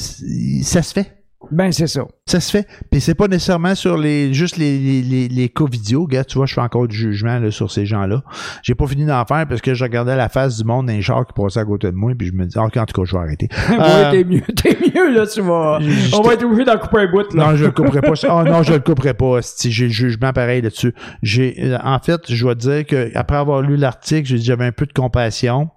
ça 0.64 0.82
se 0.82 0.92
fait. 0.94 1.23
Ben, 1.52 1.72
c'est 1.72 1.88
ça. 1.88 2.02
Ça 2.26 2.40
se 2.40 2.50
fait. 2.52 2.68
Puis 2.90 3.02
c'est 3.02 3.16
pas 3.16 3.28
nécessairement 3.28 3.76
sur 3.76 3.98
les 3.98 4.34
juste 4.34 4.58
les, 4.58 4.80
les, 4.80 5.02
les, 5.02 5.28
les 5.28 5.50
cas 5.50 5.66
vidéo. 5.70 6.08
Gars, 6.08 6.24
tu 6.24 6.38
vois, 6.38 6.46
je 6.46 6.54
fais 6.54 6.62
encore 6.62 6.88
du 6.88 6.96
jugement 6.96 7.38
là, 7.40 7.52
sur 7.52 7.70
ces 7.72 7.86
gens-là. 7.86 8.24
J'ai 8.64 8.76
pas 8.76 8.88
fini 8.88 9.06
d'en 9.06 9.26
faire 9.26 9.46
parce 9.48 9.62
que 9.62 9.74
je 9.74 9.84
regardais 9.84 10.16
la 10.16 10.30
face 10.30 10.58
du 10.58 10.64
monde 10.64 10.88
d'un 10.88 11.02
char 11.02 11.26
qui 11.28 11.34
passait 11.34 11.60
à 11.60 11.66
côté 11.66 11.88
de 11.88 11.96
moi 11.96 12.14
puis 12.18 12.28
je 12.28 12.34
me 12.34 12.46
dis, 12.46 12.58
ok, 12.58 12.78
en 12.78 12.86
tout 12.86 13.02
cas, 13.02 13.06
je 13.06 13.12
vais 13.16 13.22
arrêter. 13.22 13.50
Ouais, 13.70 13.78
Euh, 13.80 14.12
t'es 14.12 14.24
mieux, 14.24 14.42
t'es 14.56 14.78
mieux, 14.94 15.14
là, 15.14 15.28
tu 15.28 15.42
vas. 15.42 15.80
On 16.14 16.22
va 16.22 16.34
être 16.34 16.44
obligé 16.46 16.64
d'en 16.64 16.78
couper 16.78 17.00
un 17.00 17.12
bout, 17.12 17.34
là. 17.34 17.52
non, 17.52 17.56
je 17.56 17.66
le 17.66 17.72
couperai 17.74 18.02
pas. 18.02 18.14
Ah 18.30 18.44
non, 18.44 18.64
je 18.64 18.74
le 18.74 18.80
couperai 18.80 19.14
pas. 19.14 19.42
Si 19.42 19.72
j'ai 19.72 19.86
le 19.86 19.92
jugement 19.92 20.32
pareil 20.34 20.62
là-dessus. 20.62 20.94
J'ai, 21.22 21.56
euh, 21.74 21.78
en 21.84 22.00
fait, 22.00 22.22
je 22.32 22.42
dois 22.44 22.56
dire 22.56 22.86
que 22.86 23.12
après 23.16 23.38
avoir 23.38 23.62
lu 23.62 23.76
l'article, 23.76 24.28
j'ai 24.28 24.38
dit 24.38 24.46
j'avais 24.46 24.66
un 24.66 24.72
peu 24.72 24.86
de 24.86 24.94
compassion, 24.94 25.70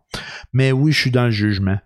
mais 0.53 0.71
oui, 0.73 0.93
je 0.93 1.01
suis 1.01 1.11
dans 1.11 1.25
le 1.25 1.31
jugement. 1.31 1.77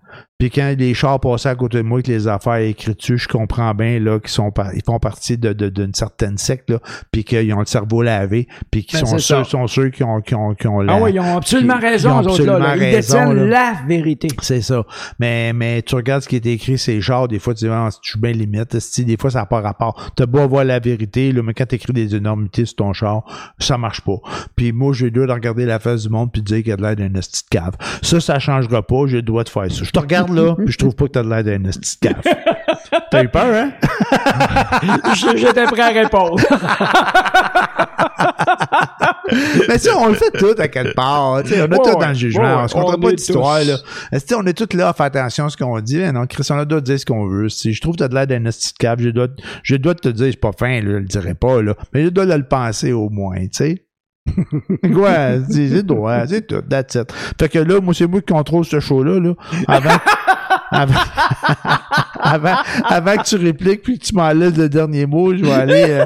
Puis 0.40 0.50
quand 0.50 0.74
les 0.76 0.92
chars 0.94 1.20
passaient 1.20 1.50
à 1.50 1.54
côté 1.54 1.76
de 1.78 1.82
moi 1.82 1.98
avec 1.98 2.08
les 2.08 2.26
affaires 2.26 2.54
écrites 2.56 2.98
dessus, 2.98 3.18
je 3.18 3.28
comprends 3.28 3.72
bien 3.74 4.00
là 4.00 4.18
qu'ils 4.18 4.30
sont 4.30 4.50
par- 4.50 4.74
ils 4.74 4.82
font 4.82 4.98
partie 4.98 5.38
de, 5.38 5.52
de- 5.52 5.68
d'une 5.68 5.94
certaine 5.94 6.36
secte 6.38 6.70
là, 6.70 6.78
puis 7.12 7.22
qu'ils 7.22 7.52
ont 7.54 7.60
le 7.60 7.66
cerveau 7.66 8.02
lavé, 8.02 8.48
puis 8.72 8.84
qu'ils 8.84 8.98
Ben, 9.00 9.06
sont 9.06 9.18
ça. 9.18 9.44
sont 9.44 9.66
sûrs 9.68 9.90
qu'ils 9.92 10.06
ont, 10.06 10.20
qu'ils 10.20 10.36
ont, 10.36 10.54
qu'ils 10.54 10.68
ont 10.68 10.80
la- 10.80 10.94
Ah 10.94 10.98
oui, 11.00 11.12
ils 11.14 11.20
ont 11.20 11.36
absolument 11.36 11.78
qui- 11.78 11.86
raison, 11.86 12.08
ils 12.22 12.28
ont 12.28 12.30
eux 12.30 12.32
autres, 12.32 12.44
là. 12.46 12.58
là. 12.58 12.64
absolument 12.70 12.86
Ils 12.86 12.90
détiennent 12.96 13.44
la 13.48 13.74
vérité. 13.86 14.28
C'est 14.42 14.62
ça. 14.62 14.82
Mais, 15.18 15.52
mais 15.52 15.82
tu 15.82 15.94
regardes 15.94 16.22
ce 16.22 16.28
qui 16.28 16.36
est 16.36 16.46
écrit, 16.46 16.78
ces 16.78 17.00
genres, 17.02 17.28
des 17.28 17.38
fois, 17.38 17.52
tu 17.54 17.66
dis, 17.66 17.70
ah, 17.70 17.90
je 18.02 18.10
suis 18.10 18.18
bien 18.18 18.32
limite. 18.32 18.76
Des 19.00 19.16
fois, 19.18 19.30
ça 19.30 19.40
n'a 19.40 19.46
pas 19.46 19.60
rapport. 19.60 20.10
T'as 20.16 20.24
beau 20.26 20.38
avoir 20.38 20.64
la 20.64 20.78
vérité, 20.80 21.32
là, 21.32 21.42
mais 21.42 21.52
quand 21.52 21.66
t'écris 21.66 21.92
des 21.92 22.14
énormités 22.16 22.64
sur 22.64 22.76
ton 22.76 22.92
char, 22.94 23.24
ça 23.58 23.76
marche 23.76 24.00
pas. 24.00 24.16
Puis 24.56 24.72
moi, 24.72 24.94
j'ai 24.94 25.06
le 25.06 25.10
droit 25.10 25.26
de 25.26 25.32
regarder 25.32 25.66
la 25.66 25.78
face 25.78 26.04
du 26.04 26.08
monde 26.08 26.32
puis 26.32 26.40
de 26.40 26.46
dire 26.46 26.58
qu'il 26.58 26.68
y 26.68 26.72
a 26.72 26.76
de 26.76 26.82
l'air 26.82 26.96
d'un 26.96 27.12
esti 27.14 27.42
de 27.44 27.58
cave. 27.58 27.74
Ça, 28.00 28.20
ça 28.20 28.38
changera 28.38 28.82
pas. 28.82 29.06
J'ai 29.06 29.16
le 29.16 29.22
droit 29.22 29.44
de 29.44 29.48
faire 29.50 29.70
ça. 29.70 29.84
Je 29.84 29.90
te 29.90 29.98
regarde 29.98 30.29
là, 30.32 30.54
puis 30.56 30.72
je 30.72 30.78
trouve 30.78 30.94
pas 30.94 31.06
que 31.06 31.10
t'as 31.12 31.22
de 31.22 31.28
l'air 31.28 31.44
d'un 31.44 31.64
esti. 31.68 31.98
T'as 33.10 33.22
eu 33.24 33.28
peur, 33.28 33.46
hein? 33.46 33.72
Je- 35.14 35.36
J'étais 35.36 35.64
prêt 35.64 35.82
à 35.82 35.88
répondre. 36.02 36.36
Mais 39.68 39.78
ça, 39.78 39.96
on 39.98 40.08
le 40.08 40.14
fait 40.14 40.30
tout 40.32 40.54
à 40.58 40.68
quelque 40.68 40.94
part. 40.94 41.42
tu 41.42 41.52
on 41.54 41.56
est 41.56 41.60
Ouais, 41.70 41.78
ouais, 41.94 42.00
dans 42.00 42.08
le 42.08 42.14
jugement. 42.14 42.42
ouais, 42.42 42.62
on 42.64 42.68
se 42.68 42.74
comptera 42.74 42.96
on 42.96 43.00
pas 43.00 43.12
d'histoire. 43.12 43.60
Là. 43.64 43.76
On 44.36 44.46
est 44.46 44.52
tous 44.54 44.76
là 44.76 44.88
à 44.88 44.92
faire 44.92 45.06
attention 45.06 45.46
à 45.46 45.48
ce 45.50 45.56
qu'on 45.56 45.78
dit? 45.80 45.98
Non, 46.12 46.26
Christian, 46.26 46.56
on 46.56 46.60
a 46.60 46.64
de 46.80 46.86
dire 46.86 46.98
ce 46.98 47.06
qu'on 47.06 47.26
veut. 47.26 47.48
Si 47.48 47.72
je 47.72 47.80
trouve 47.80 47.94
que 47.94 47.98
t'as 48.00 48.08
de 48.08 48.14
l'air 48.14 48.26
d'un 48.26 48.44
de- 49.28 49.36
j'ai 49.62 49.74
le 49.76 49.80
droit 49.80 49.94
de 49.94 50.00
te 50.00 50.08
dire, 50.08 50.28
c'est 50.30 50.40
pas 50.40 50.52
fin, 50.58 50.80
là, 50.80 50.80
je 50.82 50.88
le 50.96 51.04
dirais 51.04 51.34
pas, 51.34 51.62
là. 51.62 51.74
mais 51.92 52.02
droit 52.10 52.26
de 52.26 52.34
le 52.34 52.44
penser 52.46 52.92
au 52.92 53.08
moins, 53.08 53.36
tu 53.40 53.48
sais. 53.52 53.84
Quoi? 54.94 55.10
C'est 55.48 55.68
c'est 55.68 55.82
droit, 55.82 56.26
c'est 56.26 56.46
tout, 56.46 56.62
that's 56.68 56.94
it. 56.94 57.12
Fait 57.38 57.48
que 57.48 57.58
là, 57.58 57.80
moi, 57.80 57.94
c'est 57.94 58.06
moi 58.06 58.20
qui 58.20 58.32
contrôle 58.32 58.64
ce 58.64 58.80
show-là, 58.80 59.18
là. 59.20 59.32
Avant, 59.68 59.90
avant, 60.70 61.00
avant, 62.20 62.56
avant 62.84 63.16
que 63.16 63.24
tu 63.24 63.36
répliques 63.36 63.82
puis 63.82 63.98
que 63.98 64.04
tu 64.04 64.14
m'enlèves 64.14 64.58
le 64.58 64.68
dernier 64.68 65.06
mot, 65.06 65.34
je 65.34 65.42
vais 65.42 65.52
aller, 65.52 65.84
euh, 65.88 66.04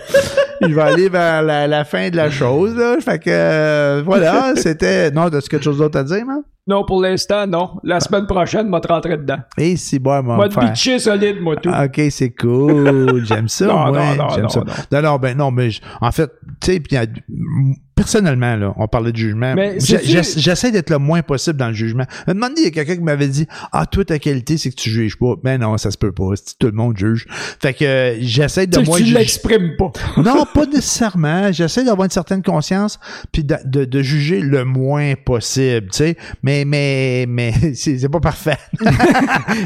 je 0.60 0.68
vais 0.74 0.82
aller 0.82 1.08
vers 1.08 1.42
la, 1.42 1.66
la 1.66 1.84
fin 1.84 2.10
de 2.10 2.16
la 2.16 2.30
chose, 2.30 2.74
là. 2.76 2.96
Fait 3.00 3.18
que, 3.18 3.30
euh, 3.30 4.02
voilà, 4.04 4.52
c'était, 4.56 5.10
non, 5.10 5.28
t'as-tu 5.30 5.48
quelque 5.48 5.64
chose 5.64 5.78
d'autre 5.78 5.98
à 5.98 6.04
dire, 6.04 6.24
man? 6.24 6.42
Non, 6.66 6.82
pour 6.86 7.02
l'instant, 7.02 7.46
non. 7.46 7.72
La 7.84 8.00
semaine 8.00 8.26
prochaine, 8.26 8.68
m'a 8.70 8.80
te 8.80 8.88
rentrer 8.88 9.18
dedans. 9.18 9.36
Et 9.58 9.76
si 9.76 9.98
bon, 9.98 10.22
moi, 10.22 10.38
M'a 10.38 10.48
te 10.48 10.98
solide, 10.98 11.38
moi, 11.42 11.56
tout. 11.56 11.68
Ok, 11.68 12.00
c'est 12.08 12.30
cool. 12.30 13.22
J'aime 13.26 13.48
ça. 13.48 13.66
Non, 13.66 13.90
ouais, 13.92 14.16
non, 14.16 14.24
non, 14.24 14.28
j'aime 14.30 14.42
non, 14.44 14.48
ça. 14.48 14.60
non. 14.60 14.72
non, 14.92 15.02
non, 15.10 15.18
ben 15.18 15.36
non, 15.36 15.50
mais 15.50 15.68
en 16.00 16.10
fait, 16.10 16.30
tu 16.62 16.72
sais, 16.72 16.80
puis 16.80 16.92
il 16.92 16.94
y 16.94 16.96
a- 16.96 17.02
m- 17.02 17.74
personnellement, 17.94 18.56
là, 18.56 18.74
on 18.76 18.88
parlait 18.88 19.12
de 19.12 19.16
jugement. 19.16 19.54
J'essaie 19.78 20.70
d'être 20.70 20.90
le 20.90 20.98
moins 20.98 21.22
possible 21.22 21.56
dans 21.58 21.68
le 21.68 21.74
jugement. 21.74 22.04
Un 22.26 22.34
moment 22.34 22.48
donné, 22.48 22.62
il 22.62 22.64
y 22.64 22.68
a 22.68 22.70
quelqu'un 22.70 22.96
qui 22.96 23.02
m'avait 23.02 23.28
dit 23.28 23.46
Ah, 23.72 23.86
toi, 23.86 24.04
ta 24.04 24.18
qualité, 24.18 24.56
c'est 24.56 24.70
que 24.70 24.76
tu 24.76 24.90
juges 24.90 25.18
pas. 25.18 25.34
Mais 25.42 25.58
non, 25.58 25.76
ça 25.78 25.90
se 25.90 25.98
peut 25.98 26.12
pas. 26.12 26.30
Tout 26.58 26.66
le 26.66 26.72
monde 26.72 26.96
juge. 26.96 27.26
Fait 27.60 27.74
que 27.74 27.84
euh, 27.84 28.16
j'essaie 28.20 28.66
de 28.66 28.78
moins 28.80 28.98
tu 28.98 29.04
l'exprimes 29.04 29.76
pas. 29.76 29.92
Non, 30.24 30.44
pas 30.52 30.66
nécessairement. 30.66 31.52
J'essaie 31.52 31.84
d'avoir 31.84 32.04
une 32.04 32.10
certaine 32.10 32.42
conscience 32.42 32.98
puis 33.32 33.44
de, 33.44 33.56
de, 33.64 33.84
de 33.84 34.02
juger 34.02 34.40
le 34.40 34.64
moins 34.64 35.14
possible, 35.22 35.88
tu 35.90 35.98
sais. 35.98 36.16
Mais, 36.42 36.64
mais, 36.64 37.26
mais, 37.28 37.52
c'est 37.74 38.08
pas 38.08 38.20
parfait. 38.20 38.58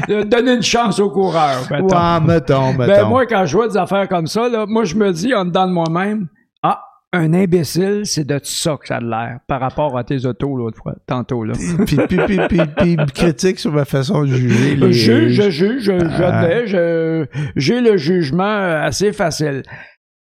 Euh, 0.09 0.23
Donner 0.23 0.53
une 0.53 0.61
chance 0.63 0.99
au 0.99 1.09
coureur. 1.09 1.67
mettons. 1.69 1.87
Ouais, 1.87 2.19
mettons, 2.21 2.73
mettons. 2.73 2.87
Ben, 2.87 3.07
moi, 3.07 3.25
quand 3.25 3.45
je 3.45 3.55
vois 3.55 3.67
des 3.67 3.77
affaires 3.77 4.07
comme 4.07 4.27
ça, 4.27 4.47
là, 4.49 4.65
moi, 4.67 4.83
je 4.83 4.95
me 4.95 5.11
dis 5.11 5.33
en 5.33 5.45
dedans 5.45 5.67
de 5.67 5.73
moi-même, 5.73 6.27
un 7.11 7.33
imbécile, 7.33 8.01
c'est 8.03 8.23
de 8.23 8.39
ça 8.43 8.77
que 8.79 8.87
ça 8.87 8.97
a 8.97 8.99
l'air 9.01 9.39
par 9.47 9.59
rapport 9.61 9.97
à 9.97 10.03
tes 10.03 10.25
autos 10.27 10.55
l'autre 10.55 10.77
fois, 10.77 10.93
tantôt, 11.07 11.43
là. 11.43 11.53
puis, 11.87 11.97
puis, 12.07 12.17
puis, 12.47 12.59
puis, 12.77 12.95
critique 13.15 13.57
sur 13.59 13.71
ma 13.71 13.83
façon 13.85 14.21
de 14.21 14.27
juger. 14.27 14.75
Je 14.77 14.85
les- 14.85 14.93
juge, 14.93 15.31
je 15.33 15.49
juge, 15.49 15.81
je, 15.85 15.91
Ah. 15.91 16.09
j'admets, 16.67 17.27
j'ai 17.55 17.81
le 17.81 17.97
jugement 17.97 18.43
assez 18.83 19.11
facile. 19.11 19.63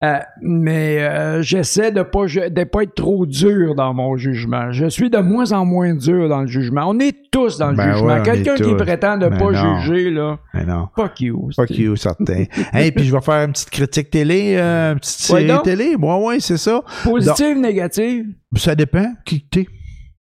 Euh, 0.05 0.19
mais 0.43 0.99
euh, 1.01 1.41
j'essaie 1.41 1.91
de 1.91 2.03
pas 2.03 2.27
de 2.27 2.65
pas 2.65 2.83
être 2.83 2.95
trop 2.95 3.25
dur 3.25 3.75
dans 3.75 3.95
mon 3.95 4.19
jugement. 4.19 4.71
Je 4.71 4.87
suis 4.91 5.09
de 5.09 5.17
moins 5.17 5.53
en 5.53 5.65
moins 5.65 5.95
dur 5.95 6.29
dans 6.29 6.43
le 6.43 6.47
jugement. 6.47 6.83
On 6.87 6.99
est 6.99 7.17
tous 7.33 7.57
dans 7.57 7.71
le 7.71 7.77
Ben 7.77 7.93
jugement. 7.95 8.09
ouais, 8.17 8.23
Quelqu'un 8.23 8.57
qui 8.57 8.75
prétend 8.75 9.17
de 9.17 9.29
Ben 9.29 9.39
pas 9.39 9.53
non. 9.53 9.81
juger, 9.81 10.11
là, 10.11 10.39
Mais 10.53 10.67
non. 10.67 10.89
fuck 10.95 11.19
you. 11.23 11.49
Fuck 11.57 11.71
you, 11.71 11.97
certain. 11.97 12.45
hey, 12.75 12.93
puis 12.93 13.05
je 13.05 13.13
vais 13.15 13.23
faire 13.23 13.47
une 13.47 13.53
petite 13.53 13.71
critique 13.71 14.11
télé, 14.11 14.57
euh, 14.59 14.93
une 14.93 14.99
petite 14.99 15.19
série 15.19 15.47
donc? 15.47 15.63
télé. 15.63 15.95
Ouais, 15.97 16.19
ouais, 16.27 16.41
c'est 16.41 16.59
ça. 16.59 16.83
Positive, 17.03 17.57
négative? 17.57 18.27
Ça 18.55 18.75
dépend 18.75 19.07
qui 19.25 19.47
t'es. 19.49 19.67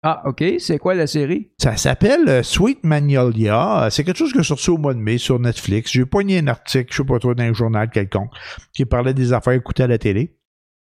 Ah, 0.02 0.22
OK. 0.24 0.42
C'est 0.58 0.78
quoi 0.78 0.94
la 0.94 1.06
série? 1.06 1.50
Ça 1.58 1.76
s'appelle 1.76 2.26
euh, 2.28 2.42
Sweet 2.42 2.84
Magnolia. 2.84 3.88
C'est 3.90 4.02
quelque 4.02 4.16
chose 4.16 4.32
que 4.32 4.42
suis 4.42 4.54
reçu 4.54 4.70
au 4.70 4.78
mois 4.78 4.94
de 4.94 4.98
mai 4.98 5.18
sur 5.18 5.38
Netflix. 5.38 5.92
J'ai 5.92 6.06
pogné 6.06 6.38
un 6.38 6.46
article, 6.46 6.90
je 6.90 6.96
sais 6.98 7.04
pas 7.04 7.18
trop, 7.18 7.34
dans 7.34 7.42
un 7.44 7.52
journal 7.52 7.90
quelconque, 7.90 8.30
qui 8.72 8.86
parlait 8.86 9.12
des 9.12 9.34
affaires 9.34 9.52
écoutées 9.52 9.82
à 9.82 9.86
la 9.88 9.98
télé. 9.98 10.38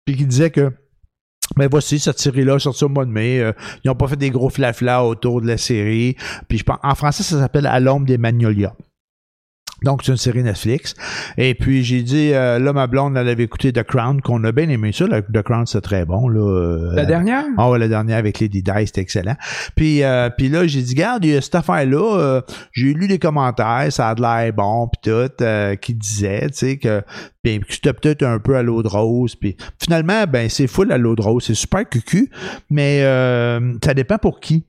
Puis 0.04 0.16
qui 0.16 0.26
disait 0.26 0.50
que 0.50 0.72
ben 1.56 1.68
voici, 1.70 1.98
cette 1.98 2.18
série-là 2.18 2.58
sortie 2.58 2.84
au 2.84 2.88
mois 2.88 3.04
de 3.04 3.10
mai. 3.10 3.40
Euh, 3.40 3.52
ils 3.84 3.88
n'ont 3.88 3.94
pas 3.94 4.08
fait 4.08 4.16
des 4.16 4.30
gros 4.30 4.48
flaflas 4.48 5.04
autour 5.04 5.40
de 5.40 5.46
la 5.46 5.58
série. 5.58 6.16
Puis 6.48 6.58
je 6.58 6.64
pense, 6.64 6.78
en 6.82 6.94
français, 6.94 7.22
ça 7.22 7.38
s'appelle 7.38 7.66
À 7.66 7.80
l'ombre 7.80 8.06
des 8.06 8.18
Magnolias. 8.18 8.74
Donc, 9.84 10.02
c'est 10.04 10.12
une 10.12 10.18
série 10.18 10.42
Netflix. 10.42 10.94
Et 11.36 11.54
puis, 11.54 11.82
j'ai 11.84 12.02
dit, 12.02 12.32
euh, 12.32 12.58
là, 12.58 12.72
ma 12.72 12.86
blonde, 12.86 13.16
elle 13.16 13.28
avait 13.28 13.44
écouté 13.44 13.72
The 13.72 13.82
Crown, 13.82 14.20
qu'on 14.20 14.42
a 14.44 14.52
bien 14.52 14.68
aimé 14.68 14.92
ça. 14.92 15.06
The 15.06 15.42
Crown, 15.42 15.66
c'est 15.66 15.80
très 15.80 16.04
bon. 16.04 16.28
Là, 16.28 16.40
Euh, 16.40 16.92
La 16.94 17.04
dernière? 17.04 17.44
ah 17.56 17.70
ouais, 17.70 17.78
la 17.78 17.88
dernière 17.88 18.18
avec 18.18 18.40
Lady 18.40 18.62
Di, 18.62 18.70
c'était 18.86 19.00
excellent. 19.00 19.36
Puis, 19.76 20.02
euh, 20.02 20.28
puis 20.36 20.48
là, 20.48 20.66
j'ai 20.66 20.82
dit, 20.82 20.94
garde, 20.94 21.24
il 21.24 21.32
y 21.32 21.36
a 21.36 21.40
cette 21.40 21.54
affaire-là, 21.54 22.18
euh, 22.18 22.40
j'ai 22.72 22.92
lu 22.94 23.06
les 23.06 23.18
commentaires, 23.18 23.86
ça 23.90 24.08
a 24.10 24.14
de 24.14 24.22
l'air 24.22 24.52
bon, 24.52 24.88
puis 24.88 25.10
tout, 25.12 25.42
euh, 25.44 25.74
qui 25.76 25.94
disait, 25.94 26.48
tu 26.50 26.54
sais, 26.58 26.76
que, 26.78 27.00
que 27.44 27.50
c'était 27.68 27.92
peut-être 27.92 28.22
un 28.22 28.38
peu 28.38 28.56
à 28.56 28.62
l'eau 28.62 28.82
de 28.82 28.88
rose. 28.88 29.34
Puis 29.36 29.56
finalement, 29.82 30.24
ben, 30.28 30.48
c'est 30.48 30.66
full 30.66 30.92
à 30.92 30.98
l'eau 30.98 31.14
de 31.16 31.22
rose, 31.22 31.44
c'est 31.44 31.54
super 31.54 31.88
cucu, 31.88 32.30
mais 32.70 33.00
euh, 33.02 33.74
ça 33.84 33.94
dépend 33.94 34.18
pour 34.18 34.40
qui. 34.40 34.64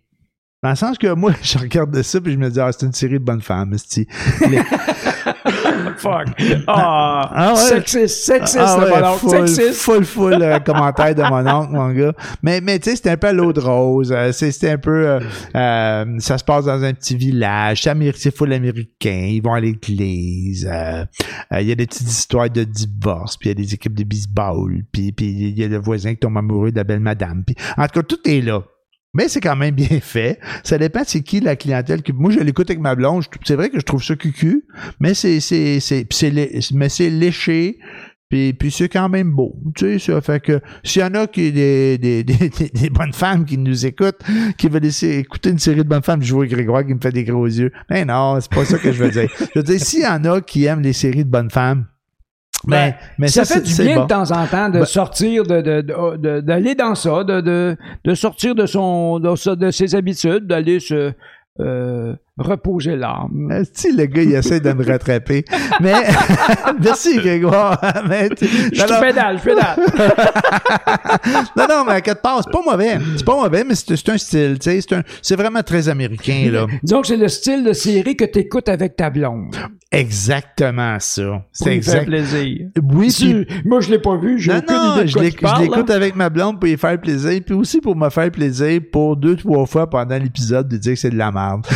Dans 0.64 0.70
le 0.70 0.76
sens 0.76 0.98
que 0.98 1.14
moi, 1.14 1.34
je 1.42 1.58
regarde 1.60 2.02
ça, 2.02 2.22
puis 2.22 2.34
je 2.34 2.38
me 2.38 2.50
dis, 2.50 2.60
ah, 2.60 2.72
c'est 2.72 2.86
une 2.86 2.94
série 2.94 3.14
de 3.20 3.24
bonnes 3.24 3.42
femmes. 3.42 3.76
Les- 4.50 4.60
Fuck. 5.98 6.28
Ah, 6.68 7.30
Ah 7.34 7.54
ouais. 7.54 7.60
sexiste, 7.60 8.26
sexiste, 8.26 8.58
Ah 8.60 8.80
ouais, 8.80 9.18
full, 9.18 9.30
sexiste. 9.48 9.74
full, 9.82 10.06
full 10.06 10.42
euh, 10.42 10.60
commentaire 10.60 11.14
de 11.16 11.22
mon 11.24 11.46
oncle, 11.50 11.72
mon 11.74 11.92
gars. 11.92 12.14
Mais, 12.42 12.62
mais 12.62 12.80
tu 12.80 12.90
sais, 12.90 12.96
c'était 12.96 13.12
un 13.12 13.18
peu 13.18 13.28
à 13.28 13.34
l'eau 13.34 13.54
de 13.54 13.60
rose. 13.60 14.12
euh, 14.12 14.32
c'est- 14.32 14.52
c'était 14.52 14.72
un 14.72 14.78
peu... 14.78 15.08
euh, 15.08 15.20
euh, 15.56 16.06
ça 16.20 16.38
se 16.38 16.44
passe 16.44 16.66
dans 16.66 16.84
un 16.84 16.94
petit 16.94 17.16
village. 17.16 17.82
C'est 17.84 17.94
c'est 18.16 18.36
full 18.36 18.52
américain. 18.54 19.28
Ils 19.30 19.42
vont 19.42 19.54
à 19.54 19.60
l'église. 19.60 20.70
euh, 20.72 21.06
Il 21.60 21.68
y 21.68 21.72
a 21.72 21.76
des 21.76 21.86
petites 21.88 22.10
histoires 22.10 22.50
de 22.50 22.64
divorce. 22.64 23.38
Puis 23.38 23.50
il 23.50 23.58
y 23.60 23.62
a 23.62 23.66
des 23.66 23.74
équipes 23.74 23.94
de 23.96 24.04
baseball. 24.04 24.84
Puis 24.92 25.14
il 25.20 25.58
y 25.60 25.64
a 25.64 25.68
le 25.68 25.78
voisin 25.78 26.12
qui 26.14 26.20
tombe 26.20 26.38
amoureux 26.38 26.72
de 26.72 26.78
la 26.78 26.84
belle 26.84 27.00
madame. 27.00 27.44
Puis, 27.46 27.56
en 27.78 27.86
tout 27.88 28.00
cas, 28.02 28.04
tout 28.04 28.20
est 28.26 28.42
là. 28.42 28.62
Mais 29.14 29.28
c'est 29.28 29.42
quand 29.42 29.56
même 29.56 29.76
bien 29.76 30.00
fait. 30.02 30.40
Ça 30.64 30.78
dépend 30.78 31.02
c'est 31.06 31.22
qui 31.22 31.40
la 31.40 31.56
clientèle. 31.56 32.02
Moi, 32.14 32.32
je 32.32 32.40
l'écoute 32.40 32.70
avec 32.70 32.82
ma 32.82 32.96
blonde. 32.96 33.24
C'est 33.46 33.56
vrai 33.56 33.70
que 33.70 33.80
je 33.80 33.86
trouve 33.86 34.04
ça 34.04 34.16
cucu, 34.16 34.64
mais 35.00 35.14
c'est 35.14 35.40
c'est 35.40 35.80
mais 36.74 36.90
c'est 36.90 37.10
léché. 37.10 37.78
Puis, 38.30 38.54
puis 38.54 38.72
c'est 38.72 38.90
quand 38.90 39.10
même 39.10 39.30
beau, 39.30 39.56
tu 39.76 40.00
sais, 40.00 40.14
ça 40.14 40.20
fait 40.20 40.40
que 40.42 40.60
s'il 40.84 41.04
y 41.04 41.06
en 41.06 41.14
a 41.14 41.28
qui 41.28 41.52
des, 41.52 42.00
des, 42.00 42.24
des, 42.24 42.50
des- 42.74 42.90
bonnes 42.90 43.14
femmes 43.14 43.46
qui 43.46 43.60
nous 43.60 43.86
écoutent, 43.86 44.22
qui 44.58 44.70
veulent 44.70 44.90
écouter 45.04 45.52
une 45.52 45.60
série 45.60 45.84
de 45.84 45.88
bonnes 45.88 46.02
femmes, 46.02 46.24
je 46.24 46.34
vois 46.34 46.48
Grégoire 46.48 46.84
qui 46.84 46.96
me 46.96 47.00
fait 47.00 47.12
des 47.12 47.26
gros 47.26 47.46
yeux. 47.46 47.72
Mais 47.92 48.06
non, 48.06 48.40
c'est 48.42 48.52
pas 48.52 48.66
ça 48.66 48.80
que 48.80 48.92
je 48.92 49.04
veux 49.04 49.12
dire. 49.12 49.30
Je 49.54 49.60
veux 49.60 49.64
dire, 49.64 49.80
s'il 49.80 50.02
y 50.02 50.08
en 50.08 50.24
a 50.26 50.42
qui 50.42 50.66
aiment 50.66 50.82
les 50.82 50.94
séries 50.94 51.26
de 51.26 51.30
bonnes 51.30 51.52
femmes, 51.52 51.86
ben, 52.68 52.90
Ben, 52.90 52.96
mais 53.18 53.28
ça, 53.28 53.46
ça, 53.46 53.56
fait 53.56 53.62
du 53.62 53.76
bien 53.84 53.96
bon. 53.98 54.04
de 54.04 54.08
temps 54.08 54.32
en 54.32 54.46
temps 54.48 54.70
de 54.70 54.80
Ben- 54.80 54.86
sortir, 54.86 55.44
de, 55.44 55.62
de, 55.62 55.82
de- 55.82 56.18
de- 56.18 56.40
d'aller 56.42 56.76
dans 56.76 56.96
ça, 56.96 57.24
de, 57.24 57.42
de, 57.42 57.78
de 58.06 58.14
sortir 58.16 58.56
de 58.56 58.66
son, 58.66 59.20
de, 59.20 59.56
de 59.56 59.72
ses 59.72 59.96
habitudes, 59.96 60.48
d'aller 60.48 60.80
se 60.80 61.14
euh, 61.60 62.16
reposer 62.38 62.96
l'âme. 62.96 63.64
Si 63.74 63.92
le 63.96 64.06
gars, 64.06 64.24
il 64.24 64.34
essaie 64.34 64.60
de 64.60 64.74
me 64.74 64.84
rattraper. 64.86 65.46
Mais, 65.80 65.94
merci 66.82 67.18
Grégoire. 67.18 67.80
Mais, 68.10 68.30
tu- 68.30 68.48
Je 68.48 68.82
non, 68.92 69.00
pédale, 69.00 69.38
je 69.40 69.44
pédale. 69.44 69.78
non, 71.58 71.66
non, 71.70 71.84
mais 71.86 71.94
à 71.94 72.02
quelque 72.02 72.22
part, 72.22 72.42
c'est 72.44 72.52
pas 72.52 72.62
mauvais. 72.72 72.98
C'est 73.18 73.26
pas 73.26 73.36
mauvais, 73.36 73.64
mais 73.64 73.76
c'est 73.76 74.10
un 74.10 74.18
style, 74.18 74.58
tu 74.60 74.82
sais. 74.82 75.04
C'est 75.22 75.36
vraiment 75.36 75.62
très 75.62 75.90
américain, 75.90 76.50
là. 76.52 76.66
Disons 76.82 77.02
que 77.02 77.08
c'est 77.08 77.18
le 77.18 77.28
style 77.28 77.64
de 77.64 77.74
série 77.74 78.16
que 78.16 78.26
tu 78.26 78.40
écoutes 78.40 78.70
avec 78.70 78.96
ta 78.96 79.10
blonde. 79.10 79.56
Exactement 79.92 80.98
ça. 81.00 81.44
C'est 81.52 81.76
exact. 81.76 82.06
plaisir. 82.06 82.68
Oui, 82.92 83.12
Si- 83.12 83.32
puis 83.46 83.62
moi, 83.66 83.80
je 83.80 83.92
l'ai 83.92 84.00
pas 84.00 84.18
vu, 84.18 84.40
j'ai 84.40 84.52
non, 84.54 84.58
aucune 84.58 84.76
non, 84.76 84.94
idée 84.96 85.04
de 85.04 85.08
je 85.08 85.36
quoi 85.38 85.60
l'écoute 85.60 85.90
là. 85.90 85.96
avec 85.96 86.16
ma 86.16 86.30
blonde 86.30 86.60
pour 86.60 86.68
y 86.68 86.78
faire 86.78 87.00
plaisir, 87.00 87.40
puis 87.46 87.54
aussi 87.54 87.80
pour 87.80 87.96
me 87.96 88.10
faire 88.10 88.32
plaisir 88.32 88.82
pour 88.92 89.16
deux, 89.16 89.36
trois 89.36 89.66
fois 89.68 89.88
pendant 89.88 90.18
l'épisode 90.18 90.68
de 90.68 90.78
dire 90.78 90.94
que 90.94 91.00
c'est 91.00 91.12
de 91.12 91.18
la 91.18 91.32
merde. 91.32 91.66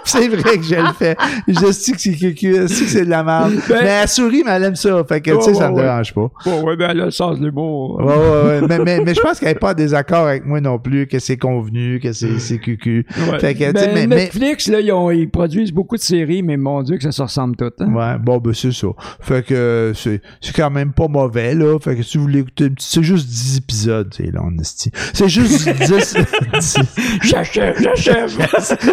c'est 0.11 0.27
vrai 0.27 0.57
que 0.57 0.63
je 0.63 0.75
le 0.75 0.93
fais. 0.97 1.15
Je 1.47 1.71
sais 1.71 1.91
que 1.93 2.01
c'est 2.01 2.13
cucu, 2.15 2.55
je 2.55 2.67
sais 2.67 2.83
que 2.85 2.89
c'est 2.89 3.05
de 3.05 3.09
la 3.09 3.23
merde. 3.23 3.53
Ben- 3.69 3.79
mais 3.83 3.89
elle 4.03 4.07
sourit, 4.07 4.43
mais 4.45 4.51
elle 4.51 4.63
aime 4.65 4.75
ça. 4.75 5.03
Fait 5.07 5.21
que, 5.21 5.31
tu 5.31 5.41
sais, 5.41 5.53
ça 5.53 5.65
ouais, 5.65 5.71
me 5.71 5.75
ouais. 5.77 5.83
dérange 5.83 6.13
pas. 6.13 6.29
Bon, 6.45 6.63
ouais, 6.63 6.75
ben, 6.75 6.89
elle 6.91 7.01
a 7.01 7.05
le 7.05 7.11
sens 7.11 7.39
de 7.39 7.45
l'humour. 7.45 7.97
Ouais, 7.99 8.05
ouais, 8.05 8.13
ouais. 8.61 8.67
mais, 8.67 8.79
mais, 8.79 8.99
mais 9.05 9.13
je 9.15 9.21
pense 9.21 9.39
qu'elle 9.39 9.49
n'est 9.49 9.55
pas 9.55 9.71
en 9.71 9.75
désaccord 9.75 10.27
avec 10.27 10.45
moi 10.45 10.61
non 10.61 10.79
plus, 10.79 11.07
que 11.07 11.19
c'est 11.19 11.37
convenu, 11.37 11.99
que 11.99 12.11
c'est 12.13 12.39
c'est 12.39 12.57
cucu. 12.59 13.05
Ouais. 13.31 13.39
Fait 13.39 13.53
que, 13.53 13.59
tu 13.59 13.65
sais, 13.65 13.71
Ben, 13.73 13.93
mais, 13.93 14.07
mais- 14.07 14.15
Netflix, 14.23 14.67
là, 14.67 14.79
ils, 14.81 14.91
ont- 14.91 15.11
ils 15.11 15.29
produisent 15.29 15.71
beaucoup 15.71 15.95
de 15.95 16.01
séries, 16.01 16.43
mais 16.43 16.57
mon 16.57 16.81
Dieu, 16.83 16.97
que 16.97 17.03
ça 17.03 17.11
se 17.11 17.21
ressemble 17.21 17.55
tout. 17.55 17.71
hein. 17.79 17.93
Ouais, 17.93 18.17
bon, 18.19 18.37
ben 18.39 18.53
c'est 18.53 18.71
ça. 18.71 18.87
Fait 19.19 19.45
que 19.45 19.93
c'est 19.95 20.21
c'est 20.41 20.55
quand 20.55 20.69
même 20.69 20.93
pas 20.93 21.07
mauvais, 21.07 21.53
là. 21.55 21.77
Fait 21.79 21.95
que 21.95 22.03
si 22.03 22.17
vous 22.17 22.23
voulez 22.25 22.39
écouter, 22.39 22.65
un 22.65 22.69
petit- 22.69 22.87
c'est 22.89 23.03
juste 23.03 23.27
10 23.27 23.57
épisodes, 23.57 24.09
tu 24.15 24.25
sais, 24.25 24.31
là, 24.31 24.41
on 24.43 24.51
est 24.57 24.89
C'est 25.13 25.27
juste 25.29 25.67
10, 25.69 26.15
10 26.53 26.77
J'achève, 27.23 27.75
j'achève. 27.81 28.29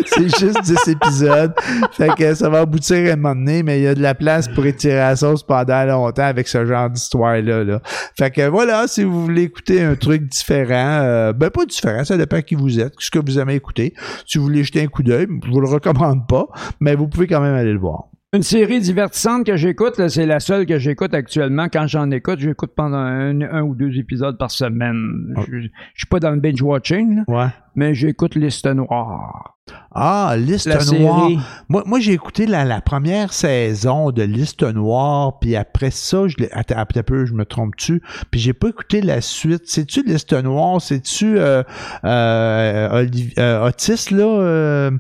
c'est 0.06 0.28
juste 0.38 0.62
10 0.62 0.72
épisodes. 0.88 0.96
Fait 1.92 2.09
que 2.16 2.34
ça 2.34 2.48
va 2.48 2.61
aboutir 2.61 2.96
à 3.11 3.12
un 3.12 3.16
moment 3.16 3.34
donné, 3.34 3.62
mais 3.62 3.80
il 3.80 3.84
y 3.84 3.86
a 3.86 3.94
de 3.94 4.02
la 4.02 4.14
place 4.14 4.48
pour 4.48 4.64
étirer 4.66 4.96
la 4.96 5.16
sauce 5.16 5.42
pendant 5.42 5.84
longtemps 5.84 6.22
avec 6.24 6.48
ce 6.48 6.64
genre 6.64 6.90
d'histoire-là. 6.90 7.64
Là. 7.64 7.80
Fait 8.18 8.30
que 8.30 8.48
voilà, 8.48 8.86
si 8.86 9.04
vous 9.04 9.22
voulez 9.24 9.42
écouter 9.42 9.82
un 9.82 9.94
truc 9.94 10.22
différent, 10.28 11.00
euh, 11.02 11.32
ben 11.32 11.50
pas 11.50 11.64
différent, 11.66 12.04
ça 12.04 12.16
dépend 12.16 12.40
qui 12.42 12.54
vous 12.54 12.80
êtes, 12.80 12.94
ce 12.98 13.11
que 13.11 13.18
vous 13.18 13.38
aimez 13.38 13.54
écouter. 13.54 13.94
Si 14.26 14.38
vous 14.38 14.44
voulez 14.44 14.64
jeter 14.64 14.82
un 14.82 14.86
coup 14.88 15.02
d'œil, 15.02 15.26
je 15.44 15.50
vous 15.50 15.61
le 15.61 15.68
recommande 15.68 16.26
pas, 16.28 16.46
mais 16.80 16.94
vous 16.94 17.09
pouvez 17.09 17.26
quand 17.26 17.40
même 17.40 17.54
aller 17.54 17.72
le 17.72 17.78
voir. 17.78 18.04
Une 18.34 18.42
série 18.42 18.78
divertissante 18.80 19.46
que 19.46 19.56
j'écoute, 19.56 20.06
c'est 20.09 20.26
la 20.26 20.38
seule 20.38 20.66
que 20.66 20.78
j'écoute 20.78 21.14
actuellement. 21.14 21.68
Quand 21.72 21.86
j'en 21.86 22.11
écoute, 22.11 22.38
j'écoute 22.40 22.72
pendant 22.76 22.98
un, 22.98 23.40
un 23.40 23.62
ou 23.62 23.74
deux 23.74 23.96
épisodes 23.98 24.36
par 24.36 24.50
semaine. 24.50 25.32
Oh. 25.34 25.40
Je, 25.50 25.61
je 25.61 25.68
suis 25.94 26.06
pas 26.11 26.20
dans 26.20 26.32
le 26.32 26.38
binge 26.38 26.61
watching, 26.61 27.16
là, 27.16 27.22
Ouais. 27.26 27.46
mais 27.74 27.94
j'écoute 27.94 28.34
Liste 28.34 28.66
Noire. 28.66 29.54
Ah, 29.92 30.34
Liste 30.38 30.66
La 30.66 30.84
Noire. 30.84 31.28
série. 31.28 31.38
Moi, 31.68 31.82
moi 31.86 31.98
j'ai 32.00 32.12
écouté 32.12 32.46
la, 32.46 32.64
la 32.64 32.80
première 32.80 33.32
saison 33.32 34.10
de 34.10 34.22
Liste 34.22 34.62
Noire, 34.62 35.38
puis 35.40 35.56
après 35.56 35.90
ça, 35.90 36.28
je. 36.28 36.36
Attends, 36.52 36.76
attends 36.78 37.00
un 37.00 37.02
peu, 37.02 37.26
je 37.26 37.34
me 37.34 37.44
trompe-tu? 37.44 38.02
Puis 38.30 38.40
j'ai 38.40 38.52
pas 38.52 38.68
écouté 38.68 39.00
la 39.00 39.20
suite. 39.20 39.62
C'est-tu 39.66 40.02
Liste 40.04 40.32
Noire? 40.32 40.80
C'est-tu 40.80 41.38
euh, 41.38 41.62
euh, 42.04 43.06
euh, 43.38 43.66
Otis, 43.66 44.10
là? 44.12 44.24
euh, 44.24 44.90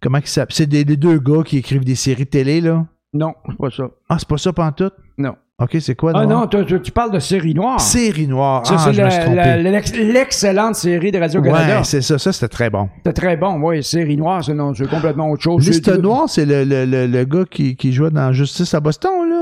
comment 0.00 0.18
il 0.18 0.26
s'appelle? 0.26 0.54
C'est 0.54 0.66
des, 0.66 0.84
des 0.84 0.96
deux 0.96 1.18
gars 1.18 1.42
qui 1.44 1.58
écrivent 1.58 1.84
des 1.84 1.94
séries 1.94 2.26
télé, 2.26 2.60
là? 2.60 2.86
Non, 3.12 3.34
c'est 3.48 3.56
pas 3.56 3.70
ça. 3.70 3.84
Ah, 4.08 4.16
c'est 4.18 4.28
pas 4.28 4.38
ça 4.38 4.52
pantoute? 4.52 4.94
Non. 5.18 5.34
OK, 5.58 5.74
c'est 5.80 5.94
quoi, 5.94 6.12
Ah 6.14 6.26
noir? 6.26 6.48
non, 6.52 6.64
tu, 6.64 6.92
parles 6.92 7.12
de 7.12 7.18
série 7.18 7.54
noire. 7.54 7.80
Série 7.80 8.26
Noire. 8.26 8.66
Ça, 8.66 8.74
ah, 8.78 8.92
c'est 8.92 10.02
l'excellente 10.04 10.74
série 10.74 11.10
de 11.10 11.18
Radio-Canada. 11.18 11.78
ouais, 11.78 11.84
c'est 11.84 12.02
ça. 12.02 12.18
Ça, 12.18 12.30
c'était 12.30 12.48
très 12.48 12.68
bon. 12.68 12.90
C'était 12.98 13.14
très 13.14 13.36
bon. 13.38 13.58
Oui, 13.62 13.82
série 13.82 14.18
noire, 14.18 14.44
c'est, 14.44 14.52
non, 14.52 14.74
c'est 14.74 14.86
complètement 14.86 15.30
autre 15.30 15.42
chose. 15.42 15.66
Liste 15.66 15.88
Noire, 15.98 16.24
c'est 16.28 16.44
le, 16.44 16.62
le, 16.64 16.84
le, 16.84 17.06
le 17.06 17.24
gars 17.24 17.44
qui, 17.50 17.74
qui 17.74 17.90
jouait 17.94 18.10
dans 18.10 18.34
Justice 18.34 18.74
à 18.74 18.80
Boston, 18.80 19.10
là? 19.30 19.35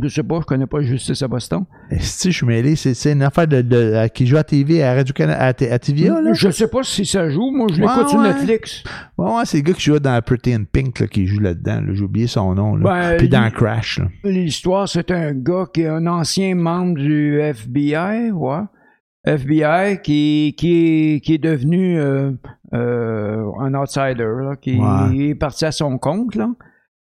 Je 0.00 0.08
sais 0.08 0.22
pas, 0.22 0.38
je 0.40 0.46
connais 0.46 0.66
pas 0.66 0.80
Justice 0.80 1.20
à 1.22 1.28
Boston. 1.28 1.64
Si 2.00 2.30
je 2.32 2.36
suis 2.38 2.46
mêlé, 2.46 2.76
c'est 2.76 2.94
c'est 2.94 3.12
une 3.12 3.22
affaire 3.22 3.46
de, 3.46 3.60
de- 3.60 4.08
qui 4.08 4.26
joue 4.26 4.38
à 4.38 4.42
TV, 4.44 4.82
à 4.82 4.94
radio 4.94 5.12
Canada, 5.12 5.38
à, 5.38 5.48
à 5.48 5.78
TVA, 5.78 6.18
là? 6.22 6.32
Je 6.32 6.48
sais 6.50 6.68
pas 6.68 6.82
si 6.82 7.04
ça 7.04 7.28
joue. 7.28 7.50
Moi, 7.50 7.66
je 7.70 7.82
Ouais, 7.82 7.88
l'écoute 7.88 8.08
sur 8.08 8.18
ouais. 8.20 8.28
Netflix. 8.28 8.82
Ouais, 9.18 9.30
ouais, 9.34 9.42
c'est 9.44 9.58
le 9.58 9.64
gars 9.64 9.74
qui 9.74 9.82
joue 9.82 9.98
dans 9.98 10.22
Pretty 10.22 10.54
in 10.54 10.64
Pink, 10.64 10.98
là, 10.98 11.06
qui 11.08 11.26
joue 11.26 11.40
là-dedans, 11.40 11.82
là. 11.82 11.92
J'ai 11.92 12.02
oublié 12.04 12.26
son 12.26 12.54
nom, 12.54 12.74
là. 12.76 12.84
Ben, 13.12 13.16
Puis 13.18 13.28
dans 13.28 13.50
Crash, 13.50 13.98
là. 13.98 14.06
L'histoire, 14.24 14.88
c'est 14.88 15.10
un 15.10 15.32
gars 15.34 15.66
qui 15.74 15.82
est 15.82 15.88
un 15.88 16.06
ancien 16.06 16.54
membre 16.54 16.94
du 16.98 17.38
FBI, 17.40 18.30
ouais. 18.30 18.60
FBI 19.26 20.00
qui, 20.02 20.54
qui, 20.56 21.16
est, 21.16 21.20
qui 21.20 21.34
est 21.34 21.38
devenu 21.38 21.98
euh, 22.00 22.32
euh, 22.72 23.44
un 23.60 23.74
outsider, 23.74 24.16
là, 24.42 24.56
qui 24.60 24.80
est 25.28 25.34
parti 25.34 25.64
à 25.66 25.70
son 25.70 25.98
compte. 25.98 26.34
Là. 26.34 26.48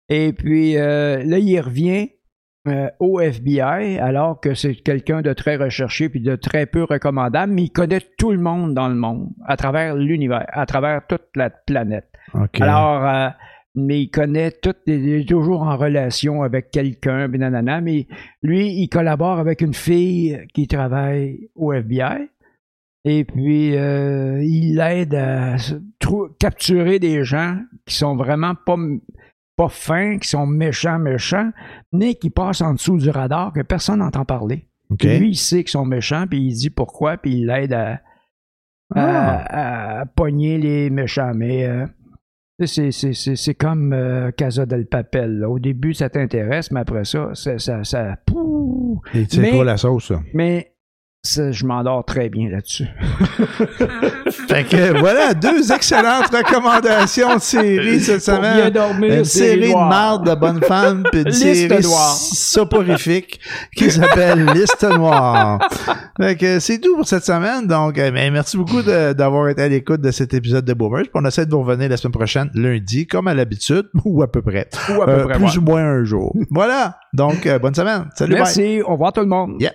Et 0.08 0.32
puis 0.34 0.78
euh, 0.78 1.24
là, 1.26 1.40
il 1.40 1.60
revient 1.60 2.10
euh, 2.68 2.90
au 3.00 3.20
FBI 3.20 4.00
alors 4.00 4.40
que 4.40 4.56
c'est 4.56 4.76
quelqu'un 4.76 5.22
de 5.22 5.34
très 5.34 5.56
recherché 5.56 6.10
puis 6.10 6.20
de 6.20 6.36
très 6.36 6.66
peu 6.66 6.84
recommandable, 6.84 7.54
mais 7.54 7.64
il 7.64 7.70
connaît 7.70 8.02
tout 8.18 8.32
le 8.32 8.40
monde 8.40 8.74
dans 8.74 8.88
le 8.88 8.96
monde, 8.96 9.30
à 9.46 9.56
travers 9.56 9.96
l'univers, 9.96 10.46
à 10.50 10.66
travers 10.66 11.06
toute 11.08 11.28
la 11.36 11.50
planète. 11.50 12.10
Alors, 12.60 13.06
euh, 13.06 13.30
mais 13.76 14.02
il 14.02 14.10
connaît 14.10 14.52
tout, 14.52 14.74
il 14.88 15.10
est 15.10 15.30
toujours 15.30 15.62
en 15.64 15.78
relation 15.78 16.42
avec 16.42 16.72
quelqu'un, 16.72 17.28
mais 17.28 18.08
lui, 18.42 18.70
il 18.70 18.90
collabore 18.90 19.40
avec 19.40 19.62
une 19.62 19.74
fille 19.74 20.40
qui 20.54 20.68
travaille 20.68 21.50
au 21.56 21.74
FBI. 21.74 22.30
Et 23.04 23.24
puis, 23.26 23.78
euh, 23.78 24.42
il 24.44 24.78
l'aide 24.78 25.14
à 25.14 25.58
capturer 26.40 26.98
des 26.98 27.24
gens 27.24 27.60
qui 27.86 27.96
sont 27.96 28.16
vraiment 28.16 28.54
pas, 28.56 28.78
pas 29.58 29.70
fins, 29.70 30.18
qui 30.18 30.28
sont 30.28 30.46
méchants, 30.46 31.00
méchants, 31.00 31.52
mais 31.92 32.16
qui 32.16 32.30
passent 32.30 32.62
en 32.62 32.74
dessous 32.74 32.98
du 32.98 33.10
radar, 33.10 33.54
que 33.54 33.62
personne 33.62 34.00
n'entend 34.00 34.26
parler. 34.26 34.68
Lui, 35.20 35.30
il 35.30 35.36
sait 35.36 35.64
qu'ils 35.64 35.70
sont 35.72 35.86
méchants, 35.86 36.26
puis 36.30 36.40
il 36.40 36.54
dit 36.54 36.70
pourquoi, 36.70 37.18
puis 37.18 37.38
il 37.40 37.48
l'aide 37.48 37.74
à, 37.74 38.02
Ah. 38.94 39.98
à, 39.98 40.00
à 40.02 40.06
pogner 40.06 40.58
les 40.58 40.90
méchants. 40.92 41.32
Mais 41.34 41.66
euh, 41.66 41.86
c'est, 42.66 43.56
comme 43.56 43.94
euh, 43.94 44.32
Casa 44.32 44.66
del 44.66 44.86
Papel. 44.86 45.40
là. 45.40 45.50
Au 45.50 45.58
début, 45.60 45.94
ça 45.94 46.10
t'intéresse, 46.10 46.70
mais 46.72 46.82
après 46.82 47.04
ça, 47.06 47.32
ça, 47.34 47.58
ça, 47.58 47.84
ça- 47.84 48.18
quoi 48.28 49.66
la 49.66 49.78
sauce, 49.78 50.08
ça? 50.10 50.22
Mais 50.34 50.75
ça, 51.26 51.52
je 51.52 51.66
m'endors 51.66 52.06
très 52.06 52.30
bien 52.30 52.50
là-dessus. 52.50 52.86
Fait 54.48 54.64
que 54.64 55.00
voilà, 55.00 55.34
deux 55.34 55.72
excellentes 55.72 56.30
recommandations 56.34 57.36
de 57.36 57.42
séries 57.42 58.00
cette 58.00 58.24
Pour 58.26 58.40
bien 58.40 58.54
semaine. 58.56 58.70
dormir, 58.72 59.14
Une 59.16 59.26
série 59.26 59.70
de 59.70 59.74
marde 59.74 60.30
de 60.30 60.36
bonne 60.36 60.62
femme, 60.62 61.04
puis 61.12 61.22
une 61.22 61.32
série 61.32 61.84
soporifique 61.84 63.40
qui 63.76 63.90
s'appelle 63.92 64.46
Liste 64.54 64.84
Noire. 64.84 65.60
Fait 66.20 66.36
que 66.36 66.60
c'est 66.60 66.80
tout 66.80 66.96
pour 66.96 67.08
cette 67.08 67.26
semaine. 67.26 67.68
Donc, 67.68 67.96
ben, 67.96 68.32
merci 68.32 68.58
beaucoup 68.58 68.82
d'avoir 68.82 69.50
été 69.50 69.64
à 69.64 69.68
l'écoute 69.68 70.02
de 70.02 70.12
cet 70.12 70.34
épisode 70.34 70.66
de 70.66 70.74
Boomers. 70.74 71.04
Puis 71.04 71.12
on 71.16 71.26
essaie 71.26 71.46
de 71.46 71.52
vous 71.52 71.62
revenir 71.64 71.90
la 71.90 71.98
semaine 71.98 72.14
prochaine, 72.14 72.50
lundi, 72.54 73.08
comme 73.08 73.28
à 73.28 73.34
l'habitude, 73.34 73.88
ou 74.06 74.22
à 74.24 74.32
peu 74.32 74.42
près. 74.42 74.68
Ou 74.96 75.02
à 75.02 75.06
peu 75.06 75.12
Euh, 75.12 75.24
près, 75.26 75.36
plus 75.36 75.46
ouais. 75.46 75.58
ou 75.58 75.62
moins 75.62 75.84
un 75.84 76.04
jour. 76.04 76.36
voilà. 76.52 76.98
Donc, 77.14 77.46
euh, 77.46 77.60
bonne 77.60 77.76
semaine. 77.76 78.06
Salut, 78.16 78.34
bye. 78.34 78.42
Merci. 78.44 78.82
Au 78.82 78.92
revoir 78.94 79.14
tout 79.14 79.22
le 79.22 79.28
monde. 79.28 79.56
Yep. 79.60 79.74